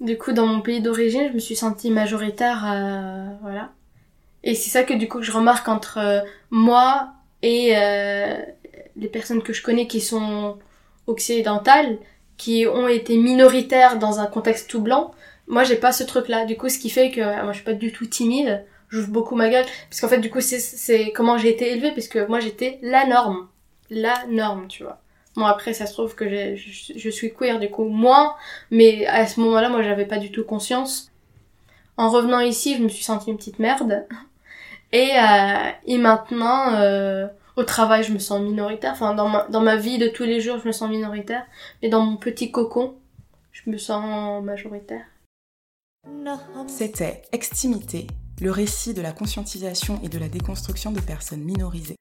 Du 0.00 0.18
coup, 0.18 0.32
dans 0.32 0.46
mon 0.46 0.60
pays 0.62 0.80
d'origine, 0.80 1.28
je 1.28 1.34
me 1.34 1.38
suis 1.38 1.56
sentie 1.56 1.90
majoritaire, 1.90 2.64
euh, 2.66 3.26
voilà. 3.42 3.70
Et 4.42 4.54
c'est 4.54 4.70
ça 4.70 4.84
que 4.84 4.94
du 4.94 5.08
coup 5.08 5.22
je 5.22 5.32
remarque 5.32 5.68
entre 5.68 5.98
euh, 5.98 6.20
moi 6.50 7.12
et 7.42 7.76
euh, 7.76 8.38
les 8.96 9.08
personnes 9.08 9.42
que 9.42 9.52
je 9.52 9.62
connais 9.62 9.86
qui 9.86 10.00
sont 10.00 10.58
occidentales, 11.06 11.98
qui 12.36 12.66
ont 12.66 12.88
été 12.88 13.18
minoritaires 13.18 13.98
dans 13.98 14.18
un 14.20 14.26
contexte 14.26 14.70
tout 14.70 14.80
blanc, 14.80 15.12
moi, 15.50 15.64
j'ai 15.64 15.76
pas 15.76 15.92
ce 15.92 16.04
truc-là. 16.04 16.46
Du 16.46 16.56
coup, 16.56 16.68
ce 16.68 16.78
qui 16.78 16.90
fait 16.90 17.10
que 17.10 17.20
moi, 17.20 17.52
je 17.52 17.56
suis 17.56 17.64
pas 17.64 17.74
du 17.74 17.92
tout 17.92 18.06
timide. 18.06 18.64
J'ouvre 18.88 19.08
beaucoup 19.08 19.34
ma 19.34 19.50
gueule. 19.50 19.66
Parce 19.88 20.00
qu'en 20.00 20.08
fait, 20.08 20.18
du 20.18 20.30
coup, 20.30 20.40
c'est 20.40 21.12
comment 21.12 21.36
j'ai 21.38 21.50
été 21.50 21.72
élevée. 21.72 21.90
Parce 21.90 22.08
que 22.08 22.26
moi, 22.26 22.38
j'étais 22.40 22.78
la 22.82 23.04
norme. 23.06 23.48
La 23.90 24.24
norme, 24.28 24.68
tu 24.68 24.84
vois. 24.84 25.00
Bon, 25.34 25.44
après, 25.44 25.72
ça 25.72 25.86
se 25.86 25.92
trouve 25.92 26.14
que 26.14 26.28
je, 26.28 26.94
je, 26.96 27.10
suis 27.10 27.34
queer, 27.34 27.58
du 27.58 27.68
coup, 27.68 27.84
moins. 27.84 28.36
Mais 28.70 29.06
à 29.06 29.26
ce 29.26 29.40
moment-là, 29.40 29.68
moi, 29.68 29.82
j'avais 29.82 30.06
pas 30.06 30.18
du 30.18 30.30
tout 30.30 30.44
conscience. 30.44 31.10
En 31.96 32.10
revenant 32.10 32.40
ici, 32.40 32.76
je 32.76 32.82
me 32.82 32.88
suis 32.88 33.04
sentie 33.04 33.30
une 33.30 33.36
petite 33.36 33.58
merde. 33.58 34.06
Et, 34.92 35.12
euh, 35.16 35.70
et 35.86 35.98
maintenant, 35.98 36.74
euh, 36.74 37.28
au 37.54 37.62
travail, 37.62 38.02
je 38.02 38.12
me 38.12 38.18
sens 38.18 38.40
minoritaire. 38.40 38.90
Enfin, 38.90 39.14
dans 39.14 39.28
ma, 39.28 39.46
dans 39.48 39.60
ma 39.60 39.76
vie 39.76 39.98
de 39.98 40.08
tous 40.08 40.24
les 40.24 40.40
jours, 40.40 40.58
je 40.60 40.66
me 40.66 40.72
sens 40.72 40.90
minoritaire. 40.90 41.46
Mais 41.80 41.88
dans 41.88 42.00
mon 42.00 42.16
petit 42.16 42.50
cocon, 42.50 42.96
je 43.52 43.70
me 43.70 43.78
sens 43.78 44.42
majoritaire. 44.42 45.04
C'était 46.68 47.22
Extimité, 47.32 48.06
le 48.40 48.50
récit 48.50 48.94
de 48.94 49.02
la 49.02 49.12
conscientisation 49.12 50.00
et 50.02 50.08
de 50.08 50.18
la 50.18 50.28
déconstruction 50.28 50.92
de 50.92 51.00
personnes 51.00 51.42
minorisées. 51.42 51.96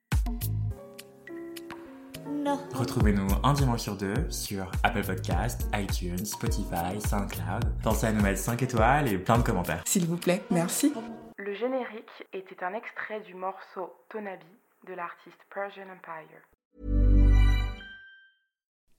Retrouvez-nous 2.74 3.28
un 3.44 3.54
dimanche 3.54 3.82
sur 3.82 3.98
deux 3.98 4.30
sur 4.30 4.72
Apple 4.84 5.06
Podcast, 5.06 5.70
iTunes, 5.74 6.26
Spotify, 6.26 7.00
SoundCloud. 7.00 7.82
Pensez 7.84 8.08
à 8.08 8.12
nous 8.12 8.22
mettre 8.22 8.40
5 8.40 8.62
étoiles 8.64 9.08
et 9.12 9.18
plein 9.18 9.38
de 9.38 9.44
commentaires. 9.44 9.84
S'il 9.86 10.06
vous 10.06 10.18
plaît, 10.18 10.44
merci. 10.50 10.94
Le 11.38 11.54
générique 11.56 12.28
était 12.34 12.64
un 12.64 12.74
extrait 12.74 13.22
du 13.22 13.36
morceau 13.36 13.94
Tonabi 14.10 14.46
de 14.88 14.94
l'artiste 14.94 15.40
Persian 15.54 15.84
Empire. 15.84 17.09